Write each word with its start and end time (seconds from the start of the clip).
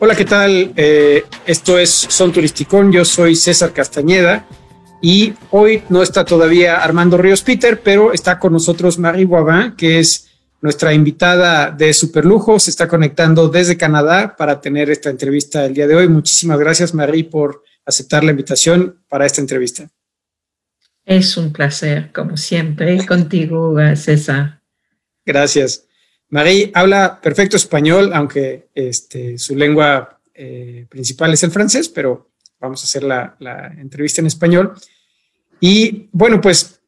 Hola, 0.00 0.16
¿qué 0.16 0.24
tal? 0.24 0.72
Eh, 0.76 1.24
esto 1.46 1.78
es 1.78 1.90
Son 1.90 2.32
Turisticón, 2.32 2.90
yo 2.90 3.04
soy 3.04 3.36
César 3.36 3.72
Castañeda 3.72 4.44
y 5.00 5.34
hoy 5.52 5.84
no 5.88 6.02
está 6.02 6.24
todavía 6.24 6.82
Armando 6.82 7.16
Ríos 7.16 7.42
Peter, 7.42 7.80
pero 7.80 8.12
está 8.12 8.40
con 8.40 8.52
nosotros 8.52 8.98
Marie 8.98 9.24
Boivin, 9.24 9.76
que 9.76 10.00
es 10.00 10.30
nuestra 10.60 10.92
invitada 10.92 11.70
de 11.70 11.94
Superlujo, 11.94 12.58
se 12.58 12.70
está 12.70 12.88
conectando 12.88 13.48
desde 13.48 13.76
Canadá 13.76 14.34
para 14.36 14.60
tener 14.60 14.90
esta 14.90 15.10
entrevista 15.10 15.64
el 15.64 15.74
día 15.74 15.86
de 15.86 15.94
hoy. 15.94 16.08
Muchísimas 16.08 16.58
gracias, 16.58 16.92
Marie, 16.92 17.24
por 17.24 17.62
aceptar 17.86 18.24
la 18.24 18.32
invitación 18.32 18.98
para 19.08 19.26
esta 19.26 19.40
entrevista. 19.40 19.88
Es 21.04 21.36
un 21.36 21.52
placer, 21.52 22.10
como 22.12 22.36
siempre, 22.36 23.06
contigo, 23.06 23.76
César. 23.94 24.60
Gracias. 25.24 25.86
Marie 26.34 26.72
habla 26.74 27.20
perfecto 27.20 27.56
español, 27.56 28.10
aunque 28.12 28.66
este, 28.74 29.38
su 29.38 29.54
lengua 29.54 30.18
eh, 30.34 30.84
principal 30.88 31.32
es 31.32 31.44
el 31.44 31.52
francés, 31.52 31.88
pero 31.88 32.32
vamos 32.58 32.82
a 32.82 32.86
hacer 32.86 33.04
la, 33.04 33.36
entrevista 33.78 34.20
en 34.20 34.26
español. 34.26 34.72
Y 35.60 36.08
bueno, 36.10 36.40
pues 36.40 36.80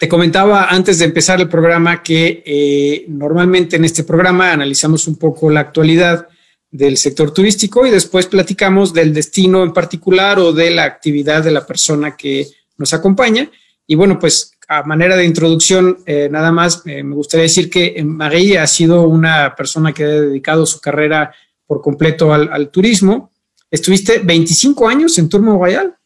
te 0.00 0.08
comentaba 0.08 0.64
antes 0.64 0.98
de 0.98 1.04
empezar 1.04 1.40
el 1.40 1.48
programa 1.48 2.02
que 2.02 2.42
eh, 2.44 3.04
normalmente 3.06 3.76
en 3.76 3.84
este 3.84 4.02
programa 4.02 4.50
analizamos 4.50 5.06
un 5.06 5.14
poco 5.14 5.48
la 5.48 5.60
actualidad 5.60 6.26
del 6.68 6.96
sector 6.96 7.32
turístico 7.32 7.86
y 7.86 7.90
después 7.90 8.26
platicamos 8.26 8.92
del 8.92 9.14
destino 9.14 9.62
en 9.62 9.72
particular 9.72 10.40
o 10.40 10.52
de 10.52 10.72
la 10.72 10.82
actividad 10.82 11.44
de 11.44 11.52
la 11.52 11.64
persona 11.64 12.16
que 12.16 12.48
nos 12.78 12.92
acompaña. 12.92 13.48
Y 13.86 13.94
bueno, 13.94 14.18
pues 14.18 14.51
a 14.68 14.82
manera 14.84 15.16
de 15.16 15.24
introducción, 15.24 15.98
eh, 16.06 16.28
nada 16.30 16.52
más 16.52 16.82
eh, 16.86 17.02
me 17.02 17.14
gustaría 17.14 17.44
decir 17.44 17.68
que 17.68 18.02
María 18.04 18.62
ha 18.62 18.66
sido 18.66 19.02
una 19.02 19.54
persona 19.54 19.92
que 19.92 20.04
ha 20.04 20.08
dedicado 20.08 20.66
su 20.66 20.80
carrera 20.80 21.34
por 21.66 21.80
completo 21.80 22.32
al, 22.32 22.70
turismo. 22.70 23.32
Estuviste 23.70 24.18
25 24.18 24.88
años 24.88 25.18
en 25.18 25.28
Tour 25.28 25.44
Royal. 25.44 25.96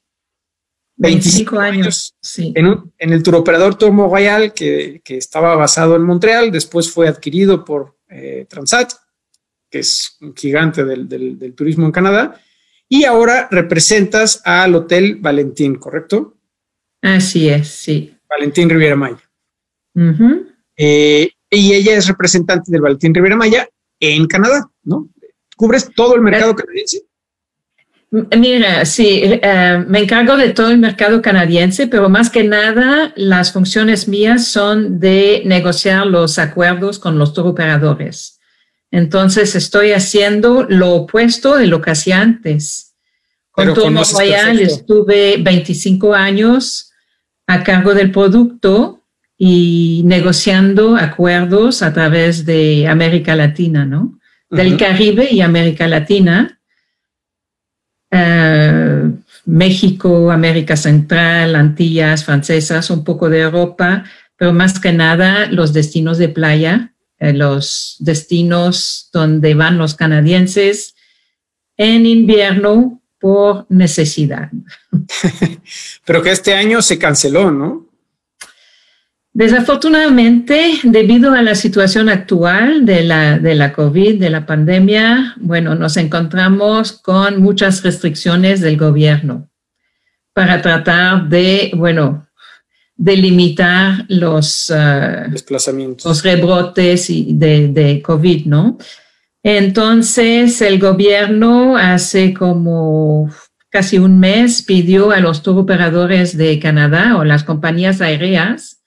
25, 0.98 1.58
años, 1.58 2.14
sí. 2.20 2.54
En, 2.56 2.90
el 2.98 3.22
turoperador 3.22 3.74
Tour 3.74 3.94
Royal, 3.94 4.54
que, 4.54 5.02
que, 5.04 5.18
estaba 5.18 5.54
basado 5.54 5.94
en 5.94 6.02
Montreal, 6.02 6.50
después 6.50 6.90
fue 6.90 7.06
adquirido 7.06 7.64
por 7.64 7.98
eh, 8.08 8.46
Transat, 8.48 8.92
que 9.70 9.80
es 9.80 10.16
un 10.22 10.34
gigante 10.34 10.84
del, 10.84 11.08
del 11.08 11.54
turismo 11.54 11.84
en 11.84 11.92
Canadá, 11.92 12.40
y 12.88 13.04
ahora 13.04 13.48
representas 13.50 14.40
al 14.44 14.74
Hotel 14.74 15.16
Valentín, 15.16 15.74
¿correcto? 15.74 16.38
Así 17.02 17.48
es, 17.48 17.68
sí. 17.68 18.15
Valentín 18.28 18.68
Riviera 18.68 18.96
Maya. 18.96 19.18
Eh, 20.76 21.30
y 21.50 21.72
ella 21.72 21.96
es 21.96 22.06
representante 22.06 22.70
del 22.70 22.80
Valentín 22.82 23.14
Riviera 23.14 23.36
Maya 23.36 23.68
en 24.00 24.26
Canadá, 24.26 24.68
¿no? 24.82 25.08
¿Cubres 25.56 25.90
todo 25.94 26.14
el 26.14 26.20
mercado 26.20 26.54
canadiense? 26.54 27.02
Mira, 28.10 28.84
sí, 28.84 29.20
eh, 29.24 29.84
me 29.88 30.00
encargo 30.00 30.36
de 30.36 30.50
todo 30.50 30.70
el 30.70 30.78
mercado 30.78 31.20
canadiense, 31.20 31.86
pero 31.86 32.08
más 32.08 32.30
que 32.30 32.44
nada 32.44 33.12
las 33.16 33.52
funciones 33.52 34.06
mías 34.06 34.46
son 34.46 35.00
de 35.00 35.42
negociar 35.44 36.06
los 36.06 36.38
acuerdos 36.38 36.98
con 36.98 37.18
los 37.18 37.36
operadores. 37.38 38.38
Entonces 38.90 39.54
estoy 39.56 39.92
haciendo 39.92 40.64
lo 40.68 40.92
opuesto 40.92 41.56
de 41.56 41.66
lo 41.66 41.80
que 41.82 41.90
hacía 41.90 42.20
antes. 42.20 42.94
Con 43.50 43.74
Tour 43.74 43.92
Royal 43.92 44.60
estuve 44.60 45.38
25 45.38 46.14
años 46.14 46.85
a 47.46 47.62
cargo 47.62 47.94
del 47.94 48.10
producto 48.10 49.02
y 49.38 50.02
negociando 50.04 50.96
acuerdos 50.96 51.82
a 51.82 51.92
través 51.92 52.46
de 52.46 52.88
América 52.88 53.36
Latina, 53.36 53.84
¿no? 53.84 54.18
Del 54.48 54.76
Caribe 54.76 55.28
y 55.30 55.40
América 55.40 55.88
Latina, 55.88 56.60
eh, 58.10 59.10
México, 59.44 60.30
América 60.30 60.76
Central, 60.76 61.56
Antillas 61.56 62.24
francesas, 62.24 62.90
un 62.90 63.04
poco 63.04 63.28
de 63.28 63.40
Europa, 63.40 64.04
pero 64.36 64.52
más 64.52 64.78
que 64.78 64.92
nada 64.92 65.46
los 65.46 65.72
destinos 65.72 66.18
de 66.18 66.28
playa, 66.28 66.94
eh, 67.18 67.32
los 67.32 67.96
destinos 67.98 69.10
donde 69.12 69.54
van 69.54 69.78
los 69.78 69.94
canadienses 69.94 70.94
en 71.76 72.06
invierno 72.06 73.02
por 73.26 73.66
necesidad. 73.70 74.52
Pero 76.04 76.22
que 76.22 76.30
este 76.30 76.54
año 76.54 76.80
se 76.80 76.96
canceló, 76.96 77.50
¿no? 77.50 77.88
Desafortunadamente, 79.32 80.78
debido 80.84 81.32
a 81.32 81.42
la 81.42 81.56
situación 81.56 82.08
actual 82.08 82.86
de 82.86 83.02
la, 83.02 83.40
de 83.40 83.56
la 83.56 83.72
COVID, 83.72 84.20
de 84.20 84.30
la 84.30 84.46
pandemia, 84.46 85.34
bueno, 85.40 85.74
nos 85.74 85.96
encontramos 85.96 86.92
con 86.92 87.42
muchas 87.42 87.82
restricciones 87.82 88.60
del 88.60 88.76
gobierno 88.76 89.50
para 90.32 90.62
tratar 90.62 91.28
de, 91.28 91.72
bueno, 91.74 92.28
de 92.94 93.16
limitar 93.16 94.04
los 94.06 94.70
uh, 94.70 95.28
desplazamientos, 95.32 96.06
los 96.06 96.22
rebrotes 96.22 97.08
de, 97.08 97.68
de 97.72 98.00
COVID, 98.02 98.46
¿no? 98.46 98.78
Entonces, 99.48 100.60
el 100.60 100.80
gobierno 100.80 101.76
hace 101.76 102.34
como 102.34 103.30
casi 103.70 103.96
un 103.96 104.18
mes 104.18 104.64
pidió 104.64 105.12
a 105.12 105.20
los 105.20 105.44
tour 105.44 105.58
operadores 105.58 106.36
de 106.36 106.58
Canadá 106.58 107.16
o 107.16 107.22
las 107.22 107.44
compañías 107.44 108.00
aéreas 108.00 108.82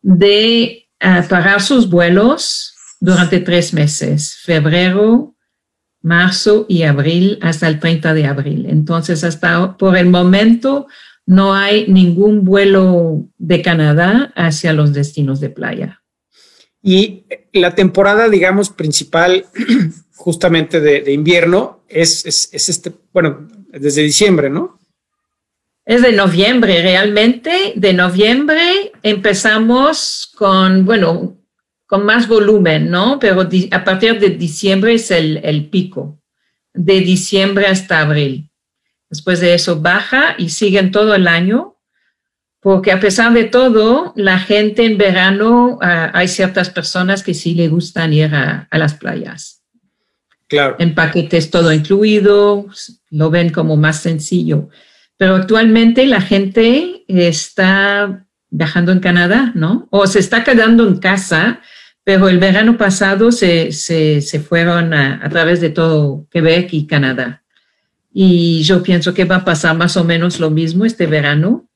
de 0.00 0.88
uh, 1.04 1.26
pagar 1.28 1.60
sus 1.62 1.90
vuelos 1.90 2.76
durante 3.00 3.40
tres 3.40 3.74
meses, 3.74 4.36
febrero, 4.40 5.34
marzo 6.00 6.64
y 6.68 6.84
abril, 6.84 7.40
hasta 7.42 7.66
el 7.66 7.80
30 7.80 8.14
de 8.14 8.26
abril. 8.26 8.66
Entonces, 8.68 9.24
hasta 9.24 9.76
por 9.76 9.96
el 9.96 10.10
momento, 10.10 10.86
no 11.26 11.54
hay 11.54 11.88
ningún 11.88 12.44
vuelo 12.44 13.26
de 13.36 13.62
Canadá 13.62 14.32
hacia 14.36 14.72
los 14.72 14.92
destinos 14.92 15.40
de 15.40 15.50
playa. 15.50 16.02
Y 16.82 17.24
la 17.52 17.74
temporada, 17.74 18.28
digamos, 18.28 18.70
principal 18.70 19.46
justamente 20.16 20.80
de, 20.80 21.12
invierno 21.12 21.82
es, 21.88 22.24
es, 22.26 22.68
este, 22.68 22.92
bueno, 23.12 23.48
desde 23.70 24.02
diciembre, 24.02 24.50
¿no? 24.50 24.78
Es 25.84 26.02
de 26.02 26.12
noviembre, 26.12 26.82
realmente. 26.82 27.72
De 27.74 27.94
noviembre 27.94 28.92
empezamos 29.02 30.30
con, 30.36 30.84
bueno, 30.84 31.38
con 31.86 32.04
más 32.04 32.28
volumen, 32.28 32.90
¿no? 32.90 33.18
Pero 33.18 33.48
a 33.70 33.84
partir 33.84 34.20
de 34.20 34.30
diciembre 34.30 34.94
es 34.94 35.10
el, 35.10 35.38
el 35.42 35.70
pico, 35.70 36.20
de 36.74 37.00
diciembre 37.00 37.66
hasta 37.66 38.00
abril. 38.00 38.50
Después 39.08 39.40
de 39.40 39.54
eso 39.54 39.80
baja 39.80 40.34
y 40.36 40.50
siguen 40.50 40.92
todo 40.92 41.14
el 41.14 41.26
año 41.26 41.77
porque 42.60 42.90
a 42.90 43.00
pesar 43.00 43.32
de 43.32 43.44
todo, 43.44 44.12
la 44.16 44.38
gente 44.38 44.84
en 44.84 44.98
verano, 44.98 45.78
ah, 45.80 46.10
hay 46.12 46.26
ciertas 46.26 46.70
personas 46.70 47.22
que 47.22 47.34
sí 47.34 47.54
le 47.54 47.68
gustan 47.68 48.12
ir 48.12 48.34
a, 48.34 48.68
las 48.72 48.94
playas. 48.94 49.62
Claro. 50.48 50.76
En 50.78 50.94
paquetes 50.94 51.50
todo 51.50 51.72
incluido, 51.72 52.66
lo 53.10 53.30
ven 53.30 53.50
como 53.50 53.76
más 53.76 54.00
sencillo. 54.00 54.70
Pero 55.16 55.36
actualmente 55.36 56.06
la 56.06 56.20
gente 56.20 57.04
está 57.06 58.26
viajando 58.50 58.92
en 58.92 59.00
Canadá, 59.00 59.52
¿no? 59.54 59.86
O 59.90 60.06
se 60.06 60.18
está 60.18 60.42
quedando 60.42 60.88
en 60.88 60.98
casa, 60.98 61.60
pero 62.02 62.28
el 62.28 62.38
verano 62.38 62.78
pasado 62.78 63.30
se, 63.30 63.72
se, 63.72 64.20
se 64.20 64.40
fueron 64.40 64.94
a, 64.94 65.20
a, 65.22 65.28
través 65.28 65.60
de 65.60 65.70
todo 65.70 66.26
Quebec 66.30 66.72
y 66.72 66.86
Canadá. 66.86 67.42
Y 68.12 68.62
yo 68.62 68.82
pienso 68.82 69.12
que 69.12 69.26
va 69.26 69.36
a 69.36 69.44
pasar 69.44 69.76
más 69.76 69.96
o 69.96 70.04
menos 70.04 70.40
lo 70.40 70.50
mismo 70.50 70.84
este 70.84 71.06
verano 71.06 71.67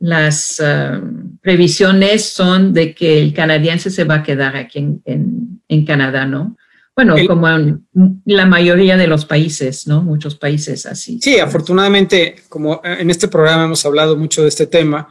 las 0.00 0.60
eh, 0.64 1.00
previsiones 1.42 2.24
son 2.24 2.72
de 2.72 2.94
que 2.94 3.22
el 3.22 3.32
canadiense 3.32 3.90
se 3.90 4.04
va 4.04 4.16
a 4.16 4.22
quedar 4.22 4.56
aquí 4.56 4.78
en, 5.04 5.62
en, 5.68 5.86
Canadá, 5.86 6.26
¿no? 6.26 6.56
Bueno, 6.96 7.14
como 7.26 7.48
en 7.48 7.86
la 8.24 8.46
mayoría 8.46 8.96
de 8.96 9.06
los 9.06 9.24
países, 9.24 9.86
¿no? 9.86 10.02
Muchos 10.02 10.34
países 10.34 10.86
así. 10.86 11.20
Sí, 11.22 11.38
afortunadamente, 11.38 12.36
como 12.48 12.80
en 12.82 13.08
este 13.10 13.28
programa 13.28 13.64
hemos 13.64 13.86
hablado 13.86 14.16
mucho 14.16 14.42
de 14.42 14.48
este 14.48 14.66
tema, 14.66 15.08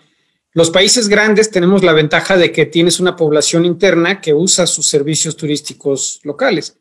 los 0.54 0.72
países 0.72 1.08
grandes 1.08 1.52
tenemos 1.52 1.84
la 1.84 1.94
ventaja 1.94 2.38
de 2.38 2.52
que 2.52 2.66
tienes 2.66 3.00
una 3.00 3.16
población 3.16 3.66
interna 3.66 4.20
que 4.20 4.34
usa 4.34 4.68
sus 4.68 4.88
servicios 4.88 5.38
turísticos 5.38 6.20
locales. 6.24 6.78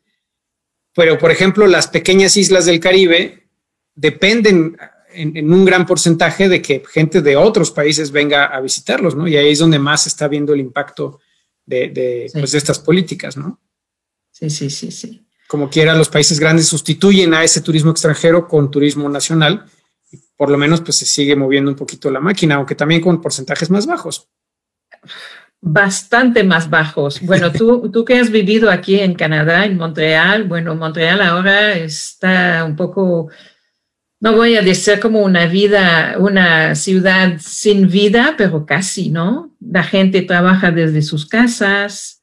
Pero, 0.95 1.17
por 1.17 1.31
ejemplo, 1.31 1.67
las 1.67 1.87
pequeñas 1.87 2.35
islas 2.35 2.65
del 2.65 2.79
Caribe 2.79 3.47
dependen 3.95 4.77
en, 5.21 5.53
un 5.53 5.65
gran 5.65 5.85
porcentaje 5.85 6.47
de 6.47 6.61
que 6.61 6.83
gente 6.89 7.21
de 7.21 7.35
otros 7.35 7.71
países 7.71 8.11
venga 8.11 8.45
a 8.45 8.59
visitarlos, 8.61 9.15
¿no? 9.15 9.27
Y 9.27 9.35
ahí 9.37 9.51
es 9.51 9.59
donde 9.59 9.79
más 9.79 10.03
se 10.03 10.09
está 10.09 10.27
viendo 10.27 10.53
el 10.53 10.59
impacto 10.59 11.19
de, 11.65 12.29
pues, 12.33 12.51
de, 12.51 12.57
estas 12.57 12.79
políticas, 12.79 13.37
¿no? 13.37 13.59
Sí, 14.31 14.49
sí, 14.49 14.69
sí, 14.69 14.91
sí. 14.91 15.25
Como 15.47 15.69
quiera, 15.69 15.95
los 15.95 16.09
países 16.09 16.39
grandes 16.39 16.67
sustituyen 16.67 17.33
a 17.33 17.43
ese 17.43 17.61
turismo 17.61 17.91
extranjero 17.91 18.47
con 18.47 18.71
turismo 18.71 19.09
nacional 19.09 19.65
y 20.11 20.17
por 20.37 20.49
lo 20.49 20.57
menos 20.57 20.81
pues 20.81 20.97
se 20.97 21.05
sigue 21.05 21.35
moviendo 21.35 21.71
un 21.71 21.77
poquito 21.77 22.09
la 22.09 22.19
máquina, 22.19 22.55
aunque 22.55 22.75
también 22.75 23.01
con 23.01 23.21
porcentajes 23.21 23.69
más 23.69 23.85
bajos. 23.85 24.29
bastante 25.61 26.43
más 26.43 26.69
bajos. 26.69 27.19
Bueno, 27.21 27.51
tú, 27.51 27.89
tú 27.93 28.05
que 28.05 28.19
has 28.19 28.29
vivido 28.29 28.71
aquí 28.71 28.99
en 28.99 29.15
Canadá, 29.15 29.65
en 29.65 29.77
Montreal, 29.77 30.45
bueno, 30.45 30.75
Montreal 30.75 31.21
ahora 31.21 31.73
está 31.73 32.63
un 32.63 32.75
poco, 32.75 33.29
no 34.19 34.35
voy 34.35 34.55
a 34.55 34.61
decir 34.61 34.99
como 34.99 35.21
una 35.21 35.45
vida, 35.45 36.15
una 36.19 36.75
ciudad 36.75 37.37
sin 37.39 37.89
vida, 37.89 38.35
pero 38.37 38.65
casi, 38.65 39.09
¿no? 39.09 39.51
La 39.59 39.83
gente 39.83 40.21
trabaja 40.21 40.71
desde 40.71 41.01
sus 41.01 41.25
casas, 41.25 42.21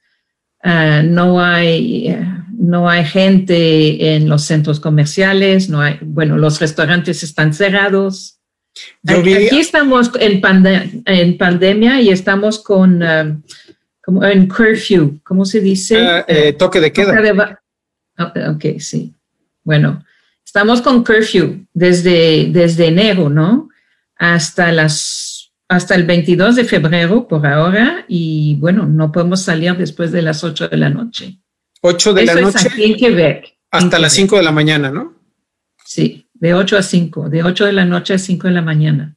ah, 0.63 1.03
no 1.03 1.43
hay... 1.43 2.17
no 2.59 2.89
hay 2.89 3.05
gente 3.05 4.15
en 4.15 4.29
los 4.29 4.43
centros 4.43 4.81
comerciales, 4.81 5.69
no 5.69 5.81
hay, 5.81 5.99
bueno, 6.03 6.37
los 6.37 6.59
restaurantes 6.59 7.23
están 7.23 7.53
cerrados. 7.53 8.39
Aquí 9.07 9.59
estamos 9.59 10.11
en, 10.19 10.43
en, 11.07 11.39
pandemia 11.39 12.01
y 12.01 12.11
estamos 12.11 12.59
con 12.59 13.03
um, 13.03 13.43
como 14.07 14.25
en 14.25 14.47
curfew, 14.47 15.19
¿cómo 15.25 15.45
se 15.45 15.61
dice? 15.61 15.99
Ah, 15.99 16.25
eh, 16.29 16.53
toque 16.53 16.81
de 16.81 16.93
queda. 16.93 17.61
Ok, 18.19 18.79
sí. 18.79 19.13
Bueno, 19.65 20.05
estamos 20.57 20.81
con 20.81 21.05
curfew 21.05 21.67
desde, 21.75 22.49
desde 22.51 22.87
enero, 22.87 23.29
¿no? 23.29 23.69
Hasta 24.17 24.73
las 24.73 25.53
hasta 25.69 25.95
el 25.97 26.05
22 26.05 26.57
de 26.57 26.65
febrero 26.65 27.27
por 27.27 27.45
ahora 27.47 28.05
y 28.09 28.55
bueno, 28.61 28.87
no 28.87 29.11
podemos 29.11 29.43
salir 29.43 29.77
después 29.77 30.13
de 30.13 30.23
las 30.23 30.45
8 30.45 30.69
de 30.69 30.77
la 30.77 30.89
noche. 30.89 31.41
8 31.83 32.15
de 32.15 32.25
la 32.25 32.35
noche. 32.37 32.69
aquí 32.69 32.85
en 32.85 32.97
Quebec. 32.97 33.57
Hasta 33.71 33.99
las 33.99 34.13
5 34.13 34.37
de 34.37 34.43
la 34.43 34.53
mañana, 34.53 34.91
¿no? 34.91 35.15
Sí 35.85 36.27
de 36.41 36.55
8 36.55 36.77
a 36.77 36.83
5, 36.83 37.29
de 37.29 37.43
8 37.43 37.67
de 37.67 37.73
la 37.73 37.85
noche 37.85 38.15
a 38.15 38.19
5 38.19 38.49
de 38.49 38.53
la 38.53 38.63
mañana. 38.63 39.17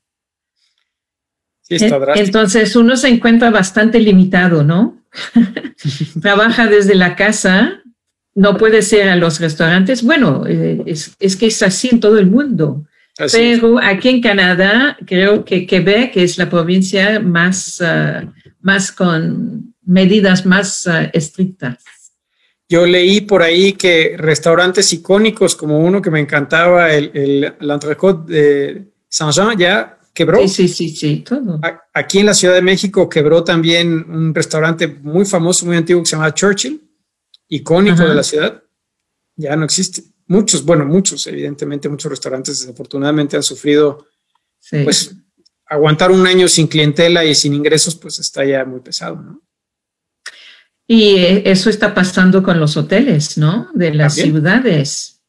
Sí, 1.61 1.75
está 1.75 1.99
Entonces 2.15 2.75
uno 2.75 2.95
se 2.95 3.09
encuentra 3.09 3.49
bastante 3.51 3.99
limitado, 3.99 4.63
¿no? 4.63 5.03
Trabaja 6.21 6.67
desde 6.67 6.95
la 6.95 7.15
casa, 7.15 7.81
no 8.39 8.55
puede 8.57 8.81
ser 8.81 9.09
a 9.09 9.17
los 9.17 9.41
restaurantes. 9.41 10.01
Bueno, 10.01 10.45
eh, 10.47 10.81
es, 10.85 11.35
que 11.35 11.47
es 11.47 11.61
así 11.61 11.89
en 11.91 11.99
todo 11.99 12.17
el 12.17 12.27
mundo. 12.27 12.85
Pero 13.33 13.79
aquí 13.83 14.07
en 14.07 14.21
Canadá, 14.21 14.97
creo 15.05 15.43
que 15.43 15.67
Quebec 15.67 16.15
es 16.15 16.37
la 16.37 16.49
provincia 16.49 17.19
más, 17.19 17.81
ah, 17.81 18.31
más 18.61 18.93
con 18.93 19.75
medidas 19.83 20.45
más 20.45 20.87
ah, 20.87 21.09
estrictas. 21.11 21.83
Yo 22.69 22.85
leí 22.85 23.19
por 23.19 23.41
ahí 23.41 23.73
que 23.73 24.15
restaurantes 24.17 24.93
icónicos, 24.93 25.53
como 25.53 25.79
uno 25.79 26.01
que 26.01 26.11
me 26.11 26.21
encantaba, 26.21 26.93
el, 26.93 27.11
el, 27.13 27.53
de 28.27 28.85
Saint-Jean, 29.09 29.57
ya 29.57 29.99
quebró. 30.13 30.47
Sí, 30.47 30.69
sí, 30.69 30.87
sí, 30.87 31.25
todo. 31.27 31.59
Aquí 31.93 32.19
en 32.19 32.27
la 32.27 32.33
Ciudad 32.33 32.53
de 32.53 32.61
México 32.61 33.09
quebró 33.09 33.43
también 33.43 34.05
un 34.09 34.33
restaurante 34.33 34.87
muy 34.87 35.25
famoso, 35.25 35.65
muy 35.65 35.75
antiguo 35.75 36.03
que 36.03 36.09
se 36.09 36.15
llama 36.15 36.33
Churchill, 36.33 36.88
icónico 37.49 38.07
de 38.07 38.15
la 38.15 38.23
ciudad. 38.23 38.63
Ya 39.35 39.55
no 39.55 39.65
existe. 39.65 40.03
Muchos, 40.27 40.63
bueno, 40.63 40.85
muchos, 40.85 41.25
evidentemente, 41.27 41.89
muchos 41.89 42.11
restaurantes 42.11 42.59
desafortunadamente 42.59 43.35
han 43.35 43.43
sufrido, 43.43 44.07
pues, 44.83 45.15
aguantar 45.65 46.11
un 46.11 46.25
año 46.25 46.47
sin 46.47 46.67
clientela 46.67 47.25
y 47.25 47.35
sin 47.35 47.53
ingresos, 47.53 47.95
pues 47.95 48.19
está 48.19 48.45
ya 48.45 48.63
muy 48.65 48.79
pesado, 48.79 49.15
¿no? 49.17 49.41
Y 50.87 51.17
eh, 51.17 51.43
eso 51.45 51.69
está 51.69 51.93
pasando 51.93 52.41
con 52.41 52.59
los 52.59 52.75
hoteles, 52.75 53.37
¿no? 53.37 53.69
De 53.75 53.93
las 53.93 54.15
ciudades. 54.15 55.21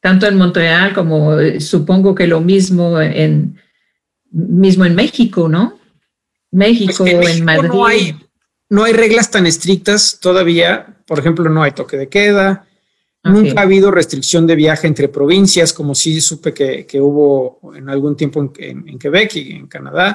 Tanto 0.00 0.26
en 0.26 0.36
Montreal 0.36 0.94
como 0.94 1.38
eh, 1.38 1.60
supongo 1.60 2.14
que 2.14 2.26
lo 2.26 2.40
mismo 2.40 3.00
en, 3.00 3.60
mismo 4.30 4.84
en 4.84 4.96
México, 4.96 5.48
¿no? 5.48 5.78
México, 6.50 7.04
pues 7.04 7.36
en, 7.36 7.44
Madrid. 7.44 7.68
No 7.68 7.86
hay, 7.86 8.16
no 8.70 8.84
hay, 8.84 8.92
reglas 8.92 9.30
tan 9.30 9.46
estrictas 9.46 10.18
todavía. 10.20 11.02
Por 11.06 11.18
ejemplo, 11.18 11.48
no 11.50 11.62
hay 11.62 11.72
toque 11.72 11.96
de 11.96 12.08
queda. 12.08 12.66
Nunca 13.22 13.60
ha 13.60 13.64
habido 13.64 13.90
restricción 13.90 14.46
de 14.46 14.54
viaje 14.54 14.86
entre 14.86 15.08
provincias, 15.08 15.74
como 15.74 15.94
sí 15.94 16.20
supe 16.20 16.54
que, 16.54 16.86
que 16.86 17.00
hubo 17.00 17.60
en 17.74 17.90
algún 17.90 18.16
tiempo 18.16 18.40
en, 18.56 18.88
en, 18.88 18.98
Quebec 18.98 19.34
y 19.36 19.52
en 19.52 19.66
Canadá. 19.66 20.14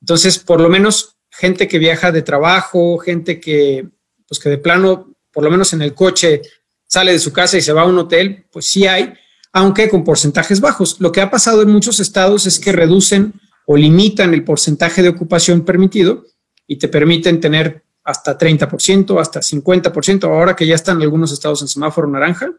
Entonces, 0.00 0.38
por 0.38 0.60
lo 0.60 0.68
menos 0.68 1.16
gente 1.30 1.66
que 1.66 1.78
viaja 1.78 2.12
de 2.12 2.22
trabajo, 2.22 2.98
gente 2.98 3.40
que, 3.40 3.88
pues 4.28 4.38
que 4.38 4.48
de 4.48 4.58
plano, 4.58 5.16
por 5.32 5.42
lo 5.42 5.50
menos 5.50 5.72
en 5.72 5.82
el 5.82 5.92
coche, 5.92 6.42
sale 6.86 7.12
de 7.12 7.18
su 7.18 7.32
casa 7.32 7.58
y 7.58 7.62
se 7.62 7.72
va 7.72 7.82
a 7.82 7.86
un 7.86 7.98
hotel, 7.98 8.46
pues 8.52 8.66
sí 8.66 8.86
hay, 8.86 9.12
aunque 9.52 9.88
con 9.88 10.04
porcentajes 10.04 10.60
bajos. 10.60 11.00
Lo 11.00 11.10
que 11.10 11.20
ha 11.20 11.30
pasado 11.30 11.62
en 11.62 11.70
muchos 11.70 11.98
estados 11.98 12.46
es 12.46 12.60
que 12.60 12.72
reducen 12.72 13.34
o 13.66 13.76
limitan 13.76 14.34
el 14.34 14.44
porcentaje 14.44 15.02
de 15.02 15.08
ocupación 15.08 15.64
permitido 15.64 16.26
y 16.66 16.76
te 16.76 16.88
permiten 16.88 17.40
tener 17.40 17.85
hasta 18.06 18.38
30%, 18.38 19.20
hasta 19.20 19.40
50%. 19.40 20.24
Ahora 20.24 20.54
que 20.54 20.66
ya 20.66 20.76
están 20.76 21.02
algunos 21.02 21.32
estados 21.32 21.60
en 21.60 21.68
semáforo 21.68 22.08
naranja, 22.08 22.52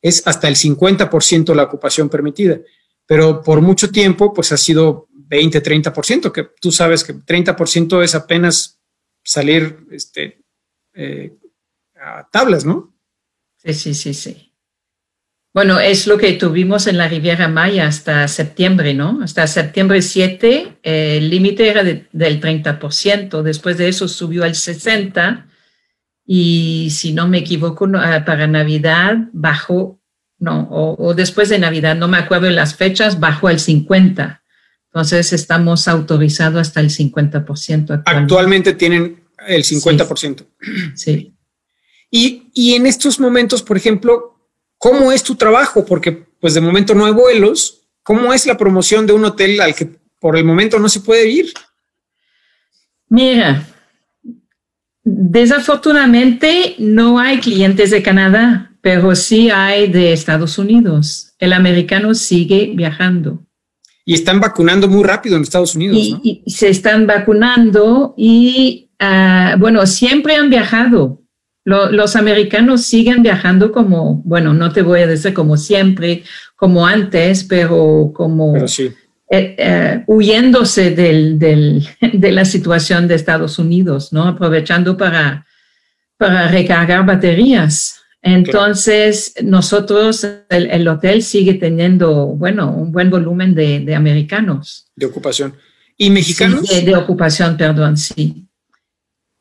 es 0.00 0.26
hasta 0.26 0.48
el 0.48 0.56
50% 0.56 1.54
la 1.54 1.64
ocupación 1.64 2.08
permitida. 2.08 2.58
Pero 3.04 3.42
por 3.42 3.60
mucho 3.60 3.90
tiempo, 3.90 4.32
pues 4.32 4.52
ha 4.52 4.56
sido 4.56 5.08
20, 5.12 5.62
30%, 5.62 6.32
que 6.32 6.44
tú 6.60 6.72
sabes 6.72 7.04
que 7.04 7.14
30% 7.14 8.02
es 8.02 8.14
apenas 8.14 8.80
salir 9.22 9.86
este, 9.90 10.42
eh, 10.94 11.36
a 12.00 12.26
tablas, 12.30 12.64
¿no? 12.64 12.94
Sí, 13.58 13.74
sí, 13.74 13.94
sí, 13.94 14.14
sí. 14.14 14.45
Bueno, 15.56 15.80
es 15.80 16.06
lo 16.06 16.18
que 16.18 16.34
tuvimos 16.34 16.86
en 16.86 16.98
la 16.98 17.08
Riviera 17.08 17.48
Maya 17.48 17.86
hasta 17.86 18.28
septiembre, 18.28 18.92
¿no? 18.92 19.20
Hasta 19.22 19.46
septiembre 19.46 20.02
7, 20.02 20.76
eh, 20.82 21.16
el 21.16 21.30
límite 21.30 21.70
era 21.70 21.82
del 21.82 22.40
30%, 22.42 23.40
después 23.40 23.78
de 23.78 23.88
eso 23.88 24.06
subió 24.06 24.44
al 24.44 24.52
60% 24.52 25.46
y 26.26 26.90
si 26.90 27.14
no 27.14 27.26
me 27.26 27.38
equivoco, 27.38 27.88
ah, 27.94 28.22
para 28.26 28.46
Navidad 28.46 29.16
bajó, 29.32 29.98
no, 30.38 30.68
o, 30.70 31.02
o, 31.02 31.14
después 31.14 31.48
de 31.48 31.58
Navidad, 31.58 31.96
no 31.96 32.06
me 32.06 32.18
acuerdo 32.18 32.48
de 32.48 32.52
las 32.52 32.74
fechas, 32.74 33.18
bajó 33.18 33.48
al 33.48 33.58
50%. 33.58 34.42
Entonces 34.90 35.32
estamos 35.32 35.88
autorizados 35.88 36.60
hasta 36.60 36.80
el 36.80 36.90
50%. 36.90 37.32
Actualmente, 37.44 38.02
actualmente 38.04 38.72
tienen 38.74 39.24
el 39.48 39.64
50%. 39.64 40.46
Sí. 40.94 41.34
Y, 42.10 42.50
y, 42.52 42.74
en 42.74 42.84
estos 42.84 43.18
momentos, 43.18 43.62
por 43.62 43.78
ejemplo, 43.78 44.35
¿cómo 44.78 45.12
es 45.12 45.22
tu 45.22 45.34
trabajo? 45.34 45.84
Porque 45.84 46.12
pues 46.40 46.54
de 46.54 46.60
momento 46.60 46.94
no 46.94 47.06
hay 47.06 47.12
vuelos. 47.12 47.82
¿Cómo 48.02 48.32
es 48.32 48.46
la 48.46 48.56
promoción 48.56 49.06
de 49.06 49.12
un 49.12 49.24
hotel 49.24 49.60
al 49.60 49.74
que 49.74 49.88
por 50.20 50.36
el 50.36 50.44
momento 50.44 50.78
no 50.78 50.88
se 50.88 51.00
puede 51.00 51.28
ir? 51.28 51.52
Mira, 53.08 53.66
desafortunadamente 55.02 56.76
no 56.78 57.18
hay 57.18 57.40
clientes 57.40 57.90
de 57.90 58.02
Canadá, 58.02 58.72
pero 58.80 59.14
sí 59.14 59.50
hay 59.50 59.90
de 59.90 60.12
Estados 60.12 60.58
Unidos. 60.58 61.34
El 61.38 61.52
americano 61.52 62.14
sigue 62.14 62.72
viajando 62.74 63.46
y 64.08 64.14
están 64.14 64.40
vacunando 64.40 64.88
muy 64.88 65.02
rápido 65.02 65.36
en 65.36 65.42
Estados 65.42 65.74
Unidos. 65.74 65.98
Y, 65.98 66.42
se 66.46 66.68
están 66.68 67.08
vacunando 67.08 68.14
y, 68.16 68.88
ah, 69.00 69.56
bueno, 69.58 69.84
siempre 69.84 70.36
han 70.36 70.48
viajado. 70.48 71.22
Los 71.66 72.14
americanos 72.14 72.82
siguen 72.82 73.24
viajando 73.24 73.72
como, 73.72 74.22
bueno, 74.24 74.54
no 74.54 74.72
te 74.72 74.82
voy 74.82 75.00
a 75.00 75.06
decir 75.08 75.34
como 75.34 75.56
siempre, 75.56 76.22
como 76.54 76.86
antes, 76.86 77.42
pero 77.42 78.12
como 78.14 78.56
eh, 78.56 78.64
eh, 79.28 80.04
huyéndose 80.06 80.92
del, 80.92 81.40
de 82.12 82.32
la 82.32 82.44
situación 82.44 83.08
de 83.08 83.16
Estados 83.16 83.58
Unidos, 83.58 84.12
¿no? 84.12 84.28
Aprovechando 84.28 84.96
para, 84.96 85.44
para 86.16 86.46
recargar 86.46 87.04
baterías. 87.04 88.00
Entonces, 88.22 89.34
nosotros, 89.42 90.24
el, 90.48 90.86
hotel 90.86 91.22
sigue 91.22 91.54
teniendo, 91.54 92.26
bueno, 92.26 92.72
un 92.72 92.92
buen 92.92 93.10
volumen 93.10 93.54
de, 93.56 93.92
americanos. 93.94 94.86
De 94.94 95.06
ocupación. 95.06 95.54
¿Y 95.96 96.10
mexicanos? 96.10 96.62
de, 96.68 96.94
ocupación, 96.94 97.56
perdón, 97.56 97.96
sí. 97.96 98.46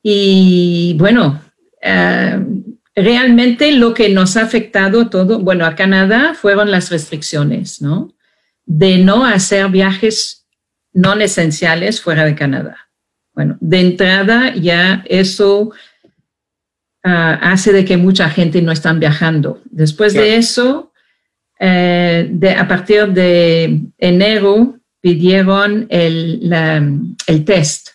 Y 0.02 0.96
bueno, 0.98 1.45
eh, 1.86 2.40
realmente 2.96 3.72
lo 3.72 3.94
que 3.94 4.10
nos 4.10 4.36
ha 4.36 4.42
afectado 4.42 5.10
todo, 5.10 5.40
bueno, 5.40 5.66
a 5.66 5.76
Canadá 5.76 6.34
fueron 6.34 6.72
las 6.72 6.90
restricciones, 6.90 7.82
¿no? 7.82 8.14
De 8.66 8.98
no 8.98 9.26
hacer 9.26 9.70
viajes 9.70 10.46
no 10.92 11.14
esenciales 11.14 12.02
fuera 12.02 12.26
de 12.26 12.36
Canadá. 12.36 12.78
Bueno, 13.34 13.58
de 13.60 13.80
entrada 13.82 14.54
ya 14.56 15.04
eso 15.08 15.72
Ah, 17.08 17.52
hace 17.52 17.72
de 17.72 17.86
que 17.86 17.98
mucha 17.98 18.28
gente 18.32 18.64
no 18.64 18.72
están 18.72 19.00
viajando. 19.00 19.62
Después 19.66 20.16
de 20.16 20.38
eso, 20.38 20.92
eh, 21.60 22.28
de, 22.32 22.50
a 22.50 22.68
partir 22.68 23.10
de 23.10 23.80
enero 24.00 24.80
pidieron 25.02 25.86
el, 25.92 26.52
el 27.28 27.46
test, 27.46 27.90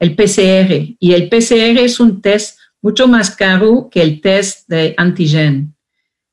el 0.00 0.16
PCR, 0.16 0.96
y 0.98 1.12
el 1.12 1.28
PCR 1.28 1.78
es 1.78 2.00
un 2.00 2.20
test 2.20 2.57
mucho 2.82 3.08
más 3.08 3.34
caro 3.34 3.88
que 3.90 4.02
el 4.02 4.20
test 4.20 4.68
de 4.68 4.94
antígeno. 4.96 5.72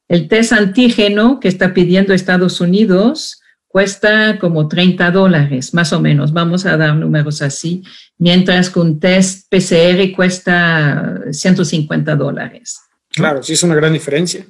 El 0.07 0.27
test 0.27 0.53
antígeno 0.53 1.39
que 1.39 1.47
está 1.47 1.73
pidiendo 1.73 2.13
Estados 2.13 2.61
Unidos 2.61 3.41
cuesta 3.67 4.39
como 4.39 4.67
30 4.67 5.11
dólares, 5.11 5.73
más 5.73 5.91
o 5.91 5.99
menos, 5.99 6.31
vamos 6.31 6.65
a 6.65 6.77
dar 6.77 6.95
números 6.95 7.41
así, 7.41 7.83
mientras 8.17 8.69
que 8.69 8.79
un 8.79 8.99
test 8.99 9.49
PCR 9.49 10.15
cuesta 10.15 11.19
150 11.31 12.15
dólares. 12.15 12.79
Claro, 13.09 13.43
sí 13.43 13.53
es 13.53 13.63
una 13.63 13.75
gran 13.75 13.91
diferencia. 13.91 14.45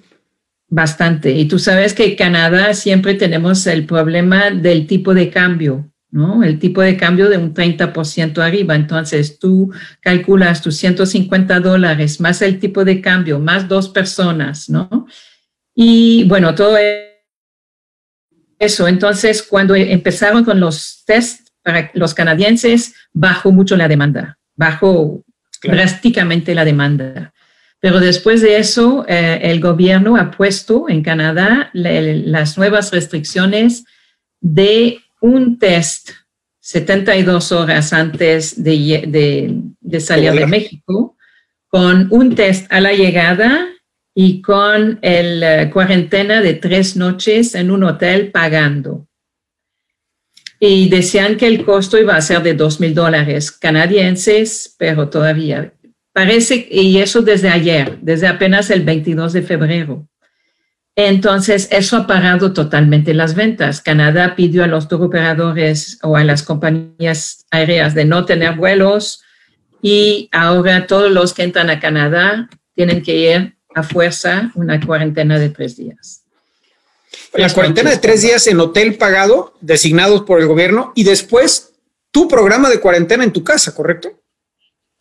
Bastante. 0.68 1.32
Y 1.32 1.48
tú 1.48 1.58
sabes 1.58 1.94
que 1.94 2.06
en 2.06 2.16
Canadá 2.16 2.74
siempre 2.74 3.14
tenemos 3.14 3.66
el 3.68 3.86
problema 3.86 4.52
del 4.52 4.88
tipo 4.88 5.14
de 5.14 5.30
cambio, 5.30 5.90
¿no? 6.16 6.44
El 6.44 6.60
tipo 6.60 6.82
de 6.82 6.96
cambio 6.96 7.28
de 7.30 7.38
un 7.38 7.54
30% 7.54 8.42
arriba. 8.42 8.74
Entonces 8.74 9.38
tú 9.38 9.74
calculas 10.00 10.62
tus 10.62 10.78
150 10.78 11.60
dólares 11.60 12.22
más 12.22 12.42
el 12.42 12.58
tipo 12.58 12.86
de 12.86 13.02
cambio, 13.02 13.38
más 13.38 13.68
dos 13.68 13.90
personas, 13.90 14.70
¿no? 14.70 15.08
Y 15.76 16.24
bueno, 16.24 16.56
todo 16.56 16.78
eso. 18.58 18.88
Entonces, 18.88 19.44
cuando 19.44 19.76
empezaron 19.76 20.46
con 20.46 20.62
los 20.62 21.04
tests 21.06 21.52
para 21.62 21.92
los 21.94 22.14
canadienses, 22.14 22.96
bajó 23.12 23.52
mucho 23.52 23.76
la 23.76 23.90
demanda, 23.90 24.38
bajó 24.56 25.22
drásticamente 25.64 26.56
la 26.56 26.64
demanda. 26.64 27.34
Pero 27.82 28.00
después 28.00 28.42
de 28.42 28.58
eso, 28.58 29.06
eh, 29.10 29.40
el 29.44 29.60
gobierno 29.60 30.16
ha 30.16 30.32
puesto 30.32 30.88
en 30.88 31.04
Canadá 31.04 31.72
las 31.74 32.58
nuevas 32.58 32.94
restricciones 32.94 33.84
de 34.40 35.02
un 35.25 35.58
test 35.58 36.12
72 36.60 37.51
horas 37.51 37.94
antes 37.94 38.63
de, 38.63 39.03
de, 39.82 40.00
salir 40.00 40.32
de 40.32 40.48
México, 40.48 41.15
con 41.67 42.08
un 42.12 42.34
test 42.36 42.72
a 42.72 42.79
la 42.79 42.94
llegada 42.94 43.67
y 44.15 44.41
con 44.41 44.98
el 45.01 45.44
eh, 45.44 45.70
cuarentena 45.72 46.41
de 46.41 46.53
tres 46.53 46.96
noches 46.96 47.53
en 47.53 47.70
un 47.70 47.84
hotel 47.84 48.32
pagando. 48.32 49.08
Y 50.60 50.89
decían 50.89 51.38
que 51.38 51.48
el 51.48 51.65
costo 51.65 52.00
iba 52.00 52.15
a 52.15 52.22
ser 52.22 52.41
de 52.41 52.53
dos 52.53 52.79
mil 52.79 52.96
dólares 52.96 53.51
canadienses, 53.51 54.75
pero 54.79 55.10
todavía 55.10 55.72
Parece, 56.15 56.65
y 56.72 57.00
eso 57.00 57.24
desde 57.24 57.50
ayer, 57.50 58.00
desde 58.01 58.27
apenas 58.27 58.70
el 58.70 58.84
22 58.84 59.34
de 59.34 59.41
febrero. 59.41 60.08
Entonces, 60.96 61.68
eso 61.72 61.98
ha 61.98 62.08
parado 62.08 62.54
totalmente 62.54 63.14
las 63.14 63.36
ventas. 63.36 63.82
Canadá 63.82 64.36
pidió 64.36 64.64
a 64.64 64.68
los 64.68 64.92
operadores 64.92 66.00
o 66.02 66.16
a 66.16 66.24
las 66.24 66.42
compañías 66.42 67.46
aéreas 67.52 67.94
de 67.94 68.06
no 68.06 68.25
tener 68.25 68.56
vuelos 68.56 69.22
y 69.82 70.30
ahora 70.32 70.88
todos 70.88 71.12
los 71.12 71.34
que 71.34 71.44
entran 71.44 71.70
a 71.70 71.80
Canadá 71.80 72.50
tienen 72.75 73.04
que 73.04 73.16
ir 73.16 73.58
a 73.75 73.84
fuerza 73.84 74.52
una 74.56 74.80
cuarentena 74.80 75.38
de 75.38 75.50
tres 75.50 75.75
días. 75.75 76.24
La 77.34 77.54
cuarentena 77.54 77.90
de 77.90 77.98
tres 77.98 78.22
días 78.22 78.48
en 78.48 78.60
hotel 78.62 78.96
pagado, 78.96 79.54
designados 79.60 80.22
por 80.22 80.40
el 80.40 80.48
gobierno, 80.48 80.94
y 80.96 81.04
después 81.04 81.74
tu 82.12 82.30
programa 82.30 82.70
de 82.70 82.80
cuarentena 82.80 83.25
en 83.25 83.34
tu 83.34 83.44
casa, 83.44 83.75
¿correcto? 83.75 84.22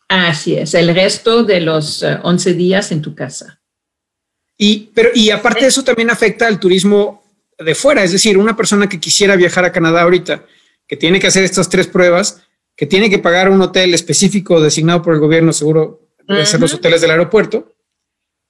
Así 0.09 0.55
es, 0.55 0.73
el 0.73 0.93
resto 0.93 1.43
de 1.43 1.61
los 1.61 2.03
11 2.03 2.49
eh, 2.49 2.53
días 2.53 2.91
en 2.91 3.01
tu 3.01 3.15
casa. 3.15 3.61
Y, 4.57 4.91
pero, 4.93 5.09
y 5.13 5.31
aparte 5.31 5.61
de 5.61 5.67
eso 5.67 5.83
también 5.83 6.09
afecta 6.09 6.47
al 6.47 6.59
turismo 6.59 7.23
de 7.57 7.75
fuera, 7.75 8.03
es 8.03 8.11
decir, 8.11 8.37
una 8.37 8.55
persona 8.55 8.87
que 8.87 8.99
quisiera 8.99 9.35
viajar 9.35 9.65
a 9.65 9.71
Canadá 9.71 10.01
ahorita, 10.01 10.45
que 10.87 10.97
tiene 10.97 11.19
que 11.19 11.27
hacer 11.27 11.43
estas 11.43 11.69
tres 11.69 11.87
pruebas, 11.87 12.41
que 12.75 12.85
tiene 12.85 13.09
que 13.09 13.19
pagar 13.19 13.49
un 13.49 13.61
hotel 13.61 13.93
específico 13.93 14.59
designado 14.59 15.01
por 15.01 15.13
el 15.13 15.19
gobierno, 15.19 15.53
seguro 15.53 16.09
deben 16.27 16.45
ser 16.45 16.59
los 16.59 16.73
hoteles 16.73 17.01
del 17.01 17.11
aeropuerto. 17.11 17.73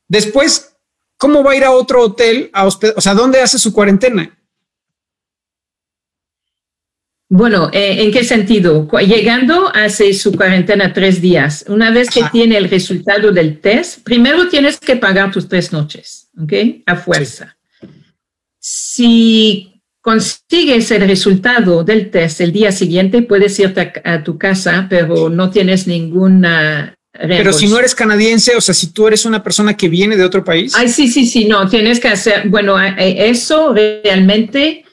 Después, 0.07 0.75
¿cómo 1.17 1.43
va 1.43 1.51
a 1.51 1.55
ir 1.55 1.63
a 1.63 1.71
otro 1.71 2.01
hotel 2.01 2.49
a 2.53 2.65
hospedar? 2.65 2.95
O 2.97 3.01
sea, 3.01 3.13
¿dónde 3.13 3.41
hace 3.41 3.59
su 3.59 3.73
cuarentena? 3.73 4.37
Bueno, 7.27 7.71
eh, 7.73 8.03
¿en 8.03 8.11
qué 8.11 8.23
sentido? 8.23 8.87
Llegando 8.99 9.71
hace 9.73 10.13
su 10.13 10.31
cuarentena 10.33 10.93
tres 10.93 11.21
días. 11.21 11.65
Una 11.67 11.89
vez 11.89 12.09
que 12.09 12.21
tiene 12.31 12.57
el 12.57 12.69
resultado 12.69 13.31
del 13.31 13.59
test, 13.59 14.03
primero 14.03 14.47
tienes 14.47 14.79
que 14.79 14.95
pagar 14.95 15.31
tus 15.31 15.47
tres 15.47 15.71
noches, 15.73 16.29
¿ok? 16.39 16.53
A 16.85 16.95
fuerza. 16.95 17.57
Si 18.59 19.81
consigues 20.01 20.91
el 20.91 21.07
resultado 21.07 21.83
del 21.83 22.11
test 22.11 22.41
el 22.41 22.51
día 22.51 22.71
siguiente, 22.71 23.23
puedes 23.23 23.59
irte 23.59 23.91
a, 24.03 24.23
tu 24.23 24.37
casa, 24.37 24.85
pero 24.87 25.29
no 25.29 25.49
tienes 25.49 25.87
ninguna 25.87 26.95
pero 27.17 27.53
si 27.53 27.67
no 27.67 27.79
eres 27.79 27.95
canadiense, 27.95 28.57
o 28.57 28.61
sea, 28.61 28.75
si 28.75 28.91
tú 28.91 29.07
eres 29.07 29.23
una 29.25 29.41
persona 29.41 29.77
que 29.77 29.87
viene 29.87 30.17
de 30.17 30.25
otro 30.25 30.43
país. 30.43 30.73
Ay, 30.75 30.89
sí, 30.89 31.07
sí, 31.07 31.25
sí, 31.25 31.45
no, 31.45 31.67
tienes 31.69 32.01
que 32.01 32.09
hacer, 32.09 32.49
bueno, 32.49 32.77
eh, 32.81 33.29
eso 33.29 33.73
realmente 33.73 34.83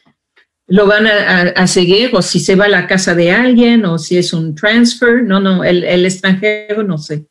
lo 0.72 0.86
van 0.86 1.06
a, 1.06 1.66
seguir 1.66 2.12
o 2.14 2.22
si 2.22 2.40
se 2.40 2.54
va 2.54 2.64
a 2.64 2.68
la 2.68 2.86
casa 2.86 3.14
de 3.14 3.30
alguien 3.30 3.84
o 3.84 3.98
si 3.98 4.16
es 4.16 4.32
un 4.32 4.54
transfer. 4.54 5.22
No, 5.22 5.38
no, 5.38 5.62
el, 5.64 6.06
extranjero 6.06 6.82
no 6.82 6.96
sé. 6.96 7.26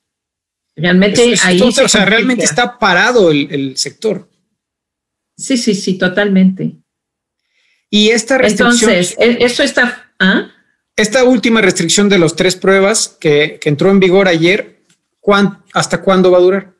Realmente 0.75 1.33
ahí. 1.43 1.59
o 1.59 1.71
sea, 1.71 2.05
realmente 2.05 2.43
está 2.43 2.77
parado 2.77 3.31
el, 3.31 3.75
sector. 3.77 4.29
Sí, 5.35 5.57
sí, 5.57 5.73
sí, 5.73 5.97
totalmente. 5.97 6.75
Y 7.89 8.09
esta 8.09 8.37
restricción. 8.37 8.91
Entonces, 8.91 9.17
e, 9.17 9.43
eso 9.43 9.63
está. 9.63 10.13
¿ah? 10.19 10.51
Esta 10.95 11.23
última 11.23 11.61
restricción 11.61 12.09
de 12.09 12.19
los 12.19 12.35
tres 12.35 12.55
pruebas 12.55 13.17
que, 13.19 13.57
que 13.59 13.69
entró 13.69 13.89
en 13.89 13.99
vigor 13.99 14.27
ayer, 14.27 14.83
¿hasta 15.73 16.03
cuándo 16.03 16.29
va 16.29 16.37
a 16.37 16.41
durar? 16.41 16.75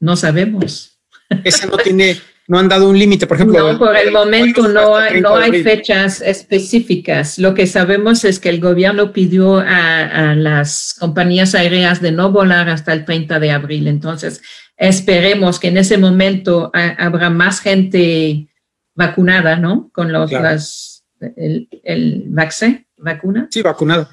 No 0.00 0.16
sabemos. 0.16 0.98
Esa 1.44 1.66
no 1.66 1.76
tiene 1.76 2.20
no 2.48 2.58
han 2.58 2.68
dado 2.68 2.88
un 2.88 2.98
límite, 2.98 3.26
por 3.26 3.36
ejemplo. 3.36 3.72
No, 3.72 3.78
por 3.78 3.94
el 3.94 4.10
momento 4.10 4.66
no 4.68 4.96
hay, 4.96 5.20
no 5.20 5.36
hay 5.36 5.62
fechas 5.62 6.22
específicas. 6.22 7.38
Lo 7.38 7.52
que 7.52 7.66
sabemos 7.66 8.24
es 8.24 8.40
que 8.40 8.48
el 8.48 8.58
gobierno 8.58 9.12
pidió 9.12 9.58
a, 9.58 10.34
las 10.34 10.96
compañías 10.98 11.54
aéreas 11.54 12.00
de 12.00 12.10
no 12.10 12.32
volar 12.32 12.70
hasta 12.70 12.94
el 12.94 13.04
30 13.04 13.38
de 13.38 13.50
abril. 13.50 13.86
Entonces, 13.86 14.40
esperemos 14.78 15.60
que 15.60 15.68
en 15.68 15.76
ese 15.76 15.98
momento 15.98 16.70
habrá 16.72 17.28
más 17.28 17.60
gente 17.60 18.48
vacunada, 18.94 19.56
¿no? 19.56 19.90
Con 19.92 20.10
los, 20.10 20.32
las, 20.32 21.04
el, 21.20 21.68
el 21.84 22.24
vaccine, 22.28 22.86
vacuna. 22.96 23.48
Sí, 23.50 23.60
vacunada. 23.60 24.08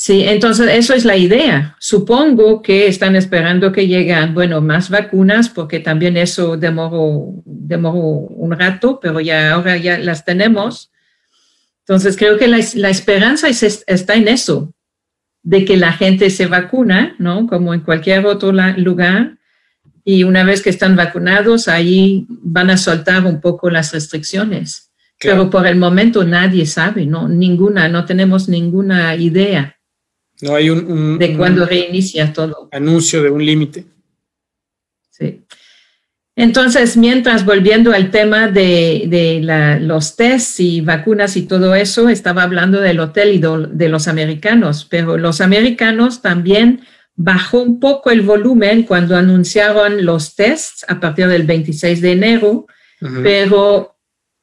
Sí, 0.00 0.22
entonces 0.22 0.68
eso 0.74 0.94
es 0.94 1.04
la 1.04 1.16
idea. 1.16 1.76
Supongo 1.80 2.62
que 2.62 2.86
están 2.86 3.16
esperando 3.16 3.72
que 3.72 3.88
lleguen, 3.88 4.32
bueno, 4.32 4.60
más 4.60 4.90
vacunas, 4.90 5.48
porque 5.48 5.80
también 5.80 6.16
eso 6.16 6.56
demoró, 6.56 7.42
demoró 7.44 7.98
un 7.98 8.52
rato, 8.52 9.00
pero 9.02 9.18
ya 9.18 9.52
ahora 9.52 9.76
ya 9.76 9.98
las 9.98 10.24
tenemos. 10.24 10.92
Entonces 11.80 12.16
creo 12.16 12.38
que 12.38 12.46
la, 12.46 12.58
esperanza 12.88 13.48
está 13.48 14.14
en 14.14 14.28
eso, 14.28 14.72
de 15.42 15.64
que 15.64 15.76
la 15.76 15.90
gente 15.90 16.30
se 16.30 16.46
vacuna, 16.46 17.16
¿no? 17.18 17.48
Como 17.48 17.74
en 17.74 17.80
cualquier 17.80 18.24
otro 18.24 18.52
lugar. 18.52 19.38
Y 20.04 20.22
una 20.22 20.44
vez 20.44 20.62
que 20.62 20.70
están 20.70 20.94
vacunados, 20.94 21.66
ahí 21.66 22.24
van 22.28 22.70
a 22.70 22.76
soltar 22.76 23.26
un 23.26 23.40
poco 23.40 23.68
las 23.68 23.92
restricciones. 23.92 24.92
Pero 25.18 25.50
por 25.50 25.66
el 25.66 25.74
momento 25.74 26.22
nadie 26.22 26.66
sabe, 26.66 27.04
¿no? 27.04 27.28
Ninguna, 27.28 27.88
no 27.88 28.04
tenemos 28.04 28.48
ninguna 28.48 29.16
idea. 29.16 29.74
No 30.40 30.54
hay 30.54 30.70
un, 30.70 31.18
de 31.18 31.36
cuando 31.36 31.66
reinicia 31.66 32.32
todo. 32.32 32.68
Anuncio 32.72 33.22
de 33.22 33.30
un 33.30 33.44
límite. 33.44 33.86
Sí. 35.10 35.44
Entonces, 36.38 36.96
mientras 36.96 37.44
volviendo 37.44 37.92
al 37.92 38.12
tema 38.12 38.46
de, 38.46 39.78
los 39.80 40.14
tests 40.14 40.60
y 40.60 40.80
vacunas 40.80 41.36
y 41.36 41.42
todo 41.42 41.74
eso, 41.74 42.08
estaba 42.08 42.44
hablando 42.44 42.80
del 42.80 43.00
hotel 43.00 43.34
y 43.34 43.40
de, 43.40 43.88
los 43.88 44.06
americanos, 44.06 44.86
pero 44.88 45.18
los 45.18 45.40
americanos 45.40 46.22
también 46.22 46.82
bajó 47.16 47.60
un 47.60 47.80
poco 47.80 48.10
el 48.10 48.20
volumen 48.20 48.84
cuando 48.84 49.16
anunciaron 49.16 50.04
los 50.04 50.36
tests 50.36 50.86
a 50.86 51.00
partir 51.00 51.26
del 51.26 51.42
26 51.42 52.00
de 52.00 52.12
enero, 52.12 52.66
pero 53.24 53.96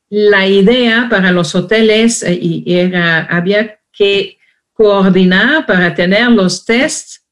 la 0.10 0.48
idea 0.48 1.08
para 1.10 1.32
los 1.32 1.56
hoteles 1.56 2.24
eh, 2.24 2.64
era, 2.66 3.24
había 3.24 3.80
que 3.94 4.38
coordinar 4.76 5.66
para 5.66 5.96
tener 5.96 6.30
los 6.30 6.66
tests 6.66 7.24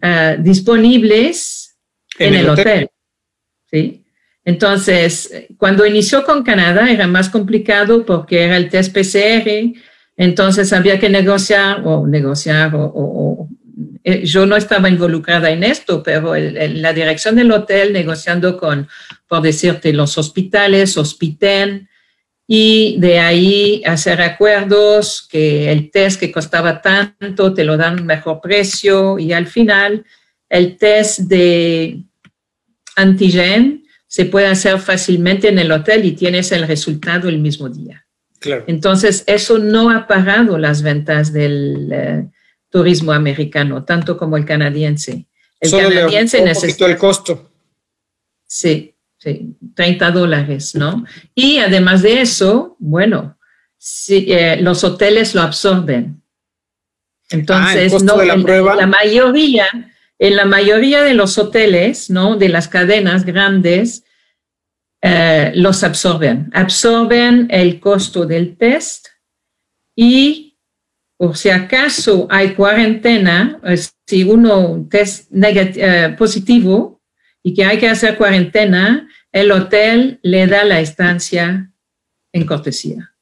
eh, 0.00 0.36
disponibles 0.40 1.76
en, 2.18 2.34
el, 2.34 2.48
hotel. 2.48 2.88
¿sí? 3.70 4.02
Entonces, 4.42 5.46
cuando 5.58 5.84
inició 5.84 6.24
con 6.24 6.42
Canadá 6.42 6.90
era 6.90 7.06
más 7.06 7.28
complicado 7.28 8.06
porque 8.06 8.42
era 8.42 8.56
el 8.56 8.70
test 8.70 8.96
PCR, 8.96 9.78
entonces 10.16 10.72
había 10.72 10.98
que 10.98 11.10
negociar 11.10 11.82
o 11.84 12.06
negociar 12.06 12.72
o, 12.74 13.48
eh, 14.02 14.24
yo 14.24 14.46
no 14.46 14.56
estaba 14.56 14.88
involucrada 14.88 15.50
en 15.50 15.62
esto, 15.62 16.02
pero 16.02 16.34
la 16.36 16.92
dirección 16.94 17.36
del 17.36 17.52
hotel 17.52 17.92
negociando 17.92 18.56
con, 18.56 18.88
por 19.28 19.42
decirte, 19.42 19.92
los 19.92 20.16
hospitales, 20.16 20.96
Hospiten, 20.96 21.90
y 22.46 22.96
de 23.00 23.18
ahí 23.18 23.82
hacer 23.84 24.22
acuerdos 24.22 25.26
que 25.28 25.70
el 25.72 25.90
test 25.90 26.20
que 26.20 26.30
costaba 26.30 26.80
tanto 26.80 27.52
te 27.52 27.64
lo 27.64 27.76
dan 27.76 28.06
mejor 28.06 28.40
precio 28.40 29.18
y 29.18 29.32
al 29.32 29.46
final 29.46 30.04
el 30.48 30.76
test 30.76 31.20
de 31.20 32.02
antigen 32.94 33.84
se 34.06 34.26
puede 34.26 34.46
hacer 34.46 34.78
fácilmente 34.78 35.48
en 35.48 35.58
el 35.58 35.72
hotel 35.72 36.04
y 36.04 36.12
tienes 36.12 36.52
el 36.52 36.66
resultado 36.66 37.28
el 37.28 37.38
mismo 37.38 37.68
día. 37.68 38.06
Claro. 38.38 38.64
Entonces, 38.66 39.24
eso 39.26 39.58
no 39.58 39.90
ha 39.90 40.06
pagado 40.06 40.56
las 40.58 40.82
ventas 40.82 41.32
del 41.32 41.90
eh, 41.92 42.28
turismo 42.70 43.12
americano, 43.12 43.84
tanto 43.84 44.16
como 44.16 44.36
el 44.36 44.44
canadiense. 44.44 45.26
El 45.58 45.70
Solo 45.70 45.88
le 45.88 45.96
canadiense 45.96 46.42
un 46.42 46.52
poquito 46.52 46.86
el 46.86 46.96
costo. 46.96 47.50
Sí, 48.46 48.94
sí, 49.26 49.56
30 49.74 50.10
dólares, 50.12 50.74
¿no? 50.74 51.04
Y 51.34 51.58
además 51.58 52.02
de 52.02 52.20
eso, 52.20 52.76
bueno, 52.78 53.36
sí, 53.76 54.26
eh, 54.28 54.58
los 54.60 54.84
hoteles 54.84 55.34
lo 55.34 55.42
absorben. 55.42 56.22
Entonces, 57.30 57.92
costo 57.92 58.16
no, 58.16 58.22
la 58.22 58.34
en- 58.34 58.42
prueba. 58.44 58.72
en 58.72 58.78
la 58.78 58.86
mayoría, 58.86 59.66
en 60.18 60.36
la 60.36 60.44
mayoría 60.44 61.02
de 61.02 61.14
los 61.14 61.38
hoteles, 61.38 62.08
¿no? 62.08 62.36
De 62.36 62.48
las 62.48 62.68
cadenas 62.68 63.24
grandes, 63.24 64.04
eh, 65.02 65.50
los 65.56 65.82
absorben. 65.82 66.50
Absorben 66.54 67.48
el 67.50 67.80
costo 67.80 68.26
del 68.26 68.56
test 68.56 69.08
y, 69.96 70.56
por 71.16 71.36
si 71.36 71.50
acaso 71.50 72.28
hay 72.30 72.54
cuarentena, 72.54 73.58
eh, 73.64 73.76
si 74.06 74.22
uno 74.22 74.60
un 74.60 74.88
test 74.88 75.30
eh, 75.32 76.14
positivo 76.16 77.00
y 77.42 77.54
que 77.54 77.64
hay 77.64 77.78
que 77.78 77.88
hacer 77.88 78.16
cuarentena, 78.16 79.08
el 79.40 79.52
hotel 79.52 80.18
le 80.22 80.46
da 80.46 80.64
la 80.64 80.80
estancia 80.80 81.70
en 82.32 82.44
cortesía 82.46 83.12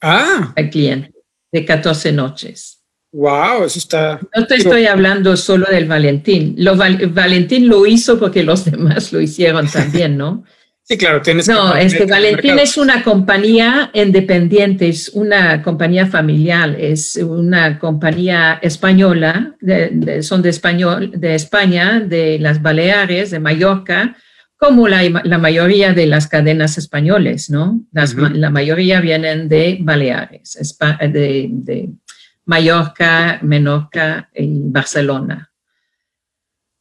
Ah, 0.00 0.52
al 0.56 0.70
cliente 0.70 1.12
de 1.52 1.64
14 1.64 2.12
noches. 2.12 2.82
wow, 3.12 3.64
eso 3.64 3.78
está. 3.78 4.20
No 4.36 4.46
te 4.46 4.56
estoy 4.56 4.86
hablando 4.86 5.36
solo 5.36 5.66
del 5.70 5.86
Valentín. 5.86 6.54
Lo 6.58 6.76
Val- 6.76 7.08
Valentín 7.08 7.66
lo 7.68 7.84
hizo 7.86 8.18
porque 8.18 8.42
los 8.42 8.64
demás 8.70 9.12
lo 9.12 9.20
hicieron 9.20 9.66
también, 9.68 10.16
¿no? 10.16 10.44
Sí, 10.90 10.96
claro, 10.96 11.20
tienes 11.20 11.46
No, 11.46 11.64
mantener 11.64 11.86
es 11.86 11.94
que 11.94 12.02
el 12.04 12.08
Valentín 12.10 12.58
es 12.58 12.78
una 12.78 13.02
compañía 13.04 13.90
independiente, 13.92 14.88
es 14.88 15.10
una 15.10 15.60
compañía 15.62 16.06
familiar, 16.06 16.74
es 16.80 17.16
una 17.16 17.78
compañía 17.78 18.58
española, 18.62 19.54
de- 19.60 19.90
de- 19.92 20.22
son 20.22 20.40
de, 20.40 20.48
español, 20.48 21.10
de 21.14 21.34
España, 21.34 22.00
de 22.00 22.38
las 22.38 22.62
Baleares, 22.62 23.30
de 23.30 23.38
Mallorca, 23.38 24.16
como 24.58 24.88
la, 24.88 25.02
la 25.24 25.38
mayoría 25.38 25.94
de 25.94 26.06
las 26.06 26.26
cadenas 26.26 26.78
españoles, 26.78 27.48
¿no? 27.48 27.80
Las. 27.92 28.14
La 28.14 28.50
mayoría 28.50 29.00
vienen 29.00 29.48
de 29.48 29.78
Baleares, 29.80 30.58
de, 31.00 31.48
de 31.50 31.88
Mallorca, 32.44 33.38
Menorca 33.42 34.28
y 34.34 34.48
Barcelona. 34.64 35.52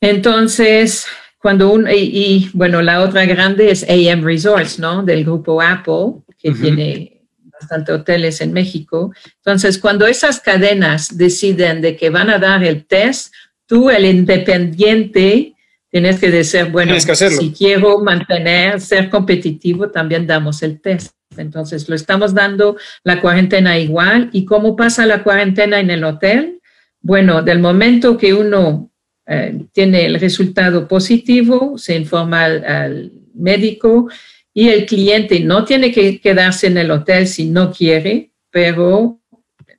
Entonces, 0.02 1.06
cuando 1.38 1.72
un, 1.72 1.88
y, 1.88 1.94
y, 1.96 2.50
bueno, 2.54 2.82
la 2.82 3.02
otra 3.02 3.26
grande 3.26 3.70
es 3.70 3.88
AM 3.88 4.24
Resorts, 4.24 4.80
¿no? 4.80 5.04
Del 5.04 5.24
grupo 5.24 5.62
Apple, 5.62 6.24
que 6.40 6.52
tiene 6.52 7.22
bastante 7.60 7.92
hoteles 7.92 8.42
en 8.42 8.54
México. 8.54 9.14
Entonces, 9.38 9.78
cuando 9.78 10.08
esas 10.08 10.40
cadenas 10.40 11.16
deciden 11.16 11.82
de 11.82 11.96
que 11.96 12.10
van 12.10 12.32
a 12.32 12.40
dar 12.40 12.64
el 12.64 12.86
test, 12.86 13.34
tú, 13.68 13.90
el 13.92 14.06
independiente, 14.06 15.57
tienes 15.90 16.20
que 16.20 16.30
decir, 16.30 16.66
bueno, 16.66 16.94
que 16.94 17.16
si 17.16 17.52
quiero 17.52 18.00
mantener, 18.00 18.82
ser 18.82 19.10
competitivo, 19.10 19.90
también 19.90 20.28
damos 20.28 20.62
el 20.64 20.82
test. 20.82 21.14
Entonces, 21.38 21.88
lo 21.88 21.96
estamos 21.96 22.34
dando 22.34 22.78
la 23.04 23.22
cuarentena 23.22 23.78
igual. 23.78 24.30
¿Y 24.34 24.46
cómo 24.46 24.76
pasa 24.76 25.06
la 25.06 25.24
cuarentena 25.24 25.80
en 25.80 25.90
el 25.90 26.04
hotel? 26.04 26.60
Bueno, 27.02 27.42
del 27.42 27.60
momento 27.60 28.18
que 28.18 28.34
uno 28.34 28.92
eh, 29.26 29.66
tiene 29.72 30.06
el 30.06 30.20
resultado 30.20 30.88
positivo, 30.88 31.78
se 31.78 31.96
informa 31.96 32.46
al, 32.46 32.66
al 32.66 33.12
médico 33.34 34.10
y 34.54 34.70
el 34.70 34.86
cliente 34.86 35.40
no 35.40 35.64
tiene 35.64 35.92
que 35.92 36.20
quedarse 36.20 36.68
en 36.68 36.78
el 36.78 36.90
hotel 36.90 37.28
si 37.28 37.46
no 37.46 37.72
quiere, 37.72 38.32
pero 38.50 39.20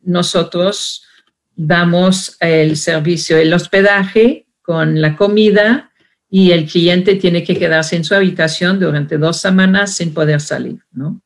nosotros 0.03 1.05
damos 1.57 2.37
el 2.41 2.77
servicio, 2.77 3.37
el 3.37 3.53
hospedaje 3.53 4.47
con 4.63 5.01
la 5.01 5.17
comida 5.17 5.91
y 6.31 6.51
el 6.51 6.67
cliente 6.67 7.15
tiene 7.17 7.43
que 7.43 7.57
quedarse 7.59 7.97
en 7.97 8.05
su 8.05 8.15
habitación 8.15 8.79
durante 8.79 9.17
dos 9.19 9.41
semanas 9.41 9.95
sin 9.97 10.13
poder 10.13 10.41
salir, 10.41 10.79
¿no? 10.93 11.23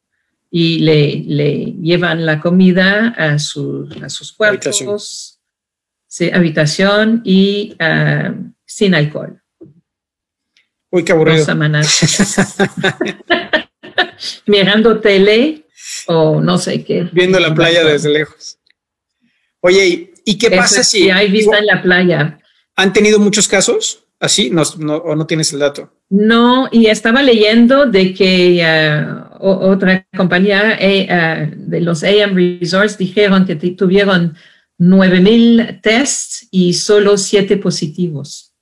Y 0.50 0.80
le, 0.80 1.22
le 1.26 1.72
llevan 1.80 2.24
la 2.26 2.40
comida 2.40 3.08
a, 3.16 3.38
su- 3.38 3.88
a 4.02 4.08
sus 4.08 4.32
cuartos, 4.32 4.80
Habitación. 4.80 4.98
sí, 6.06 6.30
habitación 6.32 7.22
y 7.24 7.74
ah, 7.80 8.34
sin 8.64 8.94
alcohol. 8.94 9.42
Uy, 10.90 11.04
qué 11.04 11.12
Dos 11.12 11.16
aburrido. 11.22 11.44
semanas 11.46 11.88
mirando 14.46 15.00
tele 15.00 15.66
o 16.06 16.40
no 16.40 16.58
sé 16.58 16.84
qué. 16.84 17.08
Viendo 17.12 17.38
la 17.40 17.54
playa 17.54 17.84
desde 17.84 18.10
lejos. 18.10 18.58
Oye, 19.60 19.86
¿y, 19.88 20.10
y 20.24 20.38
qué 20.38 20.48
Eso 20.48 20.56
pasa 20.56 20.84
si 20.84 21.10
hay 21.10 21.30
vista 21.30 21.58
en 21.58 21.66
la 21.66 21.82
playa? 21.82 22.38
han 22.76 22.92
tenido 22.92 23.18
muchos 23.18 23.48
casos 23.48 24.01
así? 24.22 24.50
No, 24.50 24.62
no- 24.78 24.96
¿O 24.96 25.14
no 25.14 25.26
tienes 25.26 25.52
el 25.52 25.58
dato? 25.58 25.92
No, 26.08 26.68
y 26.72 26.86
estaba 26.86 27.22
leyendo 27.22 27.86
de 27.86 28.14
que 28.14 28.64
o- 29.40 29.68
otra 29.70 30.06
compañía 30.16 30.76
eh, 30.80 31.06
ah, 31.10 31.46
de 31.54 31.80
los 31.80 32.02
AM 32.04 32.34
Resorts 32.34 32.96
dijeron 32.96 33.44
que 33.44 33.56
tuvieron 33.56 34.34
9000 34.78 35.80
tests 35.82 36.48
y 36.50 36.74
solo 36.74 37.16
7 37.16 37.56
positivos. 37.56 38.52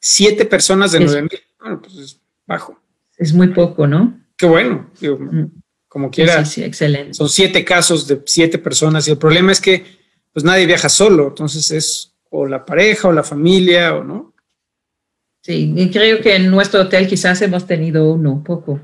Siete 0.00 0.44
personas 0.44 0.92
de 0.92 0.98
Es- 0.98 1.04
nueve 1.06 1.22
mil. 1.22 1.40
Bueno, 1.60 1.80
pues 1.82 1.96
es 1.96 2.20
bajo. 2.46 2.80
Es 3.16 3.32
muy 3.34 3.48
poco, 3.48 3.86
¿no? 3.86 4.20
Qué 4.36 4.46
bueno. 4.46 4.90
Digo, 5.00 5.18
Mm. 5.18 5.50
como 5.88 6.10
quiera, 6.10 6.44
sí, 6.44 6.54
sí, 6.60 6.64
excelente. 6.64 7.14
son 7.14 7.28
siete 7.28 7.64
casos 7.64 8.06
de 8.06 8.22
siete 8.24 8.58
personas 8.58 9.08
y 9.08 9.10
el 9.10 9.18
problema 9.18 9.50
es 9.52 9.60
que 9.60 9.84
pues 10.32 10.44
nadie 10.44 10.66
viaja 10.66 10.88
solo. 10.88 11.28
Entonces 11.28 11.70
es 11.72 12.14
o 12.30 12.46
la 12.46 12.64
pareja 12.64 13.08
o 13.08 13.12
la 13.12 13.24
familia 13.24 13.94
o 13.96 14.04
no. 14.04 14.34
Sí, 15.48 15.72
y 15.74 15.90
creo 15.90 16.20
que 16.20 16.36
en 16.36 16.50
nuestro 16.50 16.82
hotel 16.82 17.08
quizás 17.08 17.40
hemos 17.40 17.66
tenido 17.66 18.12
uno, 18.12 18.44
poco. 18.44 18.80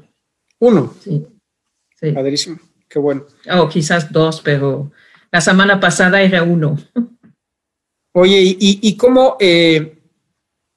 Uno. 0.60 0.94
Sí. 0.98 1.26
sí. 2.00 2.10
Padrísimo. 2.12 2.58
Qué 2.88 2.98
bueno. 2.98 3.26
O 3.58 3.68
quizás 3.68 4.10
dos, 4.10 4.40
pero 4.40 4.90
la 5.30 5.42
semana 5.42 5.78
pasada 5.78 6.22
era 6.22 6.42
uno. 6.42 6.78
Oye, 8.14 8.56
¿y, 8.58 8.96
cómo 8.96 9.36
eh, 9.40 9.98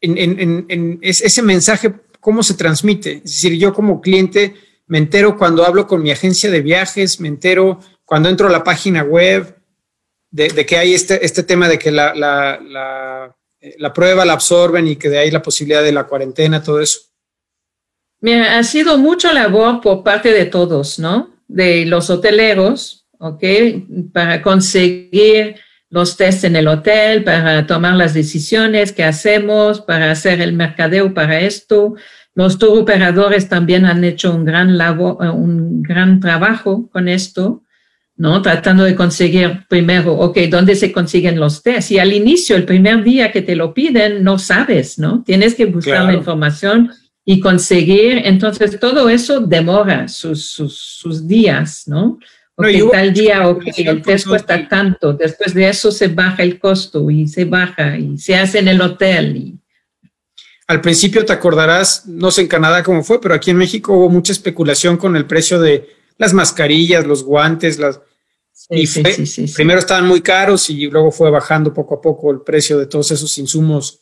en, 0.01 0.17
en- 0.17 0.39
en- 0.41 0.65
en 0.67 0.99
es- 1.01 1.21
ese 1.21 1.41
mensaje, 1.41 1.93
cómo 2.19 2.43
se 2.43 2.55
transmite? 2.55 3.17
Es 3.23 3.23
decir, 3.23 3.53
yo 3.57 3.73
como 3.73 4.01
cliente 4.01 4.55
me 4.87 4.97
entero 4.97 5.37
cuando 5.37 5.65
hablo 5.65 5.87
con 5.87 6.03
mi 6.03 6.11
agencia 6.11 6.51
de 6.51 6.61
viajes, 6.61 7.21
me 7.21 7.29
entero 7.29 7.79
cuando 8.03 8.27
entro 8.27 8.47
a 8.47 8.51
la 8.51 8.63
página 8.65 9.03
web 9.03 9.55
de, 10.31 10.49
de 10.49 10.65
que 10.65 10.77
hay 10.77 10.93
este, 10.93 11.25
este 11.25 11.43
tema 11.43 11.69
de 11.69 11.79
que 11.79 11.91
la, 11.91 12.13
la- 12.13 12.59
la, 12.59 13.36
la 13.77 13.93
prueba 13.93 14.25
la 14.25 14.33
absorben 14.33 14.87
y 14.87 14.95
que 14.95 15.09
de 15.09 15.19
ahí 15.19 15.31
la 15.31 15.41
posibilidad 15.41 15.83
de 15.83 15.91
la 15.91 16.05
cuarentena, 16.05 16.63
todo 16.63 16.79
eso. 16.79 16.99
Mira, 18.19 18.57
ha 18.57 18.63
sido 18.63 18.97
mucha 18.97 19.33
labor 19.33 19.81
por 19.81 20.03
parte 20.03 20.33
de 20.33 20.45
todos, 20.45 20.99
¿no? 20.99 21.35
De 21.47 21.85
los 21.85 22.09
hoteleros, 22.09 23.07
¿ok? 23.19 23.43
Para 24.11 24.41
conseguir 24.41 25.55
los 25.89 26.17
test 26.17 26.43
en 26.43 26.55
el 26.55 26.67
hotel, 26.67 27.23
para 27.23 27.65
tomar 27.65 27.95
las 27.95 28.13
decisiones 28.13 28.91
que 28.91 29.03
hacemos, 29.03 29.81
para 29.81 30.11
hacer 30.11 30.41
el 30.41 30.53
mercadeo 30.53 31.13
para 31.13 31.39
esto. 31.39 31.95
Los 32.33 32.57
tour 32.57 32.79
operadores 32.79 33.49
también 33.49 33.85
han 33.85 34.03
hecho 34.03 34.33
un 34.33 34.45
gran 34.45 34.77
labor, 34.77 35.17
eh, 35.23 35.29
un 35.29 35.81
gran 35.81 36.19
trabajo 36.19 36.89
con 36.91 37.07
esto, 37.07 37.63
¿no? 38.17 38.41
Tratando 38.41 38.83
de 38.83 38.95
conseguir 38.95 39.65
primero, 39.69 40.13
ok, 40.13 40.37
¿dónde 40.49 40.75
se 40.75 40.91
consiguen 40.91 41.39
los 41.39 41.61
tests? 41.61 41.91
Y 41.91 41.99
al 41.99 42.11
inicio, 42.11 42.55
el 42.55 42.65
primer 42.65 43.03
día 43.03 43.31
que 43.31 43.43
te 43.43 43.55
lo 43.55 43.73
piden, 43.73 44.23
no 44.23 44.39
sabes, 44.39 44.97
¿no? 44.97 45.23
Tienes 45.23 45.53
que 45.53 45.65
buscar 45.65 46.05
la 46.05 46.13
información 46.13 46.91
y 47.23 47.39
conseguir. 47.39 48.21
Entonces, 48.25 48.79
todo 48.79 49.07
eso 49.07 49.39
demora 49.41 50.07
sus, 50.07 50.45
sus, 50.49 50.77
sus 50.77 51.27
días, 51.27 51.83
¿no? 51.87 52.17
No, 52.59 52.67
Ok, 52.67 52.73
hubo 52.81 52.91
tal 52.91 53.13
día, 53.13 53.47
ok, 53.47 53.65
el 53.77 54.01
test 54.01 54.27
cuesta 54.27 54.67
tanto. 54.67 55.13
Después 55.13 55.53
de 55.53 55.69
eso 55.69 55.91
se 55.91 56.07
baja 56.07 56.41
el 56.41 56.57
costo 56.57 57.11
y 57.11 57.27
se 57.27 57.45
baja 57.45 57.95
y 57.97 58.17
se 58.17 58.35
hace 58.35 58.57
en 58.57 58.67
el 58.67 58.81
hotel. 58.81 59.37
Y, 59.37 59.59
Al 60.65 60.81
principio 60.81 61.23
te 61.23 61.33
acordarás, 61.33 62.07
no 62.07 62.31
sé 62.31 62.41
en 62.41 62.47
Canadá 62.47 62.81
cómo 62.81 63.03
fue, 63.03 63.21
pero 63.21 63.35
aquí 63.35 63.51
en 63.51 63.57
México 63.57 63.93
hubo 63.93 64.09
mucha 64.09 64.31
especulación 64.31 64.97
con 64.97 65.15
el 65.15 65.27
precio 65.27 65.59
de 65.59 65.96
las 66.17 66.33
mascarillas, 66.33 67.05
los 67.05 67.23
guantes, 67.23 67.77
las, 67.79 67.99
sí, 68.51 68.67
Y 68.75 68.87
sí, 68.87 69.01
fue- 69.01 69.13
sí, 69.13 69.25
sí, 69.25 69.47
sí. 69.47 69.53
primero 69.53 69.79
estaban 69.79 70.07
muy 70.07 70.21
caros 70.21 70.69
y 70.69 70.87
luego 70.89 71.11
fue 71.11 71.29
bajando 71.31 71.73
poco 71.73 71.95
a 71.95 72.01
poco 72.01 72.31
el 72.31 72.41
precio 72.41 72.77
de 72.77 72.87
todos 72.87 73.11
esos 73.11 73.37
insumos. 73.37 74.01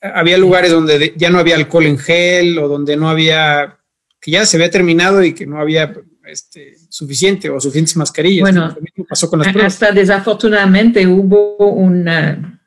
Había 0.00 0.38
lugares 0.38 0.70
donde 0.70 0.98
de- 0.98 1.14
ya 1.16 1.30
no 1.30 1.38
había 1.38 1.56
alcohol 1.56 1.86
en 1.86 1.98
gel 1.98 2.58
o 2.58 2.68
donde 2.68 2.96
no 2.96 3.08
había, 3.10 3.78
que 4.20 4.30
ya 4.30 4.46
se 4.46 4.56
había 4.56 4.70
terminado 4.70 5.22
y 5.24 5.34
que 5.34 5.46
no 5.46 5.60
había 5.60 5.94
este, 6.26 6.76
suficiente 6.90 7.48
o 7.50 7.60
suficientes 7.60 7.96
mascarillas. 7.96 8.42
Bueno, 8.42 8.68
Lo 8.74 8.80
mismo 8.80 9.04
pasó 9.08 9.28
con 9.30 9.38
las 9.40 9.48
pruebas. 9.52 9.74
Hasta 9.74 9.92
desafortunadamente 9.92 11.06
hubo 11.06 11.56
una, 11.70 12.60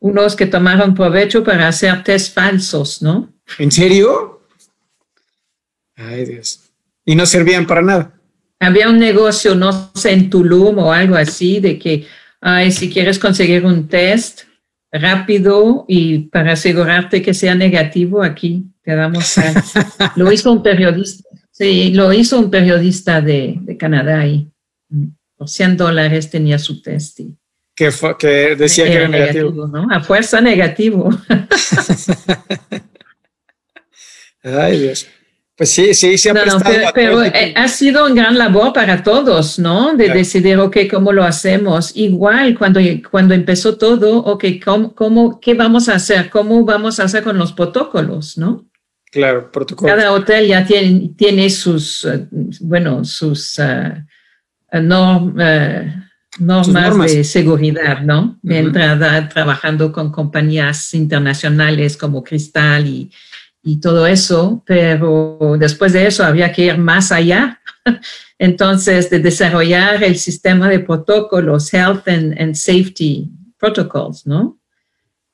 unos 0.00 0.34
que 0.36 0.46
tomaron 0.46 0.94
provecho 0.94 1.42
para 1.44 1.68
hacer 1.68 2.02
test 2.04 2.34
falsos, 2.34 3.00
¿no? 3.00 3.32
¿En 3.58 3.70
serio? 3.70 4.42
Ay, 5.96 6.24
Dios. 6.24 6.63
Y 7.04 7.14
no 7.14 7.26
servían 7.26 7.66
para 7.66 7.82
nada. 7.82 8.14
Había 8.60 8.88
un 8.88 8.98
negocio, 8.98 9.54
no 9.54 9.90
sé, 9.94 10.12
en 10.12 10.30
Tulum 10.30 10.78
o 10.78 10.92
algo 10.92 11.16
así, 11.16 11.60
de 11.60 11.78
que, 11.78 12.06
ay, 12.40 12.72
si 12.72 12.90
quieres 12.90 13.18
conseguir 13.18 13.64
un 13.64 13.88
test 13.88 14.42
rápido 14.90 15.84
y 15.88 16.20
para 16.28 16.52
asegurarte 16.52 17.20
que 17.20 17.34
sea 17.34 17.54
negativo, 17.54 18.22
aquí 18.22 18.64
te 18.82 18.94
damos. 18.94 19.34
lo 20.16 20.32
hizo 20.32 20.52
un 20.52 20.62
periodista. 20.62 21.28
Sí, 21.50 21.92
lo 21.92 22.12
hizo 22.12 22.38
un 22.38 22.50
periodista 22.50 23.20
de, 23.20 23.58
de 23.60 23.76
Canadá 23.76 24.26
y 24.26 24.50
mm, 24.88 25.06
por 25.36 25.48
100 25.48 25.76
dólares 25.76 26.30
tenía 26.30 26.58
su 26.58 26.80
test. 26.80 27.20
Y, 27.20 27.36
que, 27.74 27.90
que 28.18 28.56
decía 28.56 28.84
que 28.84 28.94
era 28.94 29.08
negativo. 29.08 29.66
¿no? 29.66 29.88
A 29.90 30.00
fuerza 30.00 30.40
negativo. 30.40 31.10
Ay, 34.42 34.80
Dios. 34.80 35.06
Pues 35.56 35.70
sí, 35.70 35.94
sí, 35.94 36.18
sí 36.18 36.28
ha 36.28 36.92
pero, 36.92 37.22
eh, 37.22 37.54
ha 37.54 37.68
sido 37.68 38.06
un 38.06 38.16
gran 38.16 38.36
labor 38.36 38.72
para 38.72 39.04
todos, 39.04 39.60
¿no? 39.60 39.94
De 39.94 40.08
decidir, 40.08 40.58
ok, 40.58 40.78
¿cómo 40.90 41.12
lo 41.12 41.22
hacemos? 41.22 41.92
Igual 41.94 42.58
cuando, 42.58 42.80
cuando 43.08 43.34
empezó 43.34 43.76
todo, 43.76 44.18
ok, 44.18 44.44
¿cómo, 44.64 44.94
cómo, 44.96 45.38
¿qué 45.40 45.54
vamos 45.54 45.88
a 45.88 45.94
hacer? 45.94 46.28
¿Cómo 46.28 46.64
vamos 46.64 46.98
a 46.98 47.04
hacer 47.04 47.22
con 47.22 47.38
los 47.38 47.52
protocolos, 47.52 48.36
no? 48.36 48.68
Claro, 49.12 49.52
protocolos. 49.52 49.94
Cada 49.94 50.10
hotel 50.12 50.48
ya 50.48 50.66
tiene, 50.66 51.12
tiene 51.16 51.48
sus, 51.48 52.04
eh, 52.04 52.26
bueno, 52.60 53.04
sus 53.04 53.56
uh, 53.60 54.80
normas, 56.40 57.12
de 57.14 57.22
seguridad, 57.22 58.00
¿no? 58.00 58.40
Mientras 58.42 59.28
trabajando 59.28 59.92
con 59.92 60.10
compañías 60.10 60.94
internacionales 60.94 61.96
como 61.96 62.24
Cristal 62.24 62.88
y, 62.88 63.08
y 63.64 63.80
todo 63.80 64.06
eso, 64.06 64.62
pero 64.66 65.56
después 65.58 65.94
de 65.94 66.06
eso 66.06 66.22
había 66.22 66.52
que 66.52 66.66
ir 66.66 66.78
más 66.78 67.10
allá. 67.10 67.60
Entonces, 68.38 69.08
de 69.08 69.20
desarrollar 69.20 70.04
el 70.04 70.18
sistema 70.18 70.68
de 70.68 70.80
protocolos, 70.80 71.72
Health 71.72 72.06
and, 72.08 72.54
Safety 72.54 73.30
Protocols, 73.58 74.26
¿no? 74.26 74.58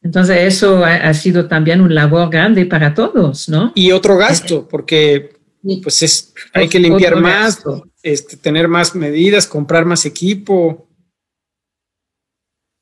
Entonces, 0.02 0.38
eso 0.42 0.84
ha, 0.84 1.12
sido 1.12 1.46
también 1.48 1.80
un 1.80 1.94
labor 1.94 2.30
grande 2.30 2.64
para 2.66 2.94
todos, 2.94 3.48
¿no? 3.48 3.72
Y 3.74 3.90
otro 3.90 4.16
gasto, 4.16 4.66
porque 4.68 5.36
pues 5.82 6.02
es, 6.02 6.32
hay 6.54 6.68
que 6.68 6.78
limpiar 6.78 7.20
más, 7.20 7.62
este, 8.02 8.36
tener 8.36 8.68
más 8.68 8.94
medidas, 8.94 9.46
comprar 9.46 9.84
más 9.84 10.06
equipo. 10.06 10.88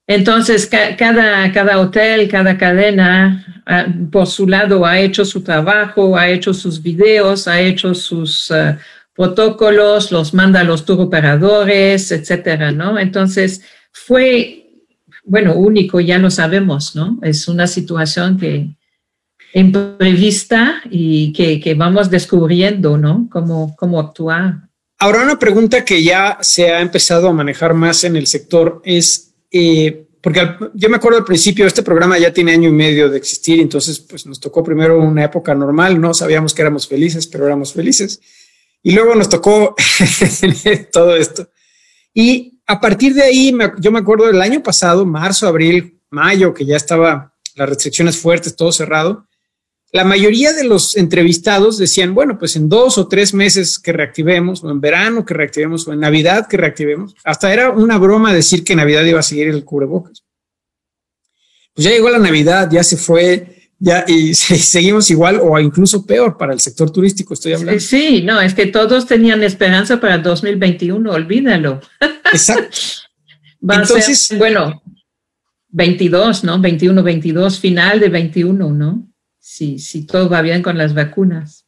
Entonces, 0.08 0.66
cada, 0.66 1.52
cada 1.52 1.78
hotel, 1.78 2.28
cada 2.28 2.56
cadena, 2.56 3.62
ah, 3.66 3.86
por 4.10 4.26
su 4.26 4.48
lado, 4.48 4.86
ha 4.86 4.98
hecho 4.98 5.22
su 5.22 5.42
trabajo, 5.42 6.16
ha 6.16 6.30
hecho 6.30 6.54
sus 6.54 6.82
videos, 6.82 7.46
ha 7.46 7.60
hecho 7.60 7.94
sus 7.94 8.50
ah, 8.50 8.78
protocolos, 9.14 10.10
los 10.10 10.32
manda 10.32 10.60
a 10.60 10.64
los 10.64 10.86
tour 10.86 11.02
operadores, 11.02 12.10
etcétera, 12.10 12.72
¿no? 12.72 12.98
Entonces, 12.98 13.60
fue, 13.92 14.70
bueno, 15.24 15.54
único, 15.54 16.00
ya 16.00 16.18
lo 16.18 16.30
sabemos, 16.30 16.96
¿no? 16.96 17.18
Es 17.22 17.46
una 17.46 17.66
situación 17.66 18.38
que 18.38 18.70
imprevista 19.52 20.80
y 20.90 21.34
que, 21.34 21.60
que 21.60 21.74
vamos 21.74 22.08
descubriendo, 22.08 22.96
¿no? 22.96 23.28
Cómo, 23.30 23.76
cómo 23.76 24.00
actuar. 24.00 24.68
Ahora, 24.98 25.22
una 25.22 25.38
pregunta 25.38 25.84
que 25.84 26.02
ya 26.02 26.38
se 26.40 26.72
ha 26.72 26.80
empezado 26.80 27.28
a 27.28 27.32
manejar 27.34 27.74
más 27.74 28.04
en 28.04 28.16
el 28.16 28.26
sector 28.26 28.80
es 28.84 29.27
eh, 29.50 30.06
porque 30.20 30.56
yo 30.74 30.88
me 30.88 30.96
acuerdo 30.96 31.18
al 31.18 31.24
principio, 31.24 31.66
este 31.66 31.82
programa 31.82 32.18
ya 32.18 32.32
tiene 32.32 32.52
año 32.52 32.68
y 32.68 32.72
medio 32.72 33.08
de 33.08 33.18
existir, 33.18 33.60
entonces 33.60 34.00
pues 34.00 34.26
nos 34.26 34.40
tocó 34.40 34.62
primero 34.62 34.98
una 34.98 35.24
época 35.24 35.54
normal, 35.54 36.00
no 36.00 36.12
sabíamos 36.12 36.54
que 36.54 36.62
éramos 36.62 36.88
felices, 36.88 37.26
pero 37.26 37.46
éramos 37.46 37.72
felices. 37.72 38.20
Y 38.82 38.92
luego 38.92 39.14
nos 39.14 39.28
tocó 39.28 39.74
todo 40.92 41.16
esto. 41.16 41.48
Y 42.12 42.60
a 42.66 42.80
partir 42.80 43.14
de 43.14 43.22
ahí, 43.22 43.56
yo 43.78 43.92
me 43.92 44.00
acuerdo 44.00 44.26
del 44.26 44.42
año 44.42 44.62
pasado, 44.62 45.06
marzo, 45.06 45.46
abril, 45.46 46.00
mayo, 46.10 46.52
que 46.52 46.64
ya 46.64 46.76
estaba 46.76 47.34
las 47.54 47.68
restricciones 47.68 48.18
fuertes, 48.18 48.56
todo 48.56 48.72
cerrado, 48.72 49.26
la 49.92 50.04
mayoría 50.04 50.52
de 50.52 50.64
los 50.64 50.96
entrevistados 50.96 51.78
decían, 51.78 52.14
bueno, 52.14 52.38
pues 52.38 52.56
en 52.56 52.68
dos 52.68 52.98
o 52.98 53.08
tres 53.08 53.32
meses 53.32 53.78
que 53.78 53.92
reactivemos, 53.92 54.62
o 54.62 54.70
en 54.70 54.80
verano 54.80 55.24
que 55.24 55.34
reactivemos, 55.34 55.88
o 55.88 55.92
en 55.92 56.00
Navidad 56.00 56.46
que 56.46 56.58
reactivemos, 56.58 57.14
hasta 57.24 57.52
era 57.52 57.70
una 57.70 57.96
broma 57.96 58.34
decir 58.34 58.64
que 58.64 58.76
Navidad 58.76 59.04
iba 59.04 59.20
a 59.20 59.22
seguir 59.22 59.48
el 59.48 59.64
cubrebocas. 59.64 60.24
Pues 61.74 61.86
ya 61.86 61.90
llegó 61.90 62.10
la 62.10 62.18
Navidad, 62.18 62.68
ya 62.70 62.82
se 62.82 62.98
fue, 62.98 63.70
ya 63.78 64.04
y 64.06 64.34
seguimos 64.34 65.10
igual 65.10 65.40
o 65.42 65.58
incluso 65.58 66.04
peor 66.04 66.36
para 66.36 66.52
el 66.52 66.60
sector 66.60 66.90
turístico, 66.90 67.32
estoy 67.32 67.54
hablando. 67.54 67.80
Sí, 67.80 68.22
no, 68.22 68.40
es 68.42 68.52
que 68.52 68.66
todos 68.66 69.06
tenían 69.06 69.42
esperanza 69.42 69.98
para 70.00 70.18
2021, 70.18 71.10
olvídalo. 71.10 71.80
Exacto. 72.32 72.76
Entonces, 73.62 74.34
bueno, 74.36 74.82
22, 75.70 76.44
¿no? 76.44 76.60
21, 76.60 77.02
22, 77.02 77.58
final 77.58 78.00
de 78.00 78.08
21, 78.10 78.70
¿no? 78.70 79.07
Si, 79.48 80.06
todo 80.06 80.28
va 80.28 80.42
bien 80.42 80.62
con 80.62 80.76
las 80.76 80.94
vacunas. 80.94 81.66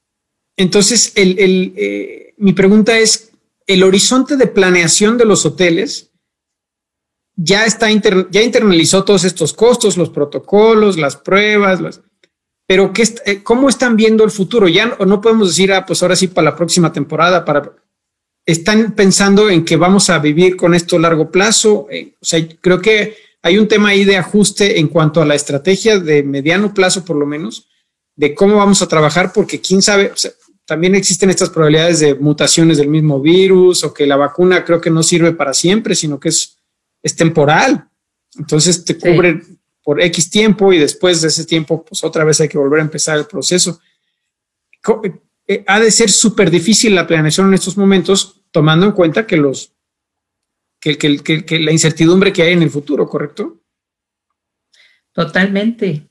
Entonces, 0.56 1.12
eh, 1.16 2.34
mi 2.36 2.52
pregunta 2.52 2.98
es, 2.98 3.30
¿el 3.66 3.82
horizonte 3.82 4.36
de 4.36 4.46
planeación 4.46 5.16
de 5.16 5.24
los 5.24 5.46
hoteles 5.46 6.10
ya, 7.36 7.64
está 7.64 7.88
ya 7.88 8.42
internalizó 8.42 9.02
todos 9.02 9.24
estos 9.24 9.54
costos, 9.54 9.96
los 9.96 10.10
protocolos, 10.10 10.98
las 10.98 11.16
pruebas, 11.16 12.00
pero 12.66 12.92
¿qué, 12.92 13.08
eh, 13.24 13.42
¿cómo 13.42 13.68
están 13.70 13.96
viendo 13.96 14.24
el 14.24 14.30
futuro? 14.30 14.68
Ya 14.68 14.86
no, 14.86 15.06
no 15.06 15.20
podemos 15.20 15.48
decir, 15.48 15.72
ah, 15.72 15.86
pues 15.86 16.02
ahora 16.02 16.16
sí 16.16 16.28
para 16.28 16.50
la 16.50 16.56
próxima 16.56 16.92
temporada, 16.92 17.44
para... 17.44 17.72
¿Están 18.44 18.94
pensando 18.94 19.48
en 19.48 19.64
que 19.64 19.76
vamos 19.76 20.10
a 20.10 20.18
vivir 20.18 20.56
con 20.56 20.74
esto 20.74 20.96
a 20.96 21.00
largo 21.00 21.30
plazo? 21.30 21.86
Eh, 21.90 22.16
o 22.20 22.24
sea, 22.24 22.46
creo 22.60 22.80
que 22.80 23.16
hay 23.42 23.58
un 23.58 23.68
tema 23.68 23.90
ahí 23.90 24.04
de 24.04 24.18
ajuste 24.18 24.80
en 24.80 24.88
cuanto 24.88 25.22
a 25.22 25.26
la 25.26 25.34
estrategia 25.34 25.98
de 25.98 26.22
mediano 26.22 26.74
plazo, 26.74 27.04
por 27.04 27.16
lo 27.16 27.26
menos, 27.26 27.69
de 28.20 28.35
cómo 28.35 28.56
vamos 28.56 28.83
a 28.83 28.87
trabajar, 28.87 29.33
porque 29.33 29.62
quién 29.62 29.80
sabe, 29.80 30.12
también 30.66 30.94
existen 30.94 31.30
estas 31.30 31.48
probabilidades 31.48 32.00
de 32.00 32.14
mutaciones 32.16 32.76
del 32.76 32.88
mismo 32.88 33.18
virus 33.18 33.83
o 33.83 33.94
que 33.94 34.06
la 34.06 34.16
vacuna 34.16 34.62
creo 34.62 34.78
que 34.78 34.90
no 34.90 35.02
sirve 35.02 35.33
para 35.33 35.54
siempre, 35.54 35.94
sino 35.94 36.20
que 36.20 36.28
es, 36.28 36.59
es 37.02 37.16
temporal. 37.16 37.88
Entonces 38.37 38.85
te 38.85 38.98
cubre 38.98 39.40
por 39.83 40.02
X 40.02 40.28
tiempo 40.28 40.70
y 40.70 40.78
después 40.78 41.22
de 41.22 41.28
ese 41.28 41.46
tiempo, 41.46 41.83
pues 41.83 42.04
otra 42.04 42.24
vez 42.24 42.38
hay 42.42 42.48
que 42.48 42.59
volver 42.59 42.80
a 42.80 42.83
empezar 42.83 43.16
el 43.16 43.24
proceso. 43.24 43.80
Eh, 45.48 45.64
ha 45.66 45.80
de 45.80 45.90
ser 45.90 46.11
súper 46.11 46.50
difícil 46.50 46.94
la 46.94 47.06
planeación 47.06 47.48
en 47.48 47.54
estos 47.54 47.78
momentos, 47.78 48.42
tomando 48.50 48.85
en 48.85 48.92
cuenta 48.92 49.26
que 49.26 49.38
los 49.38 49.72
que, 50.78 50.98
que, 50.98 51.46
que, 51.46 51.59
la 51.59 51.72
incertidumbre 51.72 52.35
que 52.35 52.42
hay 52.42 52.52
en 52.52 52.62
el 52.62 52.70
futuro, 52.70 53.09
¿correcto? 53.09 53.62
Totalmente 55.11 56.10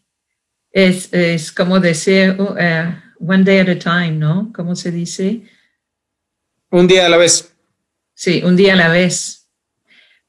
es, 0.71 1.13
es 1.13 1.51
como 1.51 1.79
decir 1.79 2.35
uh, 2.39 2.43
uh, 2.43 2.93
one 3.19 3.43
day 3.43 3.59
at 3.59 3.69
a 3.69 3.77
time, 3.77 4.11
¿no? 4.11 4.51
¿Cómo 4.53 4.75
se 4.75 4.91
dice? 4.91 5.43
Un 6.71 6.87
día 6.87 7.05
a 7.05 7.09
la 7.09 7.17
vez. 7.17 7.55
Sí, 8.13 8.41
un 8.43 8.55
día 8.55 8.73
a 8.73 8.77
la 8.77 8.89
vez. 8.89 9.47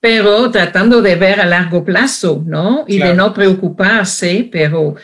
Pero 0.01 0.51
tratando 0.51 1.03
de 1.03 1.17
ver 1.17 1.41
a 1.41 1.47
largo 1.47 1.85
plazo, 1.85 2.43
¿no? 2.47 2.85
Y 2.89 2.99
de 2.99 3.13
no 3.13 3.35
preocuparse, 3.35 4.49
pero 4.51 4.95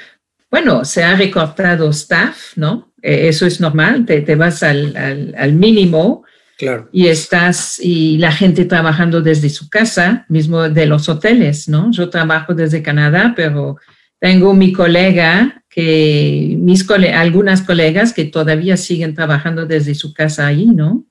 bueno, 0.51 0.85
se 0.87 1.05
ha 1.05 1.15
recortado 1.15 1.91
staff, 1.91 2.57
¿no? 2.57 2.93
E, 3.03 3.29
eso 3.29 3.45
es 3.45 3.61
normal, 3.61 4.07
te, 4.07 4.23
te 4.23 4.37
vas 4.37 4.63
al, 4.63 4.97
al, 4.97 5.35
al, 5.37 5.53
mínimo. 5.53 6.25
Claro. 6.57 6.89
Y 6.93 7.09
estás, 7.09 7.79
y 7.79 8.17
la 8.17 8.33
gente 8.33 8.65
trabajando 8.65 9.21
desde 9.21 9.51
su 9.51 9.69
casa, 9.69 10.25
mismo 10.31 10.67
de 10.71 10.87
los 10.87 11.11
hoteles, 11.11 11.69
¿no? 11.69 11.91
Yo 11.91 12.09
trabajo 12.09 12.55
desde 12.55 12.83
Canadá, 12.83 13.35
pero 13.37 13.77
tengo 14.19 14.55
mi 14.55 14.73
colega, 14.73 15.63
que 15.69 16.57
mis 16.59 16.89
algunas 16.91 17.63
colegas 17.63 18.13
que 18.13 18.25
todavía 18.25 18.77
siguen 18.77 19.15
trabajando 19.15 19.67
desde 19.67 19.95
su 19.95 20.15
casa 20.15 20.47
ahí, 20.47 20.67
¿no? 20.67 21.05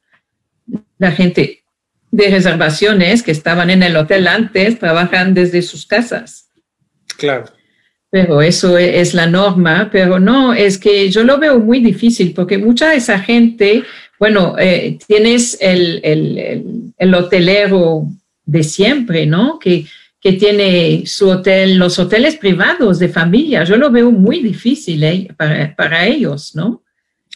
La 0.97 1.11
gente 1.11 1.63
de 2.11 2.29
reservaciones 2.29 3.21
que 3.21 3.31
estaban 3.31 3.69
en 3.69 3.83
el 3.83 3.95
hotel 3.97 4.27
antes 4.27 4.79
trabajan 4.79 5.33
desde 5.33 5.61
sus 5.61 5.85
casas. 5.85 6.49
Claro. 7.17 7.45
Pero 8.09 8.41
eso 8.41 8.77
e-, 8.77 9.01
es 9.01 9.13
la 9.13 9.27
norma, 9.27 9.89
pero 9.91 10.19
no, 10.19 10.53
es 10.53 10.77
que 10.77 11.09
yo 11.11 11.23
lo 11.23 11.37
veo 11.37 11.59
muy 11.59 11.79
difícil 11.81 12.33
porque 12.33 12.57
mucha 12.57 12.89
de 12.89 12.97
esa 12.97 13.19
gente, 13.19 13.83
bueno, 14.19 14.55
eh, 14.57 14.97
tienes 15.05 15.57
el, 15.59 15.99
el, 16.03 16.93
el, 16.97 17.13
hotelero 17.13 18.07
de 18.45 18.63
siempre, 18.63 19.25
¿no? 19.25 19.59
Que 19.59 19.85
que 20.25 20.33
tiene 20.33 21.03
su 21.05 21.29
hotel, 21.29 21.77
los 21.77 21.99
hoteles 21.99 22.35
privados 22.37 22.97
de 22.97 23.09
familia. 23.09 23.63
Yo 23.63 23.77
lo 23.77 23.91
veo 23.91 24.09
muy 24.09 24.41
difícil 24.41 25.03
eh, 25.03 25.27
para, 25.77 26.07
ellos, 26.07 26.55
¿no? 26.55 26.81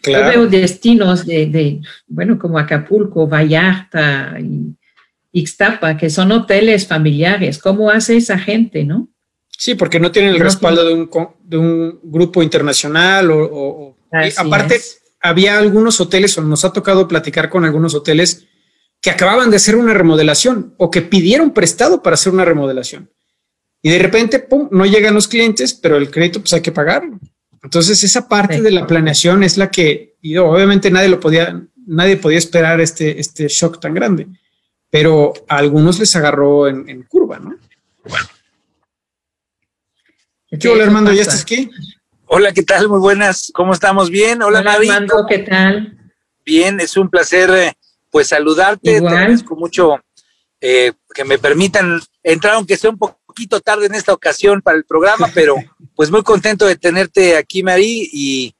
Yo 0.04 0.19
veo 0.25 0.47
destinos 0.47 1.23
de, 1.28 1.82
bueno, 2.08 2.39
como 2.39 2.58
Acapulco, 2.58 3.28
Vallarta 3.28 4.36
y 4.39 4.75
Ixtapa, 5.34 5.97
que 5.97 6.10
son 6.10 6.32
hoteles 6.32 6.88
familiares. 6.88 7.60
¿Cómo 7.60 7.91
hace 7.91 8.17
esa 8.17 8.39
gente, 8.39 8.84
no? 8.84 9.08
Sí, 9.56 9.75
porque 9.75 9.99
no 9.99 10.12
tienen 10.12 10.34
el 10.34 10.39
respaldo 10.39 10.84
de 10.84 10.93
un, 10.95 11.10
de 11.43 11.58
un, 11.60 11.99
grupo 12.02 12.41
internacional 12.41 13.30
o, 13.30 13.97
aparte, 14.36 14.82
había 15.21 15.60
algunos 15.60 16.02
hoteles, 16.02 16.36
o 16.39 16.41
nos 16.41 16.65
ha 16.65 16.73
tocado 16.73 17.08
platicar 17.08 17.52
con 17.52 17.65
algunos 17.65 17.93
hoteles 17.93 18.47
que 19.02 19.10
acababan 19.10 19.50
de 19.50 19.58
hacer 19.58 19.76
una 19.76 19.94
remodelación 19.94 20.74
o 20.78 20.92
que 20.92 21.02
pidieron 21.02 21.52
prestado 21.52 22.04
para 22.04 22.16
hacer 22.16 22.34
una 22.34 22.46
remodelación. 22.46 23.10
Y 23.82 23.90
de 23.92 24.00
repente, 24.00 24.40
pum, 24.40 24.68
no 24.72 24.86
llegan 24.86 25.14
los 25.14 25.28
clientes, 25.28 25.74
pero 25.74 25.96
el 25.96 26.12
crédito 26.12 26.42
pues 26.42 26.54
hay 26.54 26.62
que 26.62 26.72
pagarlo. 26.72 27.18
Entonces, 27.64 28.04
esa 28.04 28.28
parte 28.28 28.62
de 28.62 28.72
la 28.72 28.88
planeación 28.88 29.44
es 29.44 29.58
la 29.58 29.70
que, 29.70 30.16
y 30.22 30.38
obviamente 30.38 30.92
nadie 30.92 31.10
lo 31.10 31.20
podía, 31.20 31.62
nadie 31.86 32.18
podía 32.18 32.38
esperar 32.38 32.80
este, 32.82 33.20
este 33.20 33.48
shock 33.48 33.80
tan 33.80 33.94
grande, 33.94 34.28
pero 34.90 35.34
a 35.48 35.58
algunos 35.58 36.00
les 36.00 36.16
agarró 36.16 36.68
en, 36.68 37.04
curva, 37.04 37.40
¿no? 37.40 37.56
Bueno. 38.04 38.26
hola 40.72 40.84
Armando, 40.84 41.12
¿ya 41.12 41.22
estás 41.22 41.42
aquí? 41.42 41.70
Hola, 42.28 42.54
¿qué 42.54 42.64
tal? 42.64 42.88
Muy 42.88 43.00
buenas, 43.00 43.52
¿cómo 43.54 43.74
estamos? 43.74 44.10
Bien, 44.10 44.42
hola, 44.42 44.60
hola 44.60 44.74
Armando, 44.74 45.26
¿qué 45.28 45.40
tal? 45.40 45.98
Bien, 46.46 46.80
es 46.80 46.96
un 46.96 47.10
placer 47.10 47.50
eh, 47.52 47.74
pues 48.10 48.28
saludarte, 48.28 49.00
te 49.00 49.08
agradezco 49.08 49.56
mucho 49.56 50.00
eh, 50.62 50.93
que 51.13 51.24
me 51.24 51.39
permitan 51.39 52.02
entrar, 52.24 52.56
aunque 52.56 52.78
sea 52.78 52.89
un 52.89 52.98
poquito 52.98 53.62
tarde 53.62 53.86
en 53.86 53.95
esta 53.95 54.13
ocasión 54.13 54.62
para 54.62 54.78
el 54.78 54.86
programa, 54.86 55.30
pero 55.34 55.56
pues 55.95 56.12
muy 56.12 56.24
contento 56.24 56.65
de 56.65 56.76
tenerte 56.76 57.38
aquí, 57.38 57.63
Mari, 57.63 58.10
y 58.12 58.56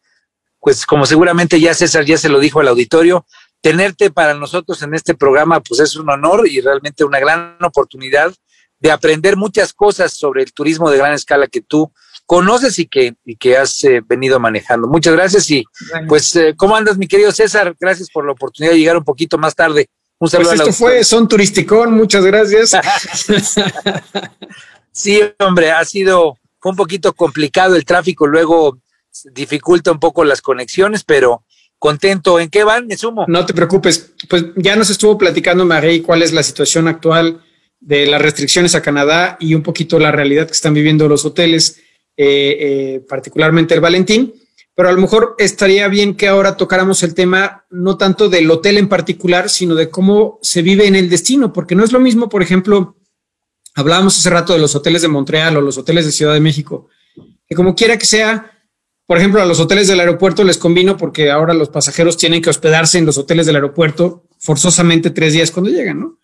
pues 0.59 0.85
como 0.85 1.05
seguramente 1.05 1.59
ya 1.59 1.73
César 1.73 2.05
ya 2.05 2.17
se 2.17 2.29
lo 2.29 2.39
dijo 2.39 2.59
al 2.59 2.67
auditorio, 2.67 3.25
tenerte 3.62 4.12
para 4.12 4.33
nosotros 4.33 4.81
en 4.81 4.93
este 4.93 5.15
programa 5.15 5.59
pues 5.62 5.81
es 5.81 5.95
un 5.95 6.09
honor 6.09 6.47
y 6.47 6.62
realmente 6.62 7.03
una 7.03 7.19
gran 7.19 7.57
oportunidad 7.62 8.33
de 8.79 8.91
aprender 8.91 9.35
muchas 9.35 9.73
cosas 9.73 10.13
sobre 10.13 10.43
el 10.43 10.53
turismo 10.53 10.89
de 10.89 10.97
gran 10.97 11.13
escala 11.13 11.47
que 11.47 11.62
tú 11.62 11.91
conoces 12.29 12.77
y 12.77 12.85
que, 12.85 13.15
y 13.25 13.37
que 13.37 13.57
has 13.57 13.83
eh, 13.85 14.03
venido 14.07 14.39
manejando. 14.39 14.87
Muchas 14.87 15.15
gracias 15.15 15.49
y 15.49 15.65
pues, 16.07 16.35
eh, 16.35 16.53
¿cómo 16.55 16.75
andas, 16.75 16.95
mi 16.95 17.07
querido 17.07 17.31
César? 17.31 17.75
Gracias 17.79 18.11
por 18.11 18.23
la 18.23 18.33
oportunidad 18.33 18.73
de 18.73 18.77
llegar 18.77 18.97
un 18.97 19.03
poquito 19.03 19.39
más 19.39 19.55
tarde. 19.55 19.87
Un 20.19 20.29
saludo 20.29 20.51
pues 20.51 20.59
esto 20.59 20.73
fue 20.73 21.03
Son 21.03 21.27
Turisticón, 21.27 21.95
muchas 21.95 22.23
gracias. 22.23 22.71
sí, 24.91 25.19
hombre, 25.39 25.71
ha 25.71 25.83
sido, 25.85 26.37
fue 26.59 26.69
un 26.69 26.77
poquito 26.77 27.13
complicado 27.13 27.75
el 27.75 27.83
tráfico, 27.83 28.27
luego 28.27 28.77
dificulta 29.33 29.91
un 29.91 29.99
poco 29.99 30.23
las 30.23 30.41
conexiones, 30.41 31.03
pero 31.03 31.43
contento. 31.79 32.39
¿En 32.39 32.51
qué 32.51 32.63
van? 32.63 32.85
Me 32.85 32.95
sumo. 32.95 33.25
No 33.27 33.43
te 33.43 33.55
preocupes, 33.55 34.13
pues 34.29 34.45
ya 34.55 34.75
nos 34.75 34.91
estuvo 34.91 35.17
platicando 35.17 35.65
Marie 35.65 36.03
cuál 36.03 36.21
es 36.21 36.31
la 36.31 36.43
situación 36.43 36.87
actual 36.87 37.43
de 37.79 38.05
las 38.05 38.21
restricciones 38.21 38.75
a 38.75 38.83
Canadá 38.83 39.35
y 39.39 39.55
un 39.55 39.63
poquito 39.63 39.97
la 39.97 40.11
realidad 40.11 40.45
que 40.45 40.53
están 40.53 40.75
viviendo 40.75 41.07
los 41.07 41.25
hoteles, 41.25 41.81
eh, 42.21 43.05
particularmente 43.08 43.73
el 43.73 43.82
Valentín. 43.82 44.34
Pero 44.75 44.89
a 44.89 44.91
lo 44.93 45.01
mejor 45.01 45.36
estaría 45.38 45.88
bien 45.89 46.15
que 46.15 46.27
ahora 46.27 46.55
tocáramos 46.55 47.03
el 47.03 47.13
tema 47.13 47.65
no 47.69 47.97
tanto 47.97 48.29
del 48.29 48.49
hotel 48.49 48.77
en 48.77 48.88
particular, 48.88 49.49
sino 49.49 49.75
de 49.75 49.89
cómo 49.89 50.39
se 50.41 50.62
vive 50.62 50.88
en 50.88 50.95
el 50.95 51.10
destino, 51.10 51.51
porque 51.51 51.75
no 51.75 51.84
es 51.84 51.91
lo 51.91 51.99
mismo, 51.99 52.29
por 52.29 52.41
ejemplo, 52.41 52.95
hablábamos 53.75 54.17
hace 54.17 54.29
rato 54.29 54.53
de 54.53 54.60
los 54.60 54.75
hoteles 54.75 55.01
de 55.01 55.10
Montreal 55.10 55.58
o 55.58 55.62
los 55.62 55.77
hoteles 55.77 56.05
de 56.05 56.13
Ciudad 56.13 56.34
de 56.34 56.39
México, 56.39 56.88
que 57.47 57.55
como 57.55 57.75
quiera 57.75 57.97
que 57.97 58.05
sea, 58.05 58.51
por 59.05 59.17
ejemplo, 59.17 59.41
a 59.41 59.45
los 59.45 59.60
hoteles 59.60 59.89
del 59.89 59.99
aeropuerto 59.99 60.45
les 60.45 60.58
convino 60.58 60.95
porque 60.95 61.29
ahora 61.29 61.53
los 61.53 61.67
pasajeros 61.67 62.15
tienen 62.15 62.41
que 62.41 62.49
hospedarse 62.49 62.97
en 62.99 63.05
los 63.05 63.17
hoteles 63.17 63.47
del 63.47 63.55
aeropuerto 63.55 64.27
forzosamente 64.39 65.10
tres 65.10 65.34
días 65.34 65.51
cuando 65.51 65.71
llegan, 65.71 65.99
¿no? 65.99 66.19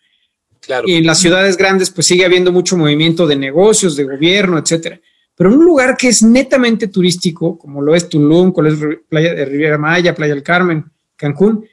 Claro. 0.62 0.88
Y 0.88 0.95
en 0.95 1.05
las 1.05 1.19
ciudades 1.19 1.58
grandes, 1.58 1.91
pues 1.91 2.08
sigue 2.08 2.23
habiendo 2.23 2.51
mucho 2.53 2.77
movimiento 2.77 3.27
de 3.27 3.36
negocios, 3.36 3.95
de 3.95 4.05
gobierno, 4.05 4.58
etcétera. 4.58 5.01
Pero 5.36 5.52
en 5.52 5.58
un 5.60 5.65
lugar 5.65 5.98
que 5.98 6.08
es 6.08 6.24
netamente 6.24 6.88
turístico, 6.88 7.58
como 7.58 7.82
lo 7.82 7.93
es 7.93 8.08
Tulum, 8.08 8.52
como 8.52 8.67
es 8.67 8.76
Playa 9.10 9.34
de 9.34 9.45
Riviera 9.45 9.78
Maya, 9.78 10.15
Playa 10.15 10.34
del 10.34 10.43
Carmen, 10.43 10.86
Cancún, 11.15 11.65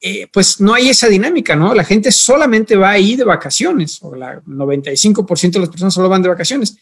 eh, 0.00 0.26
pues 0.32 0.60
no 0.60 0.72
hay 0.72 0.88
esa 0.88 1.08
dinámica, 1.08 1.54
¿no? 1.54 1.74
La 1.74 1.84
gente 1.84 2.10
solamente 2.10 2.76
va 2.76 2.90
ahí 2.90 3.16
de 3.16 3.24
vacaciones, 3.24 3.98
o 4.02 4.14
la 4.14 4.40
95% 4.42 5.52
de 5.52 5.60
las 5.60 5.68
personas 5.68 5.92
solo 5.92 6.08
van 6.08 6.22
de 6.22 6.30
vacaciones. 6.30 6.78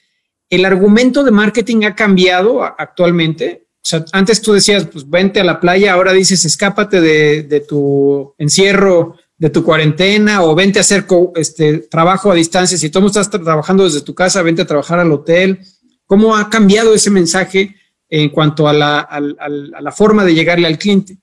El 0.49 0.65
argumento 0.65 1.25
de 1.25 1.33
marketing 1.33 1.85
ha 1.85 1.95
cambiado 1.95 2.63
actualmente 2.63 3.69
o 3.81 3.87
sea, 3.89 4.05
antes 4.13 4.43
tú 4.43 4.53
decías, 4.53 4.87
pues 4.93 5.09
vente 5.09 5.41
a 5.41 5.45
la 5.45 5.61
playa, 5.61 5.95
ahora 5.95 6.13
dices, 6.13 6.45
escápate 6.45 7.01
de, 7.01 7.65
tu 7.67 8.35
encierro, 8.37 9.17
de 9.39 9.51
tu 9.51 9.65
cuarentena, 9.65 10.43
o 10.43 10.55
vente 10.55 10.79
a 10.79 10.83
hacer 10.83 11.07
este, 11.37 11.79
trabajo 11.79 12.31
a 12.31 12.35
distancia. 12.35 12.77
Si 12.77 12.91
tú 12.91 13.07
estás 13.07 13.31
trabajando 13.31 13.85
desde 13.85 14.03
tu 14.03 14.15
casa, 14.15 14.43
vente 14.43 14.61
a 14.61 14.67
trabajar 14.67 14.99
al 14.99 15.11
hotel. 15.11 15.61
¿Cómo 16.09 16.35
ha 16.35 16.51
cambiado 16.51 16.93
ese 16.93 17.11
mensaje 17.11 17.77
en 18.09 18.31
cuanto 18.31 18.67
a 18.67 18.73
la, 18.73 19.93
forma 19.95 20.25
de 20.25 20.35
llegarle 20.35 20.67
al 20.67 20.79
cliente? 20.79 21.19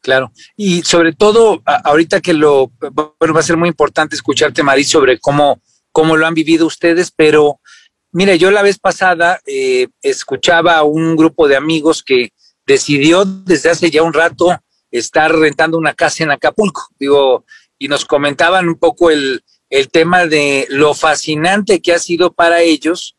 Claro, 0.00 0.30
y 0.54 0.82
sobre 0.82 1.14
todo, 1.14 1.60
ahorita 1.64 2.20
que 2.20 2.32
lo, 2.32 2.70
bueno, 3.18 3.34
va 3.34 3.40
a 3.40 3.42
ser 3.42 3.56
muy 3.56 3.68
importante 3.68 4.14
escucharte, 4.14 4.62
Marí, 4.62 4.84
sobre 4.84 5.18
cómo, 5.18 5.60
cómo 5.90 6.16
lo 6.16 6.28
han 6.28 6.34
vivido 6.34 6.64
ustedes, 6.64 7.10
pero 7.10 7.58
Mire, 8.16 8.38
yo 8.38 8.50
la 8.50 8.62
vez 8.62 8.78
pasada 8.78 9.42
eh, 9.44 9.88
escuchaba 10.00 10.78
a 10.78 10.84
un 10.84 11.16
grupo 11.16 11.48
de 11.48 11.56
amigos 11.56 12.02
que 12.02 12.30
decidió 12.66 13.26
desde 13.26 13.68
hace 13.68 13.90
ya 13.90 14.02
un 14.02 14.14
rato 14.14 14.58
estar 14.90 15.30
rentando 15.36 15.76
una 15.76 15.92
casa 15.92 16.24
en 16.24 16.30
Acapulco, 16.30 16.88
digo, 16.98 17.44
y 17.78 17.88
nos 17.88 18.06
comentaban 18.06 18.68
un 18.68 18.78
poco 18.78 19.10
el, 19.10 19.42
tema 19.92 20.26
de 20.26 20.66
lo 20.70 20.94
fascinante 20.94 21.82
que 21.82 21.92
ha 21.92 21.98
sido 21.98 22.32
para 22.32 22.62
ellos 22.62 23.15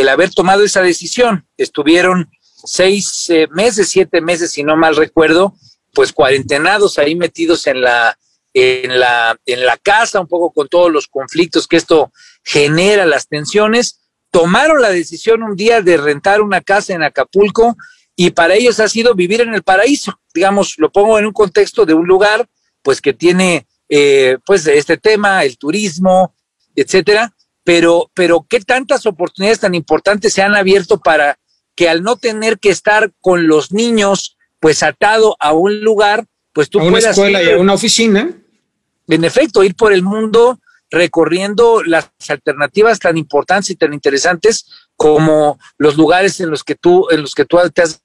el 0.00 0.08
haber 0.08 0.30
tomado 0.30 0.64
esa 0.64 0.82
decisión. 0.82 1.46
Estuvieron 1.56 2.30
seis 2.64 3.28
eh, 3.30 3.48
meses, 3.50 3.88
siete 3.88 4.20
meses, 4.20 4.50
si 4.52 4.62
no 4.62 4.76
mal 4.76 4.96
recuerdo, 4.96 5.54
pues 5.94 6.12
cuarentenados 6.12 6.98
ahí 6.98 7.14
metidos 7.14 7.66
en 7.66 7.80
la, 7.80 8.18
en 8.52 8.98
la, 8.98 9.38
en 9.46 9.64
la 9.64 9.76
casa, 9.76 10.20
un 10.20 10.28
poco 10.28 10.52
con 10.52 10.68
todos 10.68 10.90
los 10.90 11.06
conflictos 11.06 11.66
que 11.66 11.76
esto 11.76 12.12
genera, 12.44 13.06
las 13.06 13.28
tensiones, 13.28 14.00
tomaron 14.30 14.82
la 14.82 14.90
decisión 14.90 15.42
un 15.42 15.56
día 15.56 15.80
de 15.80 15.96
rentar 15.96 16.40
una 16.40 16.60
casa 16.60 16.94
en 16.94 17.02
Acapulco 17.02 17.76
y 18.14 18.30
para 18.30 18.54
ellos 18.54 18.80
ha 18.80 18.88
sido 18.88 19.14
vivir 19.14 19.42
en 19.42 19.54
el 19.54 19.62
paraíso. 19.62 20.18
Digamos, 20.34 20.74
lo 20.78 20.90
pongo 20.90 21.18
en 21.18 21.26
un 21.26 21.32
contexto 21.32 21.84
de 21.84 21.94
un 21.94 22.06
lugar, 22.06 22.48
pues 22.82 23.00
que 23.00 23.12
tiene, 23.12 23.66
eh, 23.88 24.38
pues, 24.44 24.66
este 24.66 24.96
tema, 24.96 25.44
el 25.44 25.58
turismo, 25.58 26.34
etcétera. 26.74 27.35
Pero, 27.66 28.12
pero 28.14 28.46
qué 28.48 28.60
tantas 28.60 29.06
oportunidades 29.06 29.58
tan 29.58 29.74
importantes 29.74 30.32
se 30.32 30.40
han 30.40 30.54
abierto 30.54 31.00
para 31.00 31.36
que 31.74 31.88
al 31.88 32.04
no 32.04 32.16
tener 32.16 32.60
que 32.60 32.70
estar 32.70 33.12
con 33.20 33.48
los 33.48 33.72
niños, 33.72 34.36
pues 34.60 34.84
atado 34.84 35.36
a 35.40 35.52
un 35.52 35.80
lugar, 35.80 36.26
pues 36.52 36.70
tú 36.70 36.78
a 36.78 36.84
una 36.84 36.98
escuela 36.98 37.42
y 37.42 37.50
a 37.50 37.58
una 37.58 37.72
oficina. 37.72 38.30
En 39.08 39.24
efecto, 39.24 39.64
ir 39.64 39.74
por 39.74 39.92
el 39.92 40.04
mundo 40.04 40.60
recorriendo 40.90 41.82
las 41.82 42.08
alternativas 42.28 43.00
tan 43.00 43.16
importantes 43.16 43.70
y 43.70 43.74
tan 43.74 43.92
interesantes 43.92 44.66
como 44.94 45.58
los 45.76 45.96
lugares 45.96 46.38
en 46.38 46.50
los 46.50 46.62
que 46.62 46.76
tú, 46.76 47.08
en 47.10 47.22
los 47.22 47.34
que 47.34 47.46
tú 47.46 47.58
te 47.74 47.82
has 47.82 48.00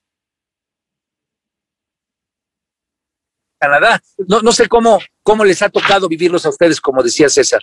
Canadá. 3.60 4.02
No, 4.26 4.40
no 4.40 4.50
sé 4.50 4.66
cómo, 4.66 4.98
cómo 5.22 5.44
les 5.44 5.62
ha 5.62 5.68
tocado 5.68 6.08
vivirlos 6.08 6.44
a 6.44 6.48
ustedes, 6.48 6.80
como 6.80 7.00
decía 7.00 7.28
César. 7.28 7.62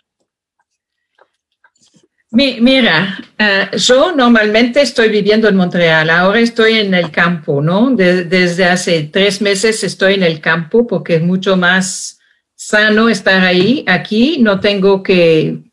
Mira, 2.31 3.17
eh, 3.39 3.69
yo 3.77 4.15
normalmente 4.15 4.81
estoy 4.81 5.09
viviendo 5.09 5.47
en 5.47 5.55
Montreal, 5.55 6.11
ahora 6.11 6.39
estoy 6.39 6.73
en 6.73 6.93
el 6.93 7.09
campo, 7.09 7.59
¿no? 7.59 7.89
desde 7.95 8.65
hace 8.65 9.09
tres 9.11 9.41
meses 9.41 9.83
estoy 9.83 10.13
en 10.13 10.21
el 10.21 10.39
campo 10.39 10.85
porque 10.85 11.15
es 11.15 11.23
mucho 11.23 11.57
más 11.57 12.19
sano 12.53 13.09
estar 13.09 13.41
ahí. 13.41 13.83
Aquí 13.87 14.37
no 14.39 14.59
tengo 14.59 15.01
que, 15.01 15.63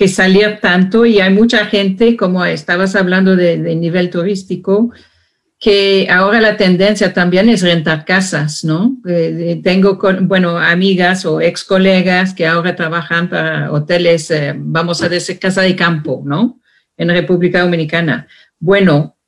que 0.00 0.08
salir 0.08 0.58
tanto 0.62 1.04
y 1.04 1.20
hay 1.20 1.30
mucha 1.30 1.66
gente, 1.66 2.16
como 2.16 2.42
estabas 2.46 2.96
hablando 2.96 3.36
de, 3.36 3.58
nivel 3.76 4.08
turístico, 4.08 4.90
que 5.60 6.08
ahora 6.10 6.40
la 6.40 6.56
tendencia 6.56 7.12
también 7.12 7.50
es 7.50 7.60
rentar 7.60 8.06
casas, 8.06 8.64
¿no? 8.64 8.96
Eh, 9.06 9.60
tengo, 9.62 9.98
bueno, 10.22 10.58
amigas 10.58 11.26
o 11.26 11.38
ex 11.42 11.64
colegas 11.64 12.32
que 12.32 12.46
ahora 12.46 12.74
trabajan 12.74 13.28
para 13.28 13.70
hoteles, 13.70 14.30
eh, 14.30 14.54
vamos 14.56 15.02
a 15.02 15.10
decir, 15.10 15.38
casa 15.38 15.60
de 15.60 15.76
campo, 15.76 16.22
¿no? 16.24 16.62
En 16.96 17.10
República 17.10 17.60
Dominicana. 17.60 18.26
Bueno, 18.58 19.18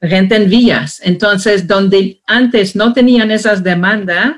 renten 0.00 0.48
vías. 0.48 1.00
Entonces, 1.02 1.66
donde 1.66 2.20
antes 2.28 2.76
no 2.76 2.92
tenían 2.92 3.32
esas 3.32 3.64
demandas 3.64 4.36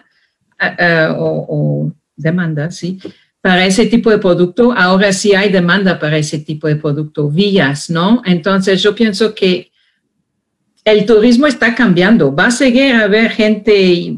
eh, 0.79 1.09
o 1.15 1.93
demanda, 2.17 2.71
sí. 2.71 2.99
Para 3.43 3.67
ese 3.67 3.85
tipo 3.85 4.09
de 4.09 4.17
producto, 4.17 4.73
ahora 4.73 5.13
sí 5.13 5.35
hay 5.35 5.51
demanda 5.51 5.99
para 5.99 6.17
ese 6.17 6.39
tipo 6.39 6.69
de 6.69 6.77
producto, 6.77 7.29
vías, 7.29 7.91
¿no? 7.91 8.23
Entonces 8.25 8.83
yo 8.83 8.95
pienso 8.95 9.35
que 9.35 9.74
el 10.85 11.07
turismo 11.07 11.47
está 11.47 11.75
cambiando. 11.75 12.35
Va 12.35 12.47
a 12.47 12.51
seguir 12.51 12.95
a 12.95 13.05
haber 13.05 13.31
gente 13.31 14.15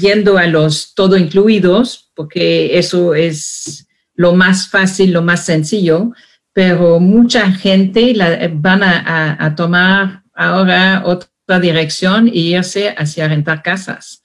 yendo 0.00 0.38
a 0.38 0.46
los 0.46 0.94
todo 0.94 1.16
incluidos, 1.16 2.10
porque 2.14 2.78
eso 2.78 3.14
es 3.14 3.88
lo 4.14 4.34
más 4.34 4.68
fácil, 4.68 5.12
lo 5.12 5.22
más 5.22 5.44
sencillo, 5.44 6.12
pero 6.52 7.00
mucha 7.00 7.50
gente 7.52 8.14
la, 8.14 8.50
van 8.52 8.82
a, 8.82 9.36
a 9.38 9.54
tomar 9.54 10.22
ahora 10.34 11.02
otra 11.04 11.60
dirección 11.60 12.28
y 12.28 12.54
irse 12.54 12.90
hacia 12.90 13.28
rentar 13.28 13.62
casas 13.62 14.22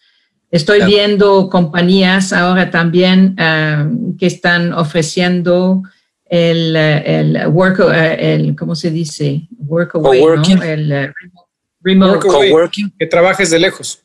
Estoy 0.50 0.86
viendo 0.86 1.50
compañías 1.50 2.32
ahora 2.32 2.72
también 2.72 3.36
ah, 3.38 3.90
que 4.18 4.28
están 4.28 4.72
ofreciendo 4.72 5.84
el, 6.26 6.76
el 6.76 7.48
work, 7.50 7.82
eh, 7.94 8.36
el, 8.36 8.56
¿cómo 8.56 8.74
se 8.74 8.90
dice? 8.90 9.48
Work 9.58 9.96
away, 9.96 10.22
¿no? 10.22 10.64
El 10.64 10.92
eh, 10.92 11.14
remote. 11.82 12.28
Coworking. 12.28 12.94
Que 12.98 13.06
trabajes 13.06 13.50
de 13.50 13.60
lejos. 13.60 14.04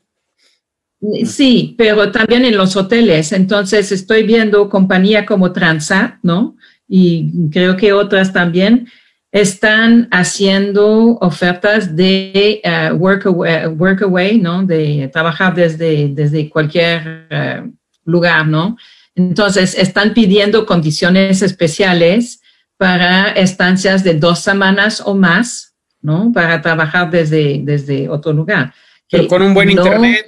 Sí, 1.26 1.74
pero 1.76 2.12
también 2.12 2.44
en 2.44 2.56
los 2.56 2.76
hoteles. 2.76 3.32
Entonces 3.32 3.90
estoy 3.90 4.22
viendo 4.22 4.68
compañía 4.68 5.26
como 5.26 5.52
Transat, 5.52 6.14
¿no? 6.22 6.56
Y 6.88 7.50
creo 7.50 7.76
que 7.76 7.92
otras 7.92 8.32
también 8.32 8.88
están 9.32 10.08
haciendo 10.10 11.16
ofertas 11.20 11.96
de 11.96 12.60
uh, 12.64 12.94
work, 12.94 13.26
away, 13.26 13.66
work, 13.66 14.02
away, 14.02 14.38
¿no? 14.38 14.62
De 14.62 15.08
trabajar 15.12 15.54
desde, 15.54 16.08
desde 16.08 16.48
cualquier 16.50 17.26
uh, 17.30 17.72
lugar, 18.04 18.46
¿no? 18.46 18.76
Entonces, 19.14 19.74
están 19.76 20.14
pidiendo 20.14 20.66
condiciones 20.66 21.42
especiales 21.42 22.40
para 22.76 23.30
estancias 23.30 24.04
de 24.04 24.14
dos 24.14 24.40
semanas 24.40 25.02
o 25.04 25.14
más, 25.14 25.71
¿no? 26.02 26.30
Para 26.32 26.60
trabajar 26.60 27.10
desde, 27.10 27.60
desde 27.62 28.08
otro 28.08 28.32
lugar. 28.32 28.74
Pero 29.10 29.28
con 29.28 29.42
un 29.42 29.54
buen 29.54 29.70
internet. 29.70 30.26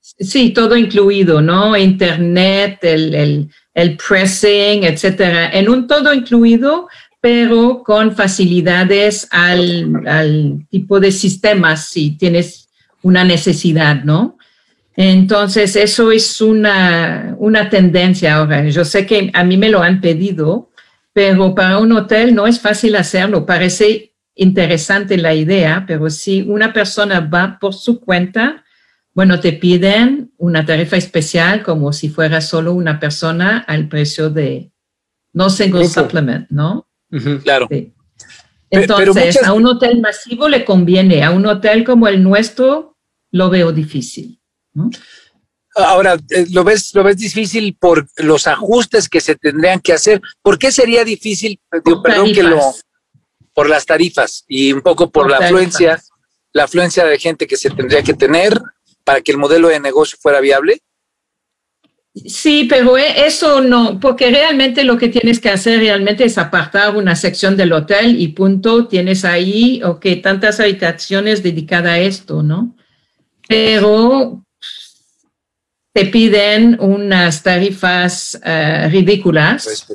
Sí, 0.00 0.50
todo 0.50 0.76
incluido, 0.76 1.40
¿no? 1.40 1.76
Internet, 1.76 2.78
el, 2.82 3.14
el, 3.14 3.50
el 3.72 3.96
pressing, 3.96 4.84
etcétera. 4.84 5.50
En 5.50 5.68
un 5.68 5.86
todo 5.86 6.12
incluido, 6.12 6.88
pero 7.20 7.82
con 7.84 8.14
facilidades 8.14 9.28
al, 9.30 10.06
al 10.06 10.66
tipo 10.70 10.98
de 10.98 11.12
sistemas 11.12 11.86
si 11.86 12.12
tienes 12.12 12.68
una 13.02 13.24
necesidad, 13.24 14.02
¿no? 14.02 14.38
Entonces, 14.96 15.76
eso 15.76 16.10
es 16.10 16.40
una, 16.40 17.36
una 17.38 17.70
tendencia 17.70 18.34
ahora. 18.34 18.68
Yo 18.68 18.84
sé 18.84 19.06
que 19.06 19.30
a 19.32 19.44
mí 19.44 19.56
me 19.56 19.68
lo 19.68 19.80
han 19.80 20.00
pedido, 20.00 20.70
pero 21.12 21.54
para 21.54 21.78
un 21.78 21.92
hotel 21.92 22.34
no 22.34 22.48
es 22.48 22.58
fácil 22.58 22.96
hacerlo. 22.96 23.46
Parece 23.46 24.07
interesante 24.38 25.18
la 25.18 25.34
idea, 25.34 25.84
pero 25.86 26.08
si 26.10 26.42
una 26.42 26.72
persona 26.72 27.20
va 27.20 27.58
por 27.60 27.74
su 27.74 28.00
cuenta, 28.00 28.64
bueno, 29.12 29.40
te 29.40 29.52
piden 29.52 30.32
una 30.38 30.64
tarifa 30.64 30.96
especial 30.96 31.62
como 31.62 31.92
si 31.92 32.08
fuera 32.08 32.40
solo 32.40 32.72
una 32.72 33.00
persona 33.00 33.58
al 33.58 33.88
precio 33.88 34.30
de 34.30 34.70
no 35.32 35.50
single 35.50 35.88
supplement, 35.88 36.48
¿no? 36.50 36.88
claro. 37.42 37.68
Entonces, 38.70 39.42
a 39.42 39.52
un 39.54 39.66
hotel 39.66 40.00
masivo 40.00 40.48
le 40.48 40.64
conviene, 40.64 41.24
a 41.24 41.30
un 41.30 41.46
hotel 41.46 41.84
como 41.84 42.06
el 42.06 42.22
nuestro 42.22 42.96
lo 43.32 43.50
veo 43.50 43.72
difícil. 43.72 44.40
Ahora, 45.74 46.16
eh, 46.30 46.46
¿lo 46.50 46.62
ves, 46.64 46.94
¿lo 46.94 47.02
ves 47.02 47.16
difícil 47.16 47.76
por 47.78 48.06
los 48.18 48.46
ajustes 48.46 49.08
que 49.08 49.20
se 49.20 49.34
tendrían 49.34 49.80
que 49.80 49.94
hacer? 49.94 50.20
¿Por 50.42 50.58
qué 50.58 50.70
sería 50.70 51.04
difícil? 51.04 51.60
perdón 52.04 52.32
que 52.32 52.42
lo... 52.42 52.60
Por 53.58 53.68
las 53.68 53.86
tarifas 53.86 54.44
y 54.46 54.72
un 54.72 54.82
poco 54.82 55.10
por, 55.10 55.28
la 55.28 55.38
afluencia, 55.38 56.00
la 56.52 56.62
afluencia 56.62 57.04
de 57.04 57.18
gente 57.18 57.48
que 57.48 57.56
se 57.56 57.70
tendría 57.70 58.04
que 58.04 58.14
tener 58.14 58.56
para 59.02 59.20
que 59.20 59.32
el 59.32 59.38
modelo 59.38 59.66
de 59.66 59.80
negocio 59.80 60.16
fuera 60.22 60.38
viable. 60.38 60.80
Sí, 62.14 62.66
pero 62.68 62.96
e, 62.96 63.26
eso 63.26 63.60
no, 63.60 63.98
porque 63.98 64.30
realmente 64.30 64.84
lo 64.84 64.96
que 64.96 65.08
tienes 65.08 65.40
que 65.40 65.48
hacer 65.48 65.80
realmente 65.80 66.22
es 66.22 66.38
apartar 66.38 66.96
una 66.96 67.16
sección 67.16 67.56
del 67.56 67.72
hotel 67.72 68.20
y 68.20 68.28
punto, 68.28 68.86
tienes 68.86 69.24
ahí, 69.24 69.82
ok, 69.82 70.06
tantas 70.22 70.60
habitaciones 70.60 71.42
dedicadas 71.42 71.94
a 71.94 71.98
esto, 71.98 72.44
¿no? 72.44 72.76
Pero 73.48 74.44
te 75.92 76.04
piden 76.04 76.76
unas 76.78 77.42
tarifas 77.42 78.40
uh, 78.44 78.88
ridículas. 78.88 79.88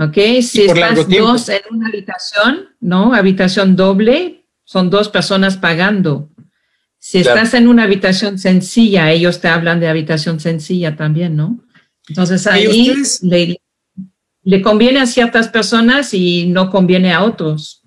Ok, 0.00 0.14
si 0.40 0.62
estás 0.62 1.06
dos 1.06 1.48
en 1.50 1.60
una 1.70 1.88
habitación, 1.88 2.70
¿no? 2.80 3.12
Habitación 3.12 3.76
doble, 3.76 4.46
son 4.64 4.88
dos 4.88 5.10
personas 5.10 5.58
pagando. 5.58 6.30
Si 6.98 7.18
estás 7.18 7.52
en 7.52 7.68
una 7.68 7.82
habitación 7.82 8.38
sencilla, 8.38 9.12
ellos 9.12 9.42
te 9.42 9.48
hablan 9.48 9.78
de 9.78 9.88
habitación 9.88 10.40
sencilla 10.40 10.96
también, 10.96 11.36
¿no? 11.36 11.62
Entonces 12.08 12.46
ahí 12.46 12.94
le, 13.20 13.60
le, 14.42 14.62
conviene 14.62 15.00
a 15.00 15.06
ciertas 15.06 15.48
personas 15.48 16.14
y 16.14 16.46
no 16.46 16.70
conviene 16.70 17.12
a 17.12 17.22
otros. 17.22 17.82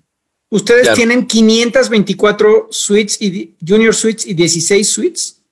Ustedes 0.50 0.94
tienen 0.94 1.26
524 1.26 2.68
suites 2.70 3.20
y 3.20 3.56
junior 3.66 3.92
suites 3.92 4.24
y 4.24 4.34
16 4.34 4.88
suites. 4.88 5.42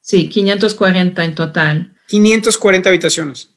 Sí, 0.00 0.30
540 0.30 1.24
en 1.24 1.34
total. 1.34 1.94
540 2.08 2.88
habitaciones. 2.88 3.50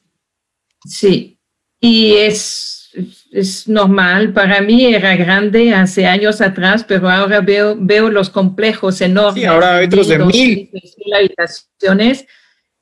Sí, 0.84 1.37
y 1.80 2.14
es, 2.14 2.90
es 3.30 3.68
normal. 3.68 4.32
Para 4.32 4.60
mí 4.60 4.86
era 4.86 5.16
grande 5.16 5.74
hace 5.74 6.06
años 6.06 6.40
atrás, 6.40 6.84
pero 6.86 7.08
ahora 7.08 7.40
veo, 7.40 7.76
veo 7.78 8.10
los 8.10 8.30
complejos 8.30 9.00
enormes. 9.00 9.42
Sí, 9.42 9.44
ahora 9.44 9.76
hay 9.76 9.86
otros 9.86 10.08
de 10.08 10.18
mil. 10.18 10.70
habitaciones. 11.14 12.26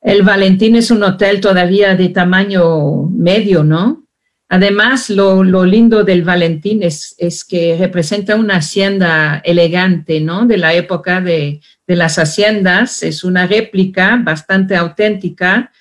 El 0.00 0.22
Valentín 0.22 0.76
es 0.76 0.90
un 0.90 1.02
hotel 1.02 1.40
todavía 1.40 1.96
de 1.96 2.09
tamaño 2.11 3.02
medio, 3.11 3.64
¿no? 3.64 4.04
Además, 4.48 5.11
lo, 5.11 5.42
lo 5.42 5.64
lindo 5.64 6.04
del 6.04 6.22
Valentín 6.22 6.85
es, 6.85 7.16
es, 7.18 7.44
que 7.44 7.76
representa 7.76 8.37
una 8.37 8.59
hacienda 8.59 9.42
elegante, 9.44 10.20
¿no? 10.20 10.46
De 10.46 10.56
la 10.56 10.72
época 10.72 11.20
de, 11.20 11.61
de 11.85 11.96
las 11.96 12.16
haciendas. 12.20 13.02
Es 13.02 13.24
una 13.24 13.48
réplica 13.48 14.20
bastante 14.22 14.76
auténtica 14.76 15.72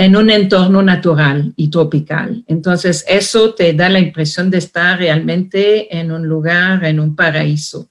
en 0.00 0.16
un 0.16 0.30
entorno 0.30 0.82
natural 0.82 1.52
y 1.56 1.68
tropical. 1.68 2.42
Entonces, 2.46 3.04
eso 3.06 3.52
te 3.52 3.74
da 3.74 3.90
la 3.90 3.98
impresión 3.98 4.50
de 4.50 4.56
estar 4.56 4.98
realmente 4.98 5.94
en 5.94 6.10
un 6.10 6.26
lugar, 6.26 6.86
en 6.86 7.00
un 7.00 7.14
paraíso, 7.14 7.90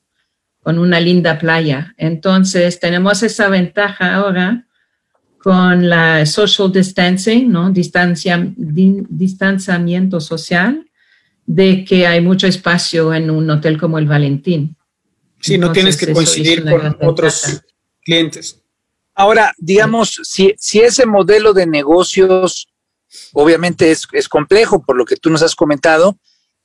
con 0.60 0.80
una 0.80 1.00
linda 1.00 1.38
playa. 1.38 1.94
Entonces, 1.98 2.80
tenemos 2.80 3.22
esa 3.22 3.48
ventaja 3.48 4.16
ahora 4.16 4.66
con 5.38 5.88
la 5.88 6.26
social 6.26 6.72
distancing, 6.72 7.52
¿no? 7.52 7.70
Distancia, 7.70 8.44
distanciamiento 8.58 10.20
social, 10.20 10.90
de 11.46 11.86
que 11.86 12.08
hay 12.08 12.22
mucho 12.22 12.48
espacio 12.48 13.14
en 13.14 13.30
un 13.30 13.48
hotel 13.52 13.78
como 13.78 14.00
el 14.00 14.08
Valentín. 14.08 14.76
Sí, 15.40 15.60
no 15.60 15.72
tienes 15.72 15.96
que 15.96 16.12
coincidir 16.12 16.64
con 16.64 16.98
otros 17.08 17.62
clientes. 18.02 18.59
Ahora, 19.20 19.54
digamos, 19.58 20.22
si, 20.24 20.56
ese 20.80 21.06
modelo 21.06 21.52
de 21.52 21.68
negocios 21.68 22.70
obviamente 23.34 23.92
es, 23.92 24.08
es, 24.14 24.30
complejo 24.30 24.82
por 24.82 24.96
lo 24.96 25.04
que 25.04 25.18
tú 25.18 25.30
nos 25.30 25.42
has 25.42 25.56
comentado, 25.56 26.18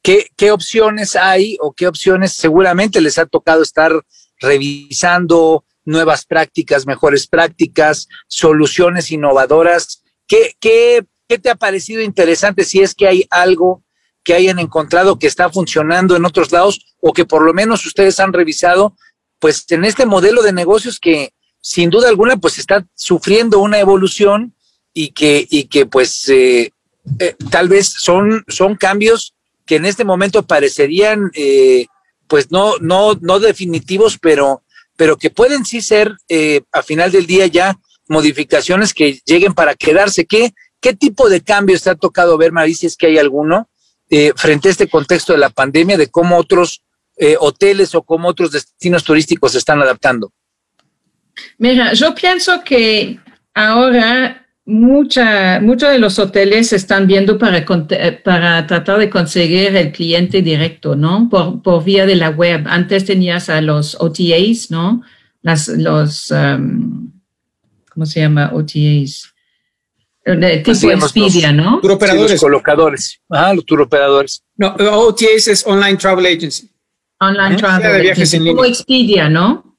¿qué, 0.02 0.28
¿qué 0.36 0.52
opciones 0.52 1.16
hay 1.16 1.56
o 1.60 1.72
qué 1.72 1.88
opciones 1.88 2.34
seguramente 2.34 3.00
les 3.00 3.18
ha 3.18 3.26
tocado 3.26 3.60
estar 3.60 3.92
revisando, 4.38 5.64
nuevas 5.84 6.26
prácticas, 6.26 6.86
mejores 6.86 7.26
prácticas, 7.26 8.06
soluciones 8.28 9.10
innovadoras. 9.10 10.04
¿Qué, 10.28 10.54
qué, 10.60 11.04
qué 11.28 11.40
te 11.40 11.50
ha 11.50 11.56
parecido 11.56 12.02
interesante 12.02 12.64
si 12.64 12.82
es 12.82 12.94
que 12.94 13.08
hay 13.08 13.26
algo 13.30 13.82
que 14.22 14.34
hayan 14.34 14.60
encontrado 14.60 15.18
que 15.18 15.26
está 15.26 15.50
funcionando 15.50 16.14
en 16.14 16.24
otros 16.24 16.52
lados 16.52 16.94
o 17.00 17.12
que 17.12 17.24
por 17.24 17.42
lo 17.42 17.52
menos 17.52 17.84
ustedes 17.84 18.20
han 18.20 18.32
revisado, 18.32 18.96
pues 19.40 19.66
en 19.70 19.84
este 19.84 20.06
modelo 20.06 20.44
de 20.44 20.52
negocios 20.52 21.00
que 21.00 21.34
sin 21.66 21.88
duda 21.88 22.10
alguna 22.10 22.36
pues 22.36 22.58
está 22.58 22.86
sufriendo 22.94 23.58
una 23.58 23.78
evolución 23.78 24.54
y 24.92 25.12
que, 25.12 25.46
y 25.48 25.64
que 25.64 25.86
pues 25.86 26.28
eh, 26.28 26.70
eh, 27.18 27.36
tal 27.50 27.70
vez 27.70 27.88
son, 27.88 28.44
son 28.48 28.76
cambios 28.76 29.34
que 29.64 29.76
en 29.76 29.86
este 29.86 30.04
momento 30.04 30.42
parecerían 30.42 31.30
eh, 31.32 31.86
pues 32.28 32.50
no, 32.50 32.76
no, 32.80 33.14
no 33.22 33.40
definitivos, 33.40 34.18
pero 34.18 34.62
pero 34.96 35.16
que 35.16 35.30
pueden 35.30 35.64
sí 35.64 35.80
ser 35.80 36.14
eh, 36.28 36.60
a 36.70 36.82
final 36.82 37.10
del 37.10 37.26
día 37.26 37.46
ya 37.46 37.80
modificaciones 38.08 38.92
que 38.92 39.20
lleguen 39.24 39.54
para 39.54 39.74
quedarse. 39.74 40.26
¿Qué, 40.26 40.52
qué 40.80 40.94
tipo 40.94 41.30
de 41.30 41.40
cambios 41.40 41.82
te 41.82 41.90
ha 41.90 41.94
tocado 41.94 42.36
ver, 42.36 42.52
Maricia, 42.52 42.86
es 42.86 42.96
que 42.96 43.06
hay 43.06 43.18
alguno 43.18 43.70
eh, 44.10 44.32
frente 44.36 44.68
a 44.68 44.70
este 44.70 44.88
contexto 44.88 45.32
de 45.32 45.38
la 45.38 45.48
pandemia, 45.48 45.96
de 45.96 46.10
cómo 46.10 46.36
otros 46.36 46.82
hoteles 47.38 47.94
o 47.94 48.02
cómo 48.02 48.28
otros 48.28 48.50
destinos 48.50 49.02
turísticos 49.02 49.52
se 49.52 49.58
están 49.58 49.80
adaptando? 49.80 50.32
Mira, 51.58 51.92
yo 51.92 52.14
pienso 52.14 52.62
que 52.64 53.18
ahora 53.54 54.44
Mucha, 54.66 55.60
muchos 55.60 55.90
de 55.90 55.98
los 55.98 56.18
hoteles 56.18 56.72
están 56.72 57.06
viendo 57.06 57.36
para, 57.36 57.66
para 58.24 58.66
tratar 58.66 58.98
de 58.98 59.10
conseguir 59.10 59.76
el 59.76 59.92
cliente 59.92 60.40
directo, 60.40 60.96
¿no? 60.96 61.28
Por, 61.28 61.60
por 61.60 61.84
vía 61.84 62.06
de 62.06 62.16
la 62.16 62.30
web. 62.30 62.64
Antes 62.66 63.04
tenías 63.04 63.50
a 63.50 63.60
los 63.60 63.94
OTAs, 64.00 64.70
¿no? 64.70 65.02
Las, 65.42 65.68
los, 65.68 66.30
um, 66.30 67.12
¿cómo 67.92 68.06
se 68.06 68.20
llama? 68.20 68.52
OTAs. 68.54 69.34
De 70.24 70.62
tipo 70.64 70.90
Expedia, 70.90 71.52
¿no? 71.52 71.80
Turoperadores. 71.82 72.30
los 72.30 72.40
colocadores. 72.40 73.20
Ah, 73.28 73.52
los 73.52 73.66
turoperadores. 73.66 74.42
No, 74.56 74.74
OTAs 74.78 75.48
es 75.48 75.66
Online 75.66 75.98
Travel 75.98 76.24
Agency. 76.24 76.70
Online 77.20 77.56
Travel 77.56 78.10
Agency. 78.10 78.38
Como 78.38 78.64
Expedia, 78.64 79.28
¿no? 79.28 79.76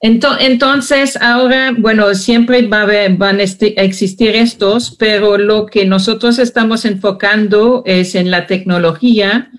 Entonces, 0.00 1.18
ahora, 1.20 1.74
bueno, 1.76 2.14
siempre 2.14 2.62
van 2.68 3.40
a 3.40 3.42
existir 3.42 4.36
estos, 4.36 4.94
pero 4.96 5.38
lo 5.38 5.66
que 5.66 5.86
nosotros 5.86 6.38
estamos 6.38 6.84
enfocando 6.84 7.82
es 7.84 8.14
en 8.14 8.30
la 8.30 8.46
tecnología 8.46 9.50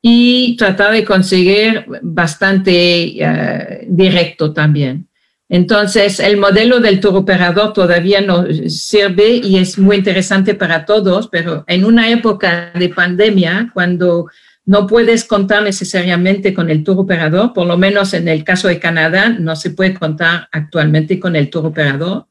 y 0.00 0.56
tratar 0.56 0.92
de 0.92 1.04
conseguir 1.04 1.84
bastante 2.02 3.22
eh, 3.24 3.86
directo 3.88 4.52
también. 4.52 5.08
Entonces, 5.48 6.20
el 6.20 6.36
modelo 6.36 6.78
del 6.78 7.00
tour 7.00 7.16
operador 7.16 7.72
todavía 7.72 8.20
no 8.20 8.46
sirve 8.68 9.40
y 9.42 9.56
es 9.56 9.78
muy 9.78 9.96
interesante 9.96 10.54
para 10.54 10.84
todos, 10.84 11.28
pero 11.28 11.64
en 11.66 11.84
una 11.84 12.10
época 12.10 12.70
de 12.78 12.90
pandemia, 12.90 13.70
cuando 13.72 14.28
no 14.68 14.86
puedes 14.86 15.24
contar 15.24 15.62
necesariamente 15.62 16.52
con 16.52 16.68
el 16.68 16.84
tour 16.84 16.98
operador, 16.98 17.54
por 17.54 17.66
lo 17.66 17.78
menos 17.78 18.12
en 18.12 18.28
el 18.28 18.44
caso 18.44 18.68
de 18.68 18.78
Canadá, 18.78 19.30
no 19.30 19.56
se 19.56 19.70
puede 19.70 19.94
contar 19.94 20.46
actualmente 20.52 21.18
con 21.18 21.36
el 21.36 21.48
tour 21.48 21.64
operador. 21.64 22.26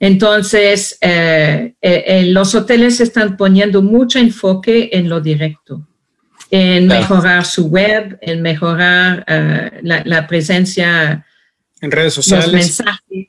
Entonces, 0.00 0.98
eh, 1.00 1.76
eh, 1.80 2.04
eh, 2.08 2.24
los 2.24 2.56
hoteles 2.56 3.00
están 3.00 3.36
poniendo 3.36 3.82
mucho 3.82 4.18
enfoque 4.18 4.90
en 4.94 5.08
lo 5.08 5.20
directo, 5.20 5.86
en 6.50 6.88
mejorar 6.88 7.44
su 7.44 7.68
web, 7.68 8.18
en 8.20 8.42
mejorar 8.42 9.24
la, 9.82 10.26
presencia 10.26 11.24
en 11.80 11.90
redes 11.92 12.14
sociales. 12.14 12.46
Los 12.46 12.52
mensajes. 12.52 13.28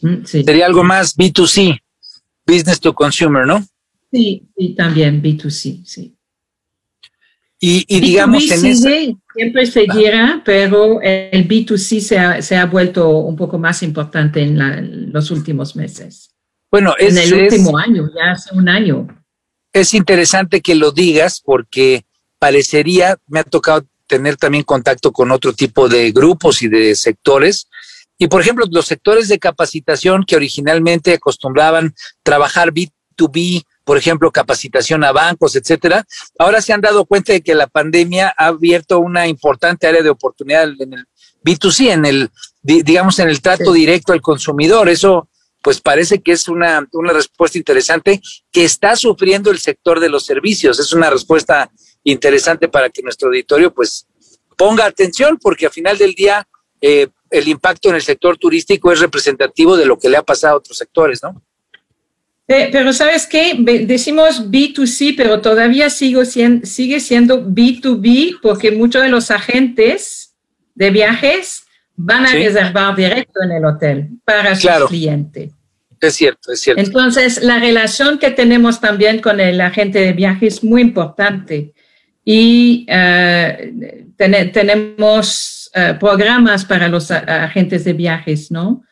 Mm, 0.00 0.24
Sería 0.24 0.66
algo 0.66 0.84
más 0.84 1.16
B2C, 1.16 1.80
business 2.46 2.78
to 2.78 2.94
consumer, 2.94 3.44
¿no? 3.44 3.66
Sí, 4.12 4.46
y 4.56 4.76
también 4.76 5.20
B2C, 5.20 5.84
sí. 5.84 6.14
Y, 7.66 8.00
digamos 8.00 8.50
en 8.50 8.76
siempre 8.76 9.64
seguirá, 9.64 10.42
pero 10.44 11.00
el 11.00 11.48
B2C 11.48 12.00
se 12.00 12.18
ha, 12.18 12.42
se 12.42 12.56
ha, 12.56 12.66
vuelto 12.66 13.08
un 13.08 13.36
poco 13.36 13.58
más 13.58 13.82
importante 13.82 14.42
en, 14.42 15.10
los 15.10 15.30
últimos 15.30 15.74
meses. 15.74 16.30
Bueno, 16.70 16.94
es, 16.98 17.16
en 17.16 17.22
el 17.22 17.44
último 17.44 17.78
año, 17.78 18.10
ya 18.14 18.32
hace 18.32 18.54
un 18.54 18.68
año. 18.68 19.08
Es 19.72 19.94
interesante 19.94 20.60
que 20.60 20.74
lo 20.74 20.92
digas 20.92 21.40
porque 21.42 22.04
parecería, 22.38 23.16
me 23.28 23.40
ha 23.40 23.44
tocado 23.44 23.86
tener 24.06 24.36
también 24.36 24.64
contacto 24.64 25.10
con 25.10 25.30
otro 25.30 25.54
tipo 25.54 25.88
de 25.88 26.12
grupos 26.12 26.60
y 26.60 26.68
de 26.68 26.94
sectores. 26.94 27.68
Y 28.18 28.28
por 28.28 28.42
ejemplo, 28.42 28.66
los 28.70 28.84
sectores 28.84 29.28
de 29.28 29.38
capacitación 29.38 30.24
que 30.26 30.36
originalmente 30.36 31.14
acostumbraban 31.14 31.94
trabajar 32.22 32.74
B2B 32.74 33.64
por 33.84 33.98
ejemplo, 33.98 34.30
capacitación 34.30 35.04
a 35.04 35.12
bancos, 35.12 35.54
etcétera. 35.56 36.04
Ahora 36.38 36.60
se 36.62 36.72
han 36.72 36.80
dado 36.80 37.04
cuenta 37.04 37.32
de 37.32 37.42
que 37.42 37.54
la 37.54 37.66
pandemia 37.66 38.34
ha 38.36 38.46
abierto 38.46 38.98
una 38.98 39.26
importante 39.26 39.86
área 39.86 40.02
de 40.02 40.10
oportunidad 40.10 40.64
en 40.80 40.94
el 40.94 41.06
B2C, 41.44 41.90
en 41.90 42.06
el, 42.06 42.30
digamos, 42.62 43.18
en 43.18 43.28
el 43.28 43.42
trato 43.42 43.72
directo 43.72 44.12
al 44.12 44.22
consumidor. 44.22 44.88
Eso, 44.88 45.28
pues 45.62 45.80
parece 45.80 46.22
que 46.22 46.32
es 46.32 46.48
una, 46.48 46.88
una 46.92 47.12
respuesta 47.12 47.58
interesante 47.58 48.20
que 48.50 48.64
está 48.64 48.96
sufriendo 48.96 49.50
el 49.50 49.58
sector 49.58 50.00
de 50.00 50.08
los 50.08 50.24
servicios. 50.24 50.80
Es 50.80 50.92
una 50.92 51.10
respuesta 51.10 51.70
interesante 52.02 52.68
para 52.68 52.88
que 52.88 53.02
nuestro 53.02 53.28
auditorio, 53.28 53.72
pues, 53.72 54.06
ponga 54.56 54.86
atención, 54.86 55.38
porque 55.40 55.66
al 55.66 55.72
final 55.72 55.98
del 55.98 56.14
día, 56.14 56.46
eh, 56.80 57.08
el 57.30 57.48
impacto 57.48 57.90
en 57.90 57.96
el 57.96 58.02
sector 58.02 58.38
turístico 58.38 58.92
es 58.92 59.00
representativo 59.00 59.76
de 59.76 59.86
lo 59.86 59.98
que 59.98 60.08
le 60.08 60.16
ha 60.16 60.22
pasado 60.22 60.54
a 60.54 60.58
otros 60.58 60.78
sectores, 60.78 61.22
¿no? 61.22 61.42
Pero 62.46 62.92
sabes 62.92 63.26
qué, 63.26 63.54
decimos 63.86 64.50
B2C, 64.50 65.14
pero 65.16 65.40
todavía 65.40 65.88
sigo 65.88 66.24
sigue 66.24 67.00
siendo 67.00 67.46
B2B 67.46 68.38
porque 68.42 68.70
muchos 68.70 69.02
de 69.02 69.08
los 69.08 69.30
agentes 69.30 70.34
de 70.74 70.90
viajes 70.90 71.64
van 71.96 72.26
a 72.26 72.32
reservar 72.32 72.96
directo 72.96 73.42
en 73.42 73.52
el 73.52 73.64
hotel 73.64 74.08
para 74.24 74.54
sus 74.56 74.70
clientes. 74.88 75.52
Es 76.00 76.14
cierto, 76.16 76.52
es 76.52 76.60
cierto. 76.60 76.82
Entonces, 76.82 77.42
la 77.42 77.58
relación 77.58 78.18
que 78.18 78.30
tenemos 78.30 78.80
también 78.80 79.20
con 79.20 79.40
el 79.40 79.60
agente 79.60 80.00
de 80.00 80.12
viajes 80.12 80.54
es 80.54 80.64
muy 80.64 80.82
importante. 80.82 81.72
Y 82.26 82.86
uh, 82.90 84.16
tenemos 84.16 85.70
uh, 85.74 85.98
programas 85.98 86.64
para 86.64 86.88
los 86.88 87.10
agentes 87.10 87.84
de 87.84 87.92
viajes, 87.94 88.50
¿no? 88.50 88.82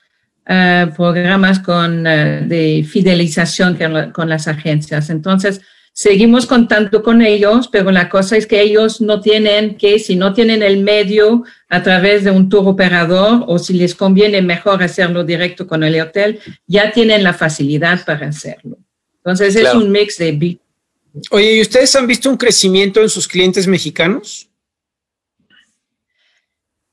Eh, 0.45 0.87
programas 0.97 1.61
con, 1.61 2.05
eh, 2.05 2.43
de 2.45 2.85
fidelización 2.89 3.79
con, 4.13 4.29
las 4.29 4.49
agencias. 4.49 5.09
Entonces, 5.09 5.61
seguimos 5.93 6.47
contando 6.47 7.01
con 7.05 7.23
ellos, 7.23 7.69
pero 7.71 7.93
la 7.93 8.09
cosa 8.09 8.37
es 8.37 8.49
que 8.49 8.61
ellos 8.61 9.01
no 9.01 9.21
tienen 9.21 9.77
que, 9.77 10.01
si 10.01 10.17
no 10.17 10.35
tienen 10.35 10.65
el 10.65 10.83
medio 10.83 11.45
a 11.69 11.85
través 11.85 12.25
de 12.25 12.33
un 12.33 12.49
tour 12.49 12.67
operador 12.67 13.45
o 13.47 13.61
si 13.61 13.75
les 13.75 13.95
conviene 13.95 14.43
mejor 14.43 14.83
hacerlo 14.83 15.23
directo 15.23 15.69
con 15.69 15.85
el 15.85 16.01
hotel, 16.01 16.41
ya 16.67 16.91
tienen 16.91 17.23
la 17.23 17.35
facilidad 17.35 18.05
para 18.05 18.27
hacerlo. 18.27 18.79
Entonces, 19.19 19.55
es 19.55 19.73
un 19.73 19.93
mix 19.93 20.19
de... 20.19 20.59
Oye, 21.31 21.57
¿y 21.57 21.61
ustedes 21.61 21.95
han 21.95 22.09
visto 22.09 22.29
un 22.31 22.37
crecimiento 22.37 23.01
en 23.01 23.09
sus 23.09 23.29
clientes 23.29 23.69
mexicanos? 23.69 24.49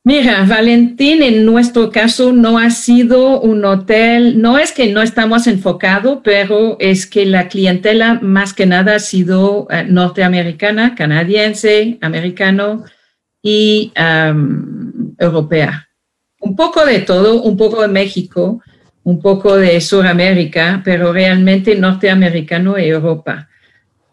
Mira, 0.10 0.44
Valentín, 0.44 1.22
en 1.22 1.46
nuestro 1.46 1.92
caso 1.92 2.34
no 2.34 2.58
ha 2.58 2.72
sido 2.72 3.40
un 3.42 3.64
hotel, 3.64 4.42
no 4.42 4.58
es 4.58 4.72
que 4.72 4.92
no 4.92 5.04
estamos 5.04 5.46
enfocados, 5.46 6.22
pero 6.24 6.78
es 6.80 7.06
que 7.06 7.28
la 7.28 7.48
clientela 7.48 8.18
más 8.20 8.56
que 8.56 8.66
nada 8.66 8.96
ha 8.96 9.00
sido 9.00 9.68
eh, 9.70 9.84
norteamericana, 9.88 10.96
canadiense, 10.96 12.00
americano 12.02 12.86
y 13.44 13.94
europea. 15.20 15.88
Un 16.40 16.56
poco 16.56 16.88
de 16.88 17.02
todo, 17.02 17.44
un 17.44 17.56
poco 17.56 17.84
de 17.84 17.88
México, 17.90 18.64
un 19.04 19.22
poco 19.22 19.58
de 19.58 19.80
Sudamérica, 19.80 20.82
pero 20.84 21.14
realmente 21.14 21.76
norteamericano 21.76 22.80
y 22.80 22.86
Europa. 22.86 23.48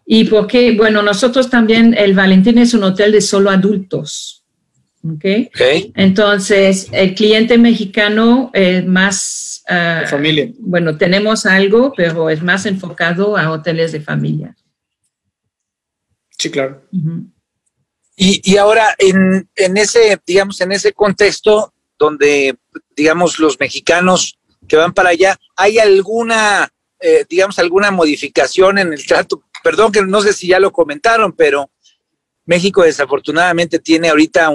Y 0.05 0.25
porque, 0.25 0.77
bueno, 0.77 1.01
nosotros 1.01 1.49
también, 1.49 1.95
el 1.97 2.13
Valentín 2.13 2.59
es 2.59 2.75
un 2.75 2.83
hotel 2.83 3.13
de 3.13 3.21
solo 3.21 3.49
adultos. 3.49 4.36
Okay. 5.03 5.49
Entonces, 5.95 6.89
el 6.91 7.15
cliente 7.15 7.57
mexicano 7.57 8.49
es 8.53 8.85
más... 8.85 9.63
Ah, 9.69 10.03
familia. 10.09 10.51
Bueno, 10.59 10.97
tenemos 10.97 11.45
algo, 11.45 11.93
pero 11.95 12.29
es 12.29 12.41
más 12.41 12.65
enfocado 12.65 13.37
a 13.37 13.51
hoteles 13.51 13.91
de 13.91 14.01
familia. 14.01 14.55
Sí, 16.37 16.51
claro. 16.51 16.83
y, 18.15 18.41
y, 18.43 18.57
ahora, 18.57 18.95
en, 18.97 19.49
en, 19.55 19.77
ese, 19.77 20.19
digamos, 20.25 20.59
en 20.61 20.71
ese 20.71 20.93
contexto 20.93 21.73
donde, 21.97 22.55
digamos, 22.95 23.39
los 23.39 23.59
mexicanos 23.59 24.37
que 24.67 24.77
van 24.77 24.93
para 24.93 25.09
allá, 25.09 25.37
¿hay 25.55 25.79
alguna, 25.79 26.69
eh, 26.99 27.25
digamos, 27.29 27.57
alguna 27.59 27.91
modificación 27.91 28.77
en 28.77 28.93
el 28.93 29.05
trato? 29.05 29.43
Perdón 29.63 29.91
que 29.91 30.01
no 30.01 30.21
sé 30.21 30.33
si 30.33 30.47
ya 30.47 30.59
lo 30.59 30.71
comentaron, 30.71 31.33
pero 31.33 31.69
México 32.47 32.81
desafortunadamente 32.81 33.77
tiene 33.79 34.09
ahorita 34.09 34.49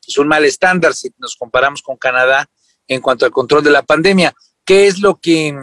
pues, 0.00 0.16
un 0.16 0.28
mal 0.28 0.44
estándar 0.44 0.94
si 0.94 1.10
nos 1.18 1.36
comparamos 1.36 1.82
con 1.82 1.96
Canadá 1.96 2.48
en 2.88 3.00
cuanto 3.00 3.26
al 3.26 3.32
control 3.32 3.62
de 3.62 3.70
la 3.70 3.82
pandemia. 3.82 4.32
¿Qué 4.64 4.86
es 4.86 5.00
lo 5.00 5.18
que, 5.18 5.54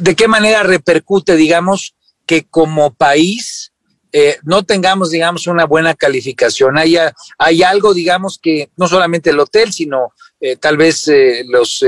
de 0.00 0.16
qué 0.16 0.26
manera 0.26 0.62
repercute, 0.62 1.36
digamos, 1.36 1.94
que 2.26 2.44
como 2.44 2.94
país 2.94 3.72
eh, 4.12 4.38
no 4.42 4.64
tengamos, 4.64 5.10
digamos, 5.10 5.46
una 5.46 5.66
buena 5.66 5.94
calificación? 5.94 6.78
Hay, 6.78 6.96
hay 7.36 7.62
algo, 7.62 7.92
digamos, 7.92 8.38
que 8.38 8.70
no 8.76 8.88
solamente 8.88 9.30
el 9.30 9.38
hotel, 9.38 9.74
sino 9.74 10.14
eh, 10.40 10.56
tal 10.56 10.78
vez 10.78 11.06
eh, 11.08 11.44
los, 11.46 11.84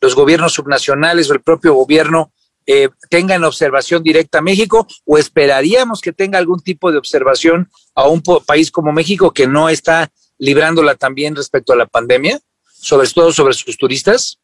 los 0.00 0.14
gobiernos 0.14 0.54
subnacionales 0.54 1.28
o 1.28 1.32
el 1.32 1.42
propio 1.42 1.74
gobierno 1.74 2.32
eh, 2.66 2.88
tenga 3.08 3.34
en 3.34 3.44
observación 3.44 4.02
directa 4.02 4.38
a 4.38 4.42
México 4.42 4.86
o 5.04 5.18
esperaríamos 5.18 6.00
que 6.00 6.12
tenga 6.12 6.38
algún 6.38 6.60
tipo 6.60 6.90
de 6.90 6.98
observación 6.98 7.70
a 7.94 8.08
un 8.08 8.22
país 8.44 8.70
como 8.70 8.92
México 8.92 9.32
que 9.32 9.46
no 9.46 9.68
está 9.68 10.10
librándola 10.38 10.94
también 10.94 11.36
respecto 11.36 11.72
a 11.72 11.76
la 11.76 11.86
pandemia, 11.86 12.40
sobre 12.64 13.08
todo 13.08 13.32
sobre 13.32 13.54
sus 13.54 13.76
turistas? 13.76 14.38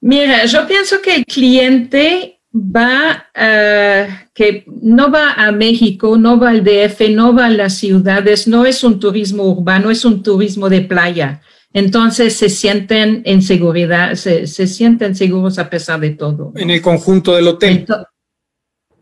Mira, 0.00 0.46
yo 0.46 0.66
pienso 0.66 1.02
que 1.02 1.16
el 1.16 1.24
cliente 1.26 2.40
va, 2.54 3.26
uh, 3.34 4.12
que 4.32 4.64
no 4.66 5.10
va 5.10 5.34
a 5.34 5.52
México, 5.52 6.16
no 6.16 6.38
va 6.38 6.50
al 6.50 6.64
DF, 6.64 7.10
no 7.10 7.34
va 7.34 7.46
a 7.46 7.50
las 7.50 7.76
ciudades, 7.76 8.48
no 8.48 8.64
es 8.64 8.82
un 8.82 8.98
turismo 8.98 9.44
urbano, 9.44 9.90
es 9.90 10.04
un 10.04 10.22
turismo 10.22 10.68
de 10.68 10.80
playa. 10.80 11.42
Entonces 11.72 12.36
se 12.36 12.48
sienten 12.48 13.22
en 13.24 13.42
seguridad, 13.42 14.14
se, 14.14 14.46
sienten 14.46 15.14
seguros 15.14 15.58
a 15.58 15.70
pesar 15.70 16.00
de 16.00 16.10
todo. 16.10 16.52
En 16.56 16.70
el 16.70 16.82
conjunto 16.82 17.34
del 17.36 17.46
hotel. 17.46 17.86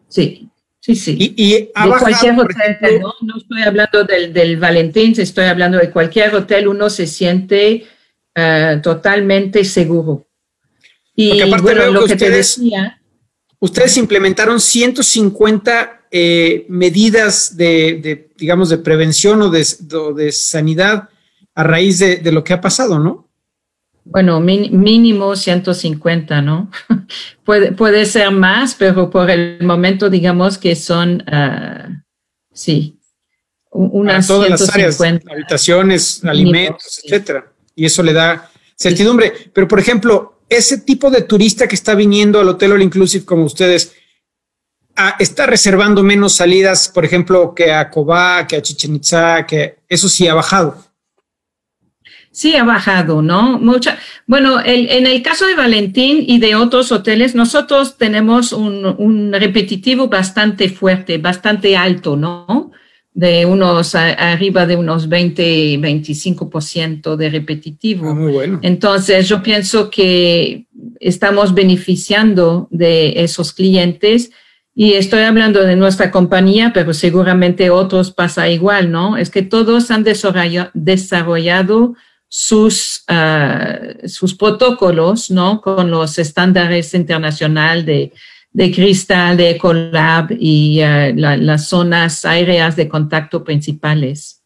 sí, 0.09 0.51
sí, 0.79 0.95
sí. 0.95 1.17
Y, 1.19 1.53
de 1.53 1.71
cualquier 1.75 2.39
hotel, 2.39 3.01
¿no? 3.01 3.37
estoy 3.39 3.63
hablando 3.63 4.05
del, 4.05 4.33
del, 4.35 4.59
Valentín, 4.59 5.15
estoy 5.17 5.47
hablando 5.47 5.79
de 5.79 5.91
cualquier 5.91 6.35
hotel, 6.35 6.69
uno 6.69 6.91
se 6.91 7.07
siente 7.07 7.87
eh, 8.35 8.81
totalmente 8.83 9.65
seguro. 9.65 10.27
Y 11.15 11.43
bueno, 11.61 11.87
lo 11.91 12.05
que, 12.05 12.13
ustedes, 12.13 12.55
te 12.55 12.61
decía. 12.61 13.01
Ustedes 13.61 13.97
implementaron 13.97 14.61
150 14.61 16.03
eh, 16.11 16.67
medidas 16.69 17.57
de, 17.57 18.29
digamos, 18.37 18.69
de 18.69 18.79
prevención 18.79 19.41
o 19.41 19.51
de, 19.51 19.67
de 20.17 20.33
sanidad 20.33 21.09
a 21.59 21.65
raíz 21.65 21.99
de, 21.99 22.31
lo 22.31 22.45
que 22.45 22.53
ha 22.53 22.61
pasado, 22.61 23.01
¿no? 23.01 23.29
Bueno, 24.05 24.39
mínimo 24.39 25.35
150, 25.35 26.41
¿no? 26.41 26.71
puede, 27.45 27.73
puede 27.73 28.07
ser 28.07 28.31
más, 28.31 28.77
pero 28.77 29.11
por 29.11 29.29
el 29.29 29.61
momento 29.65 30.09
digamos 30.09 30.57
que 30.57 30.77
son, 30.77 31.25
uh, 31.27 31.93
sí, 32.53 33.01
unas 33.73 34.29
todas 34.29 34.51
las 34.51 34.69
áreas, 34.69 35.01
habitaciones, 35.01 36.25
alimentos, 36.25 37.01
etcétera. 37.03 37.53
Y 37.75 37.87
eso 37.87 38.05
le 38.05 38.13
da 38.13 38.49
certidumbre. 38.77 39.51
Pero, 39.53 39.67
por 39.67 39.81
ejemplo, 39.81 40.43
ese 40.49 40.79
tipo 40.79 41.11
de 41.11 41.23
turista 41.23 41.67
que 41.67 41.75
está 41.75 41.97
viniendo 41.97 42.39
al 42.39 42.49
Hotel 42.49 42.71
All 42.71 42.83
Inclusive 42.83 43.25
como 43.25 43.43
ustedes, 43.43 43.97
ah, 44.95 45.17
está 45.19 45.47
reservando 45.47 46.05
menos 46.05 46.37
salidas, 46.37 46.89
por 46.89 47.05
ejemplo, 47.05 47.53
que 47.53 47.73
a 47.73 47.91
Cobá, 47.91 48.47
que 48.47 48.55
a 48.55 48.63
Chichen 48.63 48.95
Itza, 48.95 49.45
que 49.45 49.81
eso 49.89 50.09
sí 50.09 50.29
ha 50.29 50.35
bajado. 50.35 50.88
Sí, 52.39 52.55
ha 52.55 52.63
bajado, 52.63 53.21
¿no? 53.21 53.59
Mucha. 53.59 53.99
Bueno, 54.25 54.61
en 54.65 55.09
el 55.09 55.23
caso 55.23 55.45
de 55.45 55.57
Valentín 55.57 56.23
y 56.25 56.39
de 56.39 56.55
otros 56.55 56.93
hoteles, 56.93 57.35
nosotros 57.35 57.99
tenemos 57.99 58.53
un, 58.53 58.95
un 58.97 59.33
repetitivo 59.33 60.07
bastante 60.07 60.69
fuerte, 60.69 61.19
bastante 61.19 61.77
alto, 61.77 62.17
¿no? 62.17 62.71
de 63.13 63.45
unos 63.45 63.97
arriba 63.97 64.67
de 64.67 64.77
unos 64.77 65.09
20, 65.09 65.81
25% 65.81 67.17
de 67.17 67.29
repetitivo. 67.29 68.09
Ah, 68.09 68.15
muy 68.15 68.31
bueno. 68.31 68.61
Entonces, 68.63 69.29
yo 69.29 69.43
pienso 69.43 69.91
que 69.91 70.67
estamos 71.01 71.53
beneficiando 71.55 72.69
de 72.71 73.25
esos 73.25 73.53
clientes 73.53 74.31
y 74.77 74.93
estoy 74.93 75.23
hablando 75.23 75.65
de 75.65 75.75
nuestra 75.75 76.13
compañía, 76.13 76.71
pero 76.73 76.95
seguramente 76.95 77.71
otros 77.71 78.13
pasa 78.13 78.49
igual, 78.49 78.93
¿no? 78.93 79.17
Es 79.17 79.29
que 79.29 79.43
todos 79.43 79.91
han 79.91 80.05
desarrollado 80.05 81.97
sus, 82.29 83.05
ah, 83.09 83.79
sus 84.07 84.35
protocolos, 84.35 85.31
¿no? 85.31 85.61
Con 85.61 85.91
los 85.91 86.19
estándares 86.19 86.95
internacionales 86.95 87.87
de 87.87 88.13
de 88.53 88.73
cristal, 88.73 89.37
de 89.37 89.51
Ecolab 89.51 90.33
y 90.39 90.81
eh, 90.81 91.15
las 91.15 91.69
zonas 91.69 92.25
aéreas 92.25 92.77
de 92.77 92.89
contacto 92.89 93.45
principales. 93.45 94.43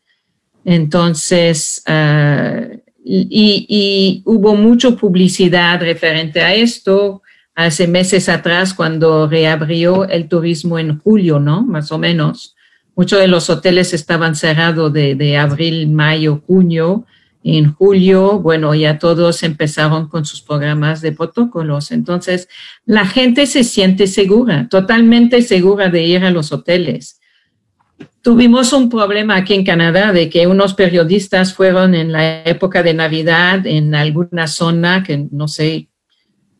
Entonces, 0.64 1.82
eh, 1.86 2.82
y, 3.04 4.22
hubo 4.24 4.54
mucha 4.54 4.90
publicidad 4.92 5.80
referente 5.80 6.40
a 6.40 6.54
esto 6.54 7.22
hace 7.54 7.86
meses 7.86 8.28
atrás 8.28 8.74
cuando 8.74 9.26
reabrió 9.26 10.08
el 10.08 10.28
turismo 10.28 10.78
en 10.78 10.98
julio, 10.98 11.40
¿no? 11.40 11.62
Más 11.62 11.90
o 11.92 11.98
menos. 11.98 12.54
Muchos 12.94 13.18
de 13.18 13.28
los 13.28 13.50
hoteles 13.50 13.94
estaban 13.94 14.34
cerrados 14.34 14.92
de, 14.92 15.14
de 15.14 15.38
abril, 15.38 15.88
mayo, 15.88 16.42
junio 16.46 17.06
en 17.44 17.72
julio, 17.74 18.38
bueno, 18.38 18.74
ya 18.74 18.98
todos 18.98 19.42
empezaron 19.42 20.08
con 20.08 20.24
sus 20.24 20.40
programas 20.40 21.00
de 21.00 21.12
protocolos. 21.12 21.90
Entonces, 21.90 22.48
la 22.84 23.06
gente 23.06 23.46
se 23.46 23.64
siente 23.64 24.06
segura, 24.06 24.68
totalmente 24.68 25.42
segura 25.42 25.88
de 25.88 26.04
ir 26.04 26.24
a 26.24 26.30
los 26.30 26.52
hoteles. 26.52 27.20
Tuvimos 28.22 28.72
un 28.72 28.88
problema 28.88 29.36
aquí 29.36 29.54
en 29.54 29.64
Canadá 29.64 30.12
de 30.12 30.30
que 30.30 30.46
unos 30.46 30.74
periodistas 30.74 31.54
fueron 31.54 31.94
en 31.94 32.12
la 32.12 32.44
época 32.44 32.82
de 32.82 32.94
Navidad 32.94 33.66
en 33.66 33.94
alguna 33.94 34.46
zona 34.46 35.02
que 35.02 35.26
no 35.32 35.48
sé, 35.48 35.88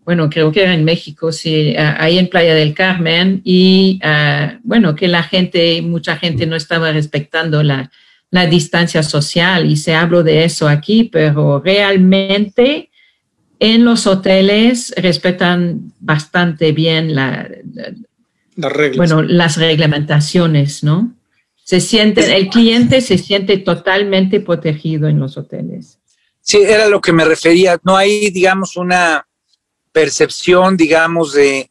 bueno, 0.04 0.28
creo 0.28 0.50
que 0.50 0.62
era 0.62 0.74
en 0.74 0.84
México, 0.84 1.30
sí, 1.30 1.76
ahí 1.76 2.18
en 2.18 2.28
Playa 2.28 2.56
del 2.56 2.74
Carmen, 2.74 3.40
y 3.44 4.00
ah, 4.02 4.58
bueno, 4.64 4.96
que 4.96 5.06
la 5.06 5.22
gente, 5.22 5.80
mucha 5.82 6.16
gente 6.16 6.46
no 6.46 6.56
estaba 6.56 6.90
respetando 6.90 7.62
la, 7.62 7.88
la 8.32 8.46
distancia 8.46 9.02
social 9.02 9.70
y 9.70 9.76
se 9.76 9.94
habla 9.94 10.22
de 10.22 10.44
eso 10.44 10.66
aquí, 10.66 11.04
pero 11.04 11.60
realmente 11.60 12.90
en 13.58 13.84
los 13.84 14.06
hoteles 14.06 14.92
respetan 14.96 15.92
bastante 16.00 16.72
bien 16.72 17.14
la, 17.14 17.46
las 18.56 18.72
reglas. 18.72 18.96
Bueno, 18.96 19.22
las 19.22 19.58
reglamentaciones, 19.58 20.82
¿no? 20.82 21.14
Se 21.62 21.78
siente, 21.80 22.34
el 22.34 22.48
cliente 22.48 23.02
se 23.02 23.18
siente 23.18 23.58
totalmente 23.58 24.40
protegido 24.40 25.08
en 25.08 25.20
los 25.20 25.36
hoteles. 25.36 25.98
Sí, 26.40 26.56
era 26.56 26.88
lo 26.88 27.02
que 27.02 27.12
me 27.12 27.26
refería. 27.26 27.78
No 27.84 27.98
hay, 27.98 28.30
digamos, 28.30 28.76
una 28.76 29.26
percepción, 29.92 30.78
digamos, 30.78 31.34
de, 31.34 31.70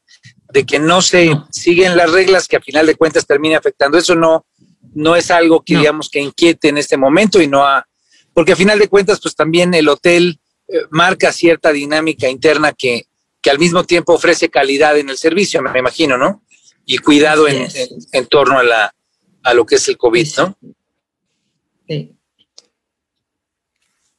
de 0.53 0.63
que 0.63 0.77
no 0.77 1.01
se 1.01 1.35
siguen 1.49 1.97
las 1.97 2.11
reglas 2.11 2.47
que 2.47 2.57
a 2.57 2.61
final 2.61 2.85
de 2.85 2.95
cuentas 2.95 3.25
termina 3.25 3.57
afectando. 3.57 3.97
Eso 3.97 4.15
no, 4.15 4.45
no 4.93 5.15
es 5.15 5.31
algo 5.31 5.63
que 5.63 5.77
digamos 5.77 6.09
que 6.09 6.19
inquiete 6.19 6.69
en 6.69 6.77
este 6.77 6.97
momento 6.97 7.41
y 7.41 7.47
no 7.47 7.65
ha, 7.65 7.85
porque 8.33 8.53
a 8.53 8.55
final 8.55 8.79
de 8.79 8.87
cuentas 8.87 9.19
pues 9.21 9.35
también 9.35 9.73
el 9.73 9.87
hotel 9.89 10.39
eh, 10.67 10.81
marca 10.89 11.31
cierta 11.31 11.71
dinámica 11.71 12.29
interna 12.29 12.73
que, 12.73 13.07
que 13.41 13.49
al 13.49 13.59
mismo 13.59 13.83
tiempo 13.83 14.13
ofrece 14.13 14.49
calidad 14.49 14.97
en 14.97 15.09
el 15.09 15.17
servicio, 15.17 15.61
me 15.61 15.77
imagino, 15.79 16.17
¿no? 16.17 16.43
Y 16.85 16.97
cuidado 16.97 17.47
en, 17.47 17.67
en, 18.11 18.27
torno 18.27 18.59
a, 18.59 18.63
la, 18.63 18.93
a 19.43 19.53
lo 19.53 19.65
que 19.65 19.75
es 19.75 19.87
el 19.87 19.97
COVID, 19.97 20.27
¿no? 20.37 20.57
Sí. 21.87 22.15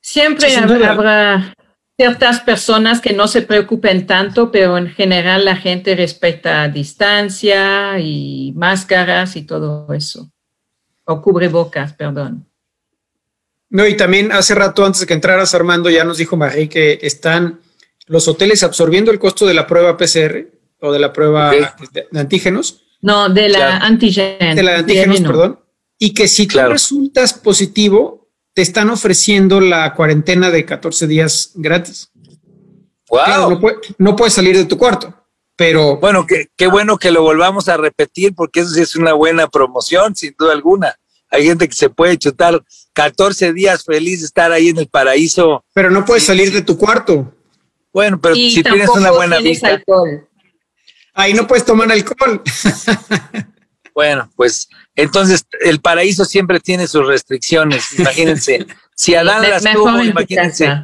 Siempre 0.01 0.55
habrá 0.57 1.55
ciertas 1.97 2.41
personas 2.41 3.01
que 3.01 3.13
no 3.13 3.29
se 3.29 3.43
preocupen 3.43 4.07
tanto, 4.07 4.51
pero 4.51 4.79
en 4.79 4.89
general 4.89 5.45
la 5.45 5.57
gente 5.57 5.95
respeta 5.95 6.69
distancia 6.69 7.99
y 7.99 8.53
máscaras 8.57 9.37
y 9.37 9.43
todo 9.43 9.93
eso 9.93 10.33
o 11.05 11.23
cubrebocas, 11.23 11.93
perdón. 11.95 12.47
No, 13.71 13.87
y 13.87 13.97
también 13.97 14.33
hace 14.33 14.55
rato 14.55 14.85
antes 14.85 15.01
de 15.01 15.07
que 15.07 15.15
entraras, 15.15 15.55
Armando, 15.55 15.89
ya 15.89 16.05
nos 16.05 16.19
dijo 16.19 16.37
Marie 16.37 16.69
que 16.69 16.99
están 17.03 17.61
los 18.07 18.29
hoteles 18.29 18.63
absorbiendo 18.63 19.11
el 19.11 19.19
costo 19.19 19.47
de 19.47 19.55
la 19.55 19.67
prueba 19.67 19.97
PCR 19.97 20.47
o 20.81 20.93
de 20.93 20.99
la 20.99 21.13
prueba 21.13 21.53
de, 21.53 22.07
antígenos. 22.15 22.85
No, 23.01 23.29
de 23.29 23.49
la 23.49 23.79
antígenos. 23.79 24.57
De 24.57 24.63
la 24.63 24.79
antígenos, 24.79 25.21
perdón. 25.23 25.61
Y 25.99 26.13
que 26.13 26.29
si 26.29 26.47
tú 26.47 26.59
resultas 26.59 27.33
positivo, 27.33 28.29
te 28.53 28.63
están 28.63 28.91
ofreciendo 28.91 29.61
la 29.61 29.95
cuarentena 29.95 30.51
de 30.51 30.65
14 30.65 31.07
días 31.07 31.53
gratis. 31.55 32.11
Wow. 33.09 33.61
no, 33.99 34.17
puedes 34.17 34.33
salir 34.33 34.57
de 34.57 34.65
tu 34.65 34.79
cuarto, 34.79 35.15
pero... 35.57 35.99
Bueno, 35.99 36.27
qué, 36.27 36.47
qué 36.57 36.67
bueno 36.67 36.99
que 36.99 37.11
lo 37.11 37.23
volvamos 37.23 37.69
a 37.69 37.77
repetir 37.77 38.35
porque 38.35 38.61
eso 38.61 38.71
sí 38.71 38.81
es 38.81 38.97
una 38.97 39.13
buena 39.13 39.49
promoción, 39.49 40.15
sin 40.17 40.35
duda 40.39 40.53
alguna. 40.53 40.97
Hay 41.31 41.47
gente 41.47 41.67
que 41.67 41.75
se 41.75 41.89
puede 41.89 42.19
chutar 42.19 42.63
14 42.93 43.55
días 43.55 43.85
feliz 43.85 44.21
de 44.21 44.27
estar 44.27 44.53
ahí 44.53 44.69
en 44.69 44.79
el 44.79 44.89
paraíso. 44.89 45.65
Pero 45.73 45.91
no 45.91 46.05
puedes 46.05 46.25
salir 46.25 46.53
de 46.53 46.61
tu 46.61 46.77
cuarto. 46.77 47.35
Bueno, 47.93 48.21
pero 48.21 48.35
si 48.35 48.63
tienes 48.63 48.89
una 48.91 49.11
buena 49.11 49.39
vista. 49.39 49.83
Ahí 51.15 51.35
no 51.35 51.47
puedes 51.47 51.65
tomar 51.65 51.91
alcohol. 51.91 52.43
bueno, 53.95 54.31
pues 54.37 54.69
entonces 54.95 55.45
el 55.61 55.81
paraíso 55.81 56.25
siempre 56.25 56.61
tiene 56.61 56.87
sus 56.87 57.07
restricciones. 57.07 57.99
Imagínense, 57.99 58.67
si 58.97 59.15
Adán 59.15 59.43
las 59.43 59.63
tuvo, 59.63 60.03
imagínense. 60.03 60.83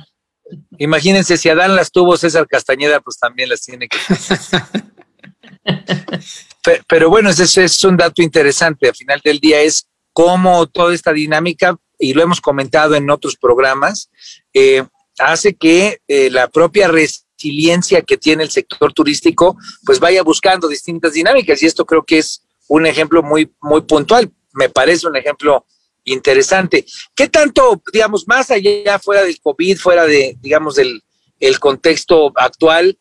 Imagínense, 0.79 1.37
si 1.37 1.49
Adán 1.49 1.77
las 1.77 1.91
tuvo, 1.91 2.17
César 2.17 2.47
Castañeda, 2.47 3.01
pues 3.01 3.19
también 3.19 3.49
las 3.49 3.63
tiene 3.63 3.89
que. 3.89 3.99
pero, 6.89 7.11
bueno, 7.11 7.31
ese 7.31 7.65
es 7.65 7.85
un 7.85 7.97
dato 7.97 8.23
interesante. 8.23 8.89
Al 8.89 8.95
final 8.95 9.21
del 9.23 9.41
día 9.41 9.61
es 9.61 9.89
cómo 10.13 10.67
toda 10.67 10.95
esta 10.95 11.13
dinámica, 11.13 11.77
y 11.99 12.15
lo 12.15 12.23
hemos 12.23 12.41
comentado 12.41 12.95
en 12.95 13.11
otros 13.11 13.37
programas, 13.37 14.11
eh, 14.55 14.85
hace 15.19 15.55
que 15.55 16.01
eh, 16.09 16.31
la 16.31 16.49
propia 16.49 16.89
resiliencia 16.89 18.03
que 18.03 18.17
tiene 18.17 18.45
el 18.45 18.51
sector 18.51 18.93
turístico, 18.93 19.57
pues 19.85 20.01
vaya 20.01 20.23
buscando 20.23 20.69
distintas 20.69 21.13
dinámicas. 21.13 21.63
Y 21.63 21.67
esto 21.67 21.85
creo 21.85 22.05
que 22.05 22.19
es 22.19 22.43
un 22.69 22.87
ejemplo 22.87 23.23
muy, 23.23 23.53
muy 23.61 23.83
puntual. 23.83 24.31
Me 24.53 24.69
parece 24.69 25.07
un 25.07 25.17
ejemplo 25.17 25.67
interesante. 26.13 26.85
¿Qué 27.15 27.29
tanto, 27.29 27.83
digamos, 27.93 28.27
más 28.27 28.51
allá, 28.51 28.99
fuera 28.99 29.23
del 29.23 29.41
COVID, 29.41 29.79
fuera 29.79 30.07
de, 30.07 30.37
digamos, 30.41 30.77
del 30.77 31.03
el 31.41 31.61
contexto 31.61 32.33
actual, 32.37 32.99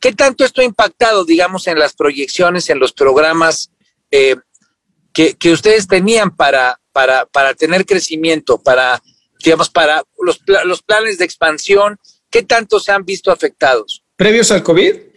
qué 0.00 0.12
tanto 0.12 0.44
esto 0.44 0.60
ha 0.60 0.64
impactado, 0.64 1.24
digamos, 1.24 1.66
en 1.66 1.78
las 1.78 1.94
proyecciones, 1.94 2.70
en 2.70 2.78
los 2.78 2.92
programas 2.92 3.70
eh, 4.10 4.36
que, 5.12 5.52
ustedes 5.52 5.88
tenían 5.88 6.34
para, 6.34 6.80
para, 6.92 7.26
para 7.26 7.54
tener 7.54 7.84
crecimiento, 7.84 8.62
para, 8.62 9.02
digamos, 9.44 9.68
para 9.68 10.04
los, 10.20 10.40
los 10.64 10.82
planes 10.82 11.18
de 11.18 11.24
expansión, 11.24 11.98
¿qué 12.30 12.42
tanto 12.42 12.78
se 12.78 12.92
han 12.92 13.04
visto 13.04 13.32
afectados? 13.32 14.04
¿Previos 14.16 14.50
al 14.52 14.62
COVID? 14.62 15.07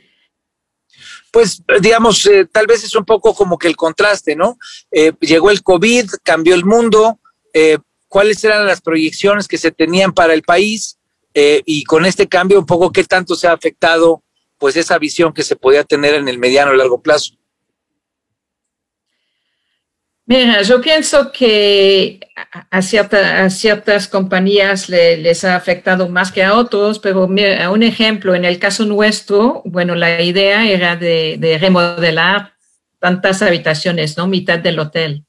Pues, 1.31 1.63
digamos, 1.79 2.25
eh, 2.25 2.45
tal 2.45 2.67
vez 2.67 2.83
es 2.83 2.93
un 2.95 3.05
poco 3.05 3.33
como 3.33 3.57
que 3.57 3.67
el 3.69 3.77
contraste, 3.77 4.35
¿no? 4.35 4.57
Eh, 4.91 5.13
llegó 5.21 5.49
el 5.49 5.63
COVID, 5.63 6.09
cambió 6.23 6.53
el 6.55 6.65
mundo, 6.65 7.19
eh, 7.53 7.77
cuáles 8.09 8.43
eran 8.43 8.67
las 8.67 8.81
proyecciones 8.81 9.47
que 9.47 9.57
se 9.57 9.71
tenían 9.71 10.13
para 10.13 10.33
el 10.33 10.43
país 10.43 10.97
y 11.33 11.85
con 11.85 12.05
este 12.05 12.27
cambio 12.27 12.59
un 12.59 12.65
poco 12.65 12.91
qué 12.91 13.05
tanto 13.05 13.35
se 13.35 13.47
ha 13.47 13.53
afectado 13.53 14.21
pues 14.57 14.75
esa 14.75 14.99
visión 14.99 15.31
que 15.31 15.43
se 15.43 15.55
podía 15.55 15.85
tener 15.85 16.15
en 16.15 16.27
el 16.27 16.37
mediano 16.37 16.73
y 16.73 16.77
largo 16.77 17.01
plazo. 17.01 17.35
Mira, 20.25 20.61
yo 20.61 20.79
pienso 20.81 21.31
que 21.31 22.19
a, 22.69 22.81
ciertas 23.49 24.07
compañías 24.07 24.87
les 24.87 25.43
ha 25.43 25.55
afectado 25.55 26.09
más 26.09 26.31
que 26.31 26.43
a 26.43 26.55
otros, 26.55 26.99
pero 26.99 27.27
mira, 27.27 27.69
un 27.71 27.83
ejemplo, 27.83 28.35
en 28.35 28.45
el 28.45 28.59
caso 28.59 28.85
nuestro, 28.85 29.61
bueno, 29.65 29.95
la 29.95 30.21
idea 30.21 30.67
era 30.69 30.95
de, 30.95 31.57
remodelar 31.59 32.53
tantas 32.99 33.41
habitaciones, 33.41 34.15
¿no? 34.15 34.27
Mitad 34.27 34.59
del 34.59 34.79
hotel, 34.79 35.25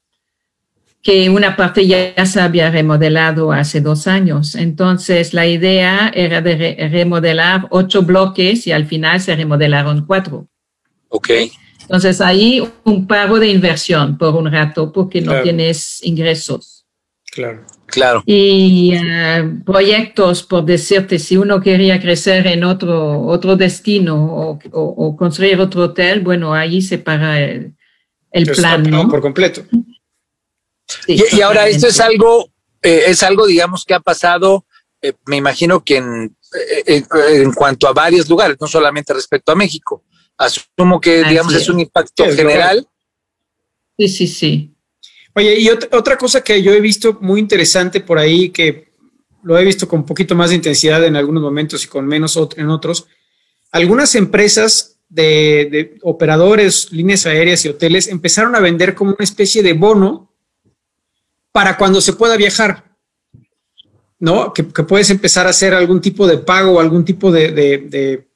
que 1.01 1.27
una 1.29 1.55
parte 1.55 1.87
ya 1.87 2.25
se 2.25 2.39
había 2.39 2.69
remodelado 2.69 3.51
hace 3.51 3.81
dos 3.81 4.05
años. 4.05 4.53
Entonces, 4.53 5.33
la 5.33 5.47
idea 5.47 6.11
era 6.13 6.39
de 6.41 6.87
remodelar 6.91 7.67
ocho 7.71 8.03
bloques 8.03 8.67
y 8.67 8.71
al 8.71 8.85
final 8.85 9.19
se 9.19 9.35
remodelaron 9.35 10.05
cuatro. 10.05 10.47
Ok. 11.09 11.29
Entonces 11.83 12.21
ahí 12.21 12.63
un 12.83 13.07
pago 13.07 13.39
de 13.39 13.49
inversión 13.49 14.17
por 14.17 14.35
un 14.35 14.51
rato 14.51 14.91
porque 14.91 15.21
no 15.21 15.41
tienes 15.41 16.03
ingresos. 16.03 16.85
Claro. 17.31 17.65
Claro. 17.87 18.23
Y 18.25 18.95
eh, 18.95 19.59
proyectos, 19.63 20.41
por 20.41 20.65
decirte, 20.65 21.19
si 21.19 21.37
uno 21.37 21.61
quería 21.61 22.01
crecer 22.01 22.47
en 22.47 22.63
otro, 22.63 23.21
otro 23.21 23.55
destino 23.55 24.59
o, 24.71 25.15
construir 25.15 25.59
otro 25.59 25.83
hotel, 25.83 26.21
bueno, 26.21 26.55
ahí 26.55 26.81
se 26.81 26.97
paga 26.97 27.39
el, 27.39 27.75
plan, 28.55 28.83
¿no? 28.89 29.07
Por 29.07 29.21
completo. 29.21 29.63
y, 31.07 31.41
ahora 31.41 31.67
esto 31.67 31.87
es 31.87 31.99
algo, 31.99 32.49
eh, 32.81 33.03
es 33.07 33.21
algo, 33.21 33.45
digamos, 33.45 33.85
que 33.85 33.93
ha 33.93 33.99
pasado, 33.99 34.65
eh, 34.99 35.13
me 35.27 35.37
imagino 35.37 35.83
que 35.83 35.97
en, 35.97 36.35
en 36.87 37.53
cuanto 37.53 37.87
a 37.87 37.93
varios 37.93 38.27
lugares, 38.27 38.57
no 38.59 38.65
solamente 38.65 39.13
respecto 39.13 39.51
a 39.51 39.55
México. 39.55 40.03
Asumo 40.37 40.99
que, 40.99 41.23
digamos, 41.23 41.53
es. 41.53 41.69
un 41.69 41.79
impacto 41.79 42.25
general. 42.25 42.87
Sí, 43.97 44.07
sí, 44.07 44.27
sí. 44.27 44.75
Oye, 45.35 45.59
y 45.59 45.69
otra 45.69 46.17
cosa 46.17 46.41
que 46.41 46.61
yo 46.61 46.73
he 46.73 46.81
visto 46.81 47.17
muy 47.21 47.39
interesante 47.39 48.01
por 48.01 48.19
ahí, 48.19 48.49
que 48.49 48.93
lo 49.43 49.57
he 49.57 49.65
visto 49.65 49.87
con 49.87 50.01
un 50.01 50.05
poquito 50.05 50.35
más 50.35 50.49
de 50.49 50.57
intensidad 50.57 51.03
en 51.03 51.15
algunos 51.15 51.41
momentos 51.41 51.83
y 51.83 51.87
con 51.87 52.05
menos 52.05 52.37
en 52.55 52.69
otros, 52.69 53.07
algunas 53.71 54.15
empresas 54.15 54.99
de, 55.09 55.97
operadores, 56.01 56.91
líneas 56.91 57.25
aéreas 57.25 57.65
y 57.65 57.69
hoteles 57.69 58.07
empezaron 58.07 58.55
a 58.55 58.59
vender 58.59 58.95
como 58.95 59.11
una 59.11 59.23
especie 59.23 59.61
de 59.63 59.73
bono 59.73 60.31
para 61.51 61.77
cuando 61.77 62.01
se 62.01 62.13
pueda 62.13 62.37
viajar. 62.37 62.91
¿No? 64.19 64.53
Que, 64.53 64.63
puedes 64.63 65.09
empezar 65.09 65.47
a 65.47 65.49
hacer 65.49 65.73
algún 65.73 65.99
tipo 65.99 66.25
de 66.25 66.37
pago 66.37 66.73
o 66.73 66.79
algún 66.79 67.03
tipo 67.03 67.31
de 67.31 68.27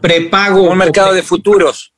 prepago. 0.00 0.62
Un 0.70 0.78
mercado 0.78 1.12
de 1.12 1.22
futuros. 1.22 1.92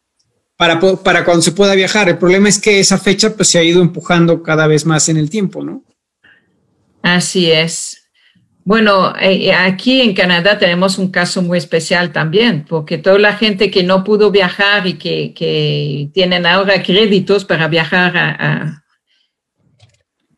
Para, 0.56 0.78
para 0.78 1.24
cuando 1.24 1.42
se 1.42 1.52
pueda 1.52 1.74
viajar. 1.74 2.08
El 2.08 2.18
problema 2.18 2.48
es 2.48 2.60
que 2.60 2.80
esa 2.80 2.98
fecha 2.98 3.34
pues, 3.34 3.48
se 3.48 3.58
ha 3.58 3.62
ido 3.62 3.80
empujando 3.80 4.42
cada 4.42 4.66
vez 4.66 4.84
más 4.84 5.08
en 5.08 5.16
el 5.16 5.30
tiempo, 5.30 5.64
¿no? 5.64 5.84
Así 7.02 7.50
es. 7.50 8.00
Bueno, 8.64 9.14
eh, 9.18 9.52
aquí 9.52 10.02
en 10.02 10.14
Canadá 10.14 10.58
tenemos 10.58 10.98
un 10.98 11.10
caso 11.10 11.40
muy 11.40 11.56
especial 11.58 12.12
también, 12.12 12.66
porque 12.68 12.98
toda 12.98 13.18
la 13.18 13.32
gente 13.32 13.70
que 13.70 13.82
no 13.82 14.04
pudo 14.04 14.30
viajar 14.30 14.86
y 14.86 14.94
que, 14.94 15.32
que 15.34 16.10
tienen 16.12 16.44
ahora 16.44 16.82
créditos 16.82 17.44
para 17.44 17.68
viajar 17.68 18.16
a, 18.16 18.79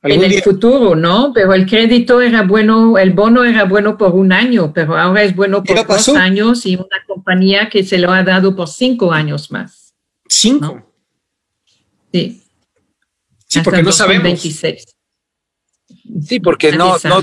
en 0.02 0.24
el 0.24 0.42
futuro, 0.42 0.96
¿no? 0.96 1.32
Pero 1.32 1.54
el 1.54 1.66
crédito 1.66 2.20
era 2.20 2.42
bueno, 2.42 2.98
el 2.98 3.12
bono 3.12 3.44
era 3.44 3.64
bueno 3.64 3.96
por 3.96 4.14
un 4.14 4.32
año, 4.32 4.72
pero 4.74 4.96
ahora 4.96 5.22
es 5.22 5.34
bueno 5.34 5.62
por 5.62 5.86
dos 5.86 6.08
años 6.08 6.66
y 6.66 6.74
una 6.74 7.04
compañía 7.06 7.70
que 7.70 7.84
se 7.84 7.98
lo 7.98 8.10
ha 8.10 8.22
dado 8.24 8.56
por 8.56 8.68
cinco 8.68 9.12
años 9.12 9.52
más. 9.52 9.94
¿Cinco? 10.28 10.82
Sí. 12.12 12.42
Sí, 13.46 13.60
porque 13.60 13.82
no 13.82 13.92
sabemos. 13.92 14.40
Sí, 14.40 16.40
porque 16.40 16.72
no, 16.72 16.96
no, 17.04 17.22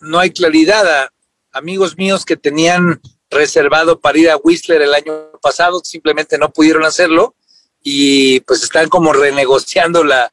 no, 0.00 0.18
hay 0.18 0.30
claridad. 0.30 1.08
amigos 1.52 1.96
míos 1.96 2.24
que 2.24 2.36
tenían 2.36 3.00
reservado 3.30 4.00
para 4.00 4.18
ir 4.18 4.30
a 4.30 4.36
Whistler 4.36 4.82
el 4.82 4.94
año 4.94 5.30
pasado, 5.40 5.80
simplemente 5.84 6.38
no 6.38 6.50
pudieron 6.50 6.84
hacerlo 6.84 7.36
y 7.82 8.40
pues 8.40 8.62
están 8.62 8.88
como 8.88 9.12
renegociando 9.12 10.02
la, 10.02 10.32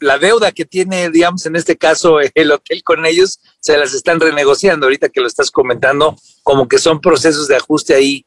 la 0.00 0.18
deuda 0.18 0.52
que 0.52 0.64
tiene, 0.64 1.10
digamos, 1.10 1.46
en 1.46 1.56
este 1.56 1.76
caso, 1.76 2.18
el 2.34 2.52
hotel 2.52 2.82
con 2.82 3.06
ellos, 3.06 3.40
se 3.60 3.76
las 3.76 3.94
están 3.94 4.20
renegociando. 4.20 4.86
Ahorita 4.86 5.08
que 5.08 5.20
lo 5.20 5.26
estás 5.26 5.50
comentando, 5.50 6.16
como 6.42 6.68
que 6.68 6.78
son 6.78 7.00
procesos 7.00 7.48
de 7.48 7.56
ajuste 7.56 7.94
ahí, 7.94 8.24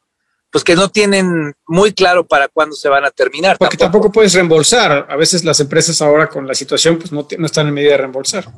pues 0.50 0.64
que 0.64 0.74
no 0.74 0.88
tienen 0.88 1.54
muy 1.66 1.92
claro 1.92 2.26
para 2.26 2.48
cuándo 2.48 2.74
se 2.74 2.88
van 2.88 3.04
a 3.04 3.10
terminar. 3.10 3.56
Porque 3.58 3.76
tampoco, 3.76 4.10
puedes 4.10 4.34
reembolsar. 4.34 5.06
A 5.08 5.16
veces 5.16 5.44
las 5.44 5.60
empresas 5.60 6.02
ahora 6.02 6.28
con 6.28 6.46
la 6.46 6.54
situación, 6.54 6.98
pues 6.98 7.12
no, 7.12 7.26
no 7.38 7.46
están 7.46 7.68
en 7.68 7.74
medida 7.74 7.92
de 7.92 7.98
reembolsar. 7.98 8.48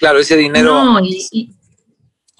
Claro, 0.00 0.18
ese 0.18 0.36
dinero. 0.36 0.84
No, 0.84 1.00
y, 1.00 1.54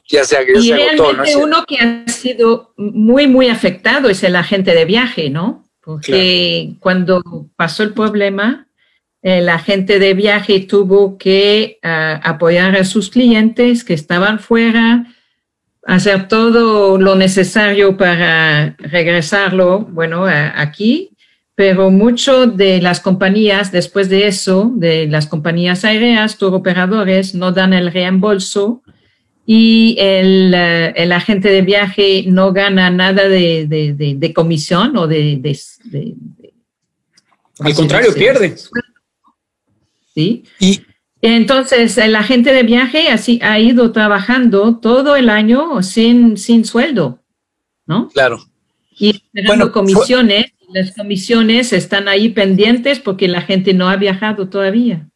ya 0.09 0.25
se, 0.25 0.35
ya 0.35 0.61
y 0.61 0.73
agotó, 0.73 1.13
¿no? 1.13 1.23
uno 1.39 1.65
que 1.65 1.79
ha 1.79 2.09
sido 2.09 2.75
muy, 2.77 3.29
muy 3.29 3.49
afectado 3.49 4.11
es 4.11 4.23
el 4.25 4.37
agente 4.37 4.75
de 4.75 4.85
viaje, 4.85 5.31
¿no? 5.31 5.65
Porque 5.81 6.75
cuando 6.81 7.23
pasó 7.57 7.83
el 7.83 7.95
problema, 7.95 8.69
el 9.23 9.49
agente 9.49 9.99
de 10.01 10.15
viaje 10.15 10.61
tuvo 10.61 11.17
que 11.17 11.79
ah, 11.83 12.21
apoyar 12.25 12.77
a 12.77 12.85
sus 12.85 13.09
clientes 13.09 13.85
que 13.85 13.95
estaban 13.95 14.41
fuera, 14.41 15.07
hacer 15.85 16.29
todo 16.29 16.99
lo 16.99 17.15
necesario 17.15 17.97
para 17.97 18.77
regresarlo, 18.79 19.81
bueno, 19.81 20.27
aquí, 20.27 21.11
pero 21.55 21.91
muchos 21.91 22.57
de 22.57 22.81
las 22.81 23.01
compañías, 23.01 23.71
después 23.71 24.09
de 24.09 24.27
eso, 24.27 24.73
de 24.75 25.07
las 25.07 25.27
compañías 25.27 25.85
aéreas, 25.85 26.39
tour 26.39 26.55
operadores, 26.55 27.35
no 27.35 27.53
dan 27.53 27.73
el 27.73 27.93
reembolso 27.93 28.83
y 29.45 29.97
el, 29.99 30.55
el 30.55 31.13
agente 31.13 31.49
de 31.51 31.63
viaje 31.63 32.25
no 32.27 32.53
gana 32.53 32.91
nada 32.91 33.29
de, 33.29 33.67
de, 33.67 34.33
comisión 34.33 34.97
o 34.97 35.07
de... 35.07 35.41
Al 37.59 37.75
contrario, 37.75 38.15
pierde. 38.15 38.57
¿Sí? 40.15 40.45
Y 40.59 40.83
entonces 41.21 41.97
el 41.99 42.17
agente 42.17 42.53
de 42.53 42.65
viaje 42.65 43.09
así 43.09 43.39
ha 43.43 43.59
ido 43.59 43.93
trabajando 43.93 44.79
todo 44.79 45.17
el 45.17 45.29
año 45.29 45.83
sin, 45.83 46.37
sin 46.37 46.65
sueldo, 46.65 47.21
¿no? 47.87 48.09
Claro. 48.09 48.45
Y 48.99 49.23
bueno, 49.47 49.73
comisiones, 49.73 50.53
las 50.73 50.95
comisiones 50.95 51.73
están 51.73 52.09
ahí 52.09 52.31
pendientes 52.31 52.99
porque 52.99 53.29
la 53.29 53.43
gente 53.43 53.73
no 53.75 53.89
ha 53.89 53.97
viajado 53.97 54.49
todavía. 54.49 55.09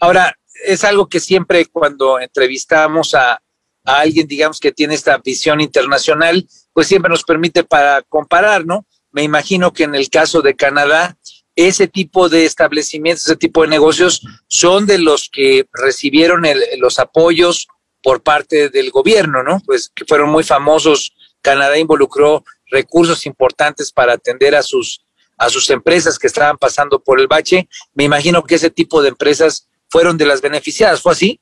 Ahora, 0.00 0.34
es 0.64 0.84
algo 0.84 1.08
que 1.08 1.20
siempre 1.20 1.66
cuando 1.66 2.18
entrevistamos 2.18 3.14
a, 3.14 3.40
a 3.84 4.00
alguien, 4.00 4.26
digamos, 4.26 4.60
que 4.60 4.72
tiene 4.72 4.94
esta 4.94 5.18
visión 5.18 5.60
internacional, 5.60 6.46
pues 6.72 6.86
siempre 6.88 7.10
nos 7.10 7.24
permite 7.24 7.64
para 7.64 8.02
comparar, 8.02 8.66
¿no? 8.66 8.86
Me 9.12 9.22
imagino 9.22 9.72
que 9.72 9.84
en 9.84 9.94
el 9.94 10.10
caso 10.10 10.42
de 10.42 10.54
Canadá, 10.54 11.16
ese 11.58 11.88
tipo 11.88 12.28
de 12.28 12.44
establecimientos, 12.44 13.26
ese 13.26 13.34
tipo 13.34 13.62
de 13.62 13.68
negocios 13.68 14.22
son 14.46 14.86
de 14.86 14.98
los 14.98 15.28
que 15.28 15.66
recibieron 15.72 16.44
los 16.78 17.00
apoyos 17.00 17.66
por 18.00 18.22
parte 18.22 18.68
del 18.68 18.92
gobierno, 18.92 19.42
¿no? 19.42 19.60
Pues 19.66 19.90
que 19.92 20.04
fueron 20.04 20.30
muy 20.30 20.44
famosos. 20.44 21.12
Canadá 21.42 21.76
involucró 21.76 22.44
recursos 22.70 23.26
importantes 23.26 23.90
para 23.90 24.12
atender 24.12 24.54
a 24.54 24.62
sus, 24.62 25.04
a 25.36 25.48
sus 25.48 25.68
empresas 25.70 26.16
que 26.16 26.28
estaban 26.28 26.58
pasando 26.58 27.02
por 27.02 27.18
el 27.18 27.26
bache. 27.26 27.68
Me 27.92 28.04
imagino 28.04 28.44
que 28.44 28.54
ese 28.54 28.70
tipo 28.70 29.02
de 29.02 29.08
empresas 29.08 29.68
fueron 29.88 30.16
de 30.16 30.26
las 30.26 30.40
beneficiadas. 30.40 31.02
¿Fue 31.02 31.10
así? 31.10 31.40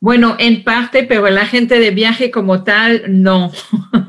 Bueno, 0.00 0.36
en 0.38 0.64
parte, 0.64 1.04
pero 1.04 1.30
la 1.30 1.46
gente 1.46 1.78
de 1.78 1.92
viaje 1.92 2.30
como 2.30 2.62
tal, 2.62 3.04
no. 3.22 3.52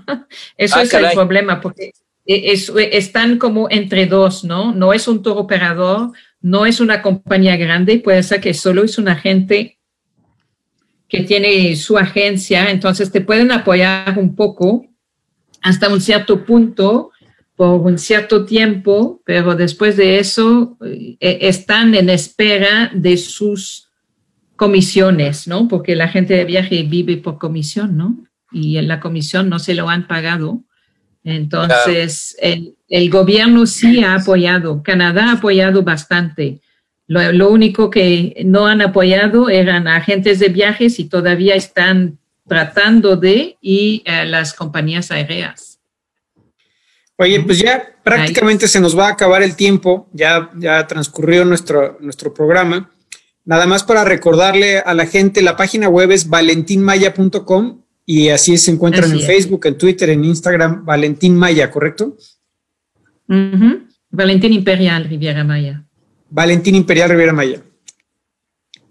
Eso 0.58 0.76
ah, 0.76 0.82
es 0.82 0.94
el 0.94 1.12
problema, 1.14 1.62
porque 1.62 1.94
e, 2.26 2.54
están 2.94 3.38
como 3.38 3.68
entre 3.70 4.06
dos, 4.06 4.44
¿no? 4.44 4.74
No 4.74 4.94
es 4.94 5.08
un 5.08 5.22
tour 5.22 5.38
operador, 5.38 6.12
no 6.42 6.66
es 6.66 6.80
una 6.80 7.02
compañía 7.02 7.58
grande, 7.58 8.00
puede 8.00 8.24
ser 8.24 8.42
que 8.42 8.54
solo 8.54 8.84
es 8.84 8.98
un 8.98 9.08
agente 9.08 9.80
que 11.08 11.22
tiene 11.22 11.76
su 11.76 11.98
agencia, 11.98 12.72
entonces 12.72 13.12
te 13.12 13.22
pueden 13.22 13.52
apoyar 13.52 14.18
un 14.18 14.36
poco 14.36 14.88
hasta 15.62 15.90
un 15.90 16.02
cierto 16.02 16.44
punto 16.44 17.12
por 17.56 17.82
un 17.82 17.98
cierto 17.98 18.46
tiempo, 18.46 19.22
pero 19.26 19.56
después 19.56 19.96
de 19.96 20.20
eso 20.20 20.78
eh, 20.84 21.18
están 21.42 21.94
en 21.94 22.10
espera 22.10 22.92
de 22.94 23.18
sus 23.18 23.90
comisiones, 24.56 25.48
¿no? 25.48 25.68
Porque 25.68 25.96
la 25.96 26.08
gente 26.08 26.34
de 26.36 26.46
viaje 26.46 26.84
vive 26.84 27.18
por 27.18 27.38
comisión, 27.38 27.96
¿no? 27.96 28.26
Y 28.52 28.78
en 28.78 28.88
la 28.88 29.00
comisión 29.00 29.50
no 29.50 29.60
se 29.60 29.76
lo 29.76 29.90
han 29.90 30.08
pagado. 30.08 30.64
Entonces, 31.24 32.36
el, 32.40 33.10
gobierno 33.10 33.66
sí 33.66 34.04
ha 34.04 34.16
apoyado, 34.16 34.84
Canadá 34.84 35.30
ha 35.30 35.34
apoyado 35.34 35.84
bastante. 35.84 36.60
Lo, 37.08 37.50
único 37.50 37.90
que 37.90 38.42
no 38.46 38.66
han 38.66 38.82
apoyado 38.82 39.50
eran 39.50 39.88
agentes 39.88 40.40
de 40.40 40.50
viajes 40.50 41.00
y 41.00 41.06
todavía 41.06 41.56
están 41.56 42.18
tratando 42.48 43.16
de 43.16 43.58
y 43.62 44.04
eh, 44.06 44.26
las 44.26 44.54
compañías 44.54 45.12
aéreas. 45.12 45.80
Oye, 47.18 47.40
pues 47.42 47.60
ya 47.60 47.96
prácticamente 48.04 48.68
se 48.68 48.80
nos 48.80 48.98
va 48.98 49.08
a 49.08 49.12
acabar 49.12 49.44
el 49.44 49.56
tiempo, 49.56 50.10
ya, 50.12 50.50
ya 50.56 50.86
transcurrió 50.88 51.46
nuestro, 51.46 51.98
nuestro 52.02 52.34
programa. 52.34 52.92
Nada 53.46 53.66
más 53.66 53.84
para 53.84 54.04
recordarle 54.04 54.80
a 54.80 54.94
la 54.94 55.06
gente, 55.06 55.42
la 55.42 55.56
página 55.56 55.90
web 55.90 56.12
es 56.12 56.28
valentinmaya.com 56.28 57.83
y 58.06 58.30
así 58.30 58.58
se 58.58 58.72
encuentran 58.72 59.12
en 59.12 59.22
Facebook, 59.22 59.66
en 59.66 59.78
Twitter, 59.78 60.10
en 60.10 60.26
Instagram, 60.26 60.86
Valentín 60.86 61.36
Maya, 61.36 61.72
¿correcto? 61.72 62.18
Valentín 64.10 64.54
Imperial 64.54 65.06
Riviera 65.06 65.44
Maya. 65.44 65.84
Valentín 66.30 66.76
Imperial 66.76 67.10
Riviera 67.10 67.34
Maya. 67.34 67.64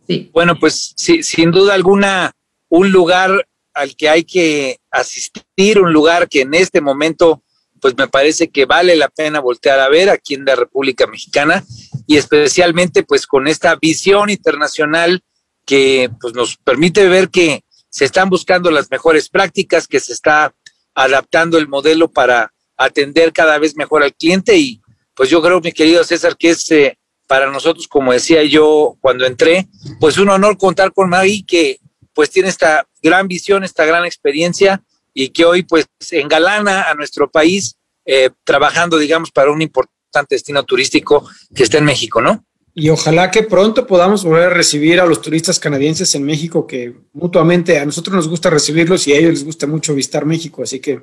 Sí. 0.06 0.30
Bueno, 0.32 0.58
pues 0.58 0.94
sí, 0.96 1.22
sin 1.22 1.50
duda 1.50 1.74
alguna, 1.74 2.32
un 2.68 2.90
lugar 2.90 3.46
al 3.74 3.96
que 3.96 4.08
hay 4.08 4.24
que 4.24 4.78
asistir, 4.90 5.78
un 5.78 5.92
lugar 5.92 6.28
que 6.28 6.42
en 6.42 6.54
este 6.54 6.80
momento, 6.80 7.42
pues 7.80 7.96
me 7.96 8.08
parece 8.08 8.48
que 8.48 8.64
vale 8.64 8.96
la 8.96 9.08
pena 9.08 9.40
voltear 9.40 9.80
a 9.80 9.88
ver 9.88 10.10
aquí 10.10 10.34
en 10.34 10.44
la 10.44 10.56
República 10.56 11.06
Mexicana 11.06 11.64
y 12.06 12.16
especialmente 12.16 13.02
pues 13.02 13.26
con 13.26 13.46
esta 13.46 13.76
visión 13.76 14.30
internacional 14.30 15.22
que 15.64 16.10
pues 16.20 16.34
nos 16.34 16.56
permite 16.56 17.08
ver 17.08 17.28
que 17.28 17.64
se 17.92 18.06
están 18.06 18.30
buscando 18.30 18.70
las 18.70 18.90
mejores 18.90 19.28
prácticas, 19.28 19.86
que 19.86 20.00
se 20.00 20.14
está 20.14 20.54
adaptando 20.94 21.58
el 21.58 21.68
modelo 21.68 22.10
para 22.10 22.52
atender 22.76 23.32
cada 23.32 23.58
vez 23.58 23.76
mejor 23.76 24.02
al 24.02 24.14
cliente 24.14 24.56
y 24.56 24.80
pues 25.14 25.28
yo 25.28 25.42
creo, 25.42 25.60
mi 25.60 25.72
querido 25.72 26.02
César, 26.02 26.36
que 26.38 26.50
es 26.50 26.70
eh, 26.70 26.98
para 27.28 27.50
nosotros, 27.50 27.86
como 27.86 28.12
decía 28.12 28.42
yo 28.44 28.96
cuando 29.00 29.26
entré, 29.26 29.68
pues 30.00 30.16
un 30.16 30.30
honor 30.30 30.56
contar 30.56 30.92
con 30.92 31.10
Maggie 31.10 31.44
que 31.46 31.80
pues 32.14 32.30
tiene 32.30 32.48
esta 32.48 32.86
gran 33.02 33.28
visión, 33.28 33.62
esta 33.62 33.84
gran 33.84 34.06
experiencia 34.06 34.82
y 35.12 35.28
que 35.28 35.44
hoy 35.44 35.62
pues 35.62 35.86
engalana 36.12 36.84
a 36.84 36.94
nuestro 36.94 37.30
país 37.30 37.76
eh, 38.06 38.30
trabajando, 38.44 38.96
digamos, 38.96 39.30
para 39.30 39.52
un 39.52 39.60
importante 39.60 40.34
destino 40.34 40.64
turístico 40.64 41.28
que 41.54 41.62
está 41.62 41.76
en 41.76 41.84
México, 41.84 42.22
¿no? 42.22 42.42
Y 42.74 42.88
ojalá 42.88 43.30
que 43.30 43.42
pronto 43.42 43.86
podamos 43.86 44.24
volver 44.24 44.44
a 44.44 44.50
recibir 44.50 44.98
a 44.98 45.06
los 45.06 45.20
turistas 45.20 45.58
canadienses 45.58 46.14
en 46.14 46.24
México, 46.24 46.66
que 46.66 46.94
mutuamente 47.12 47.78
a 47.78 47.84
nosotros 47.84 48.16
nos 48.16 48.28
gusta 48.28 48.48
recibirlos 48.48 49.06
y 49.06 49.12
a 49.12 49.18
ellos 49.18 49.32
les 49.32 49.44
gusta 49.44 49.66
mucho 49.66 49.94
visitar 49.94 50.24
México, 50.24 50.62
así 50.62 50.80
que 50.80 51.02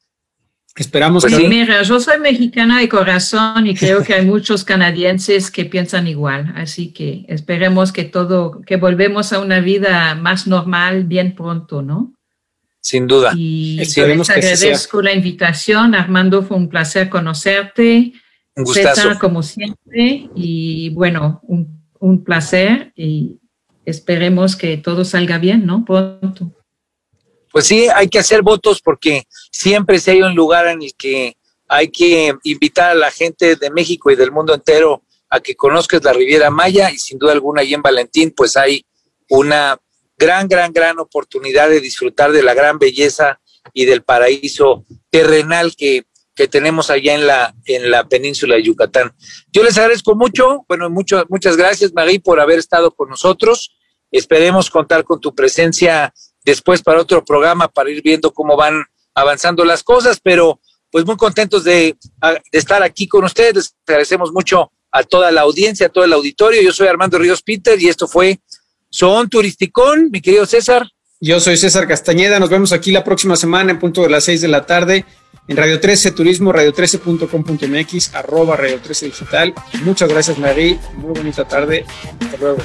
esperamos 0.76 1.24
pues 1.24 1.36
que... 1.36 1.46
Mira, 1.46 1.82
yo 1.82 2.00
soy 2.00 2.18
mexicana 2.20 2.80
de 2.80 2.88
corazón 2.88 3.66
y 3.66 3.74
creo 3.74 4.02
que 4.02 4.14
hay 4.14 4.24
muchos 4.24 4.64
canadienses 4.64 5.50
que 5.50 5.66
piensan 5.66 6.08
igual, 6.08 6.54
así 6.56 6.92
que 6.92 7.26
esperemos 7.28 7.92
que 7.92 8.04
todo, 8.04 8.62
que 8.62 8.76
volvemos 8.76 9.34
a 9.34 9.40
una 9.40 9.60
vida 9.60 10.14
más 10.14 10.46
normal 10.46 11.04
bien 11.04 11.34
pronto, 11.34 11.82
¿no? 11.82 12.14
Sin 12.80 13.06
duda. 13.06 13.32
Y 13.36 13.82
te 13.94 14.02
agradezco 14.02 15.02
la 15.02 15.12
invitación, 15.12 15.94
Armando, 15.94 16.42
fue 16.42 16.56
un 16.56 16.68
placer 16.68 17.08
conocerte. 17.08 18.12
Un 18.56 18.64
gustazo. 18.64 19.18
como 19.20 19.42
siempre, 19.42 20.28
y 20.34 20.90
bueno, 20.90 21.40
un, 21.44 21.82
un, 21.98 22.22
placer 22.22 22.92
y 22.94 23.40
esperemos 23.84 24.54
que 24.54 24.76
todo 24.76 25.04
salga 25.04 25.38
bien, 25.38 25.66
¿no? 25.66 25.84
Pronto. 25.84 26.52
Pues 27.50 27.66
sí, 27.66 27.88
hay 27.94 28.08
que 28.08 28.18
hacer 28.18 28.42
votos 28.42 28.80
porque 28.80 29.24
siempre 29.50 29.98
si 29.98 30.12
hay 30.12 30.22
un 30.22 30.34
lugar 30.34 30.68
en 30.68 30.82
el 30.82 30.94
que 30.94 31.36
hay 31.68 31.88
que 31.88 32.34
invitar 32.44 32.90
a 32.90 32.94
la 32.94 33.10
gente 33.10 33.56
de 33.56 33.70
México 33.70 34.10
y 34.10 34.16
del 34.16 34.32
mundo 34.32 34.54
entero 34.54 35.02
a 35.28 35.40
que 35.40 35.56
conozcas 35.56 36.02
la 36.04 36.12
Riviera 36.12 36.50
Maya 36.50 36.90
y 36.90 36.98
sin 36.98 37.18
duda 37.18 37.32
alguna 37.32 37.62
ahí 37.62 37.74
en 37.74 37.82
Valentín 37.82 38.32
pues 38.36 38.56
hay 38.56 38.84
una 39.28 39.78
gran, 40.16 40.48
gran, 40.48 40.72
gran 40.72 40.98
oportunidad 40.98 41.68
de 41.68 41.80
disfrutar 41.80 42.32
de 42.32 42.42
la 42.42 42.54
gran 42.54 42.78
belleza 42.78 43.40
y 43.72 43.84
del 43.84 44.02
paraíso 44.02 44.84
terrenal 45.10 45.74
que 45.76 46.04
que 46.34 46.48
tenemos 46.48 46.90
allá 46.90 47.14
en 47.14 47.26
la, 47.26 47.54
en 47.66 47.90
la 47.90 48.08
península 48.08 48.56
de 48.56 48.64
Yucatán. 48.64 49.12
Yo 49.52 49.62
les 49.62 49.78
agradezco 49.78 50.14
mucho, 50.14 50.64
bueno, 50.68 50.90
mucho, 50.90 51.24
muchas 51.28 51.56
gracias, 51.56 51.92
Marie, 51.92 52.20
por 52.20 52.40
haber 52.40 52.58
estado 52.58 52.90
con 52.90 53.08
nosotros. 53.08 53.76
Esperemos 54.10 54.70
contar 54.70 55.04
con 55.04 55.20
tu 55.20 55.34
presencia 55.34 56.12
después 56.44 56.82
para 56.82 57.00
otro 57.00 57.24
programa, 57.24 57.68
para 57.68 57.90
ir 57.90 58.02
viendo 58.02 58.32
cómo 58.32 58.56
van 58.56 58.84
avanzando 59.14 59.64
las 59.64 59.82
cosas, 59.82 60.20
pero 60.22 60.60
pues 60.90 61.06
muy 61.06 61.16
contentos 61.16 61.64
de, 61.64 61.96
de 62.52 62.58
estar 62.58 62.82
aquí 62.82 63.08
con 63.08 63.24
ustedes. 63.24 63.54
Les 63.54 63.74
agradecemos 63.86 64.32
mucho 64.32 64.70
a 64.90 65.02
toda 65.02 65.32
la 65.32 65.40
audiencia, 65.40 65.86
a 65.86 65.90
todo 65.90 66.04
el 66.04 66.12
auditorio. 66.12 66.62
Yo 66.62 66.72
soy 66.72 66.86
Armando 66.86 67.18
Ríos 67.18 67.42
Peter 67.42 67.80
y 67.80 67.88
esto 67.88 68.06
fue 68.06 68.40
Son 68.90 69.28
Turisticón, 69.28 70.10
mi 70.12 70.20
querido 70.20 70.46
César. 70.46 70.88
Yo 71.24 71.40
soy 71.40 71.56
César 71.56 71.88
Castañeda. 71.88 72.38
Nos 72.38 72.50
vemos 72.50 72.72
aquí 72.72 72.92
la 72.92 73.02
próxima 73.02 73.34
semana 73.34 73.70
en 73.70 73.78
punto 73.78 74.02
de 74.02 74.10
las 74.10 74.24
seis 74.24 74.42
de 74.42 74.48
la 74.48 74.66
tarde 74.66 75.06
en 75.48 75.56
Radio 75.56 75.80
13 75.80 76.10
Turismo, 76.10 76.52
radio13.com.mx, 76.52 78.14
arroba 78.14 78.56
Radio 78.56 78.78
13 78.78 79.06
Digital. 79.06 79.54
Muchas 79.84 80.10
gracias, 80.10 80.36
Marí. 80.36 80.78
Muy 80.98 81.14
bonita 81.14 81.48
tarde. 81.48 81.86
Hasta 82.20 82.36
luego. 82.36 82.58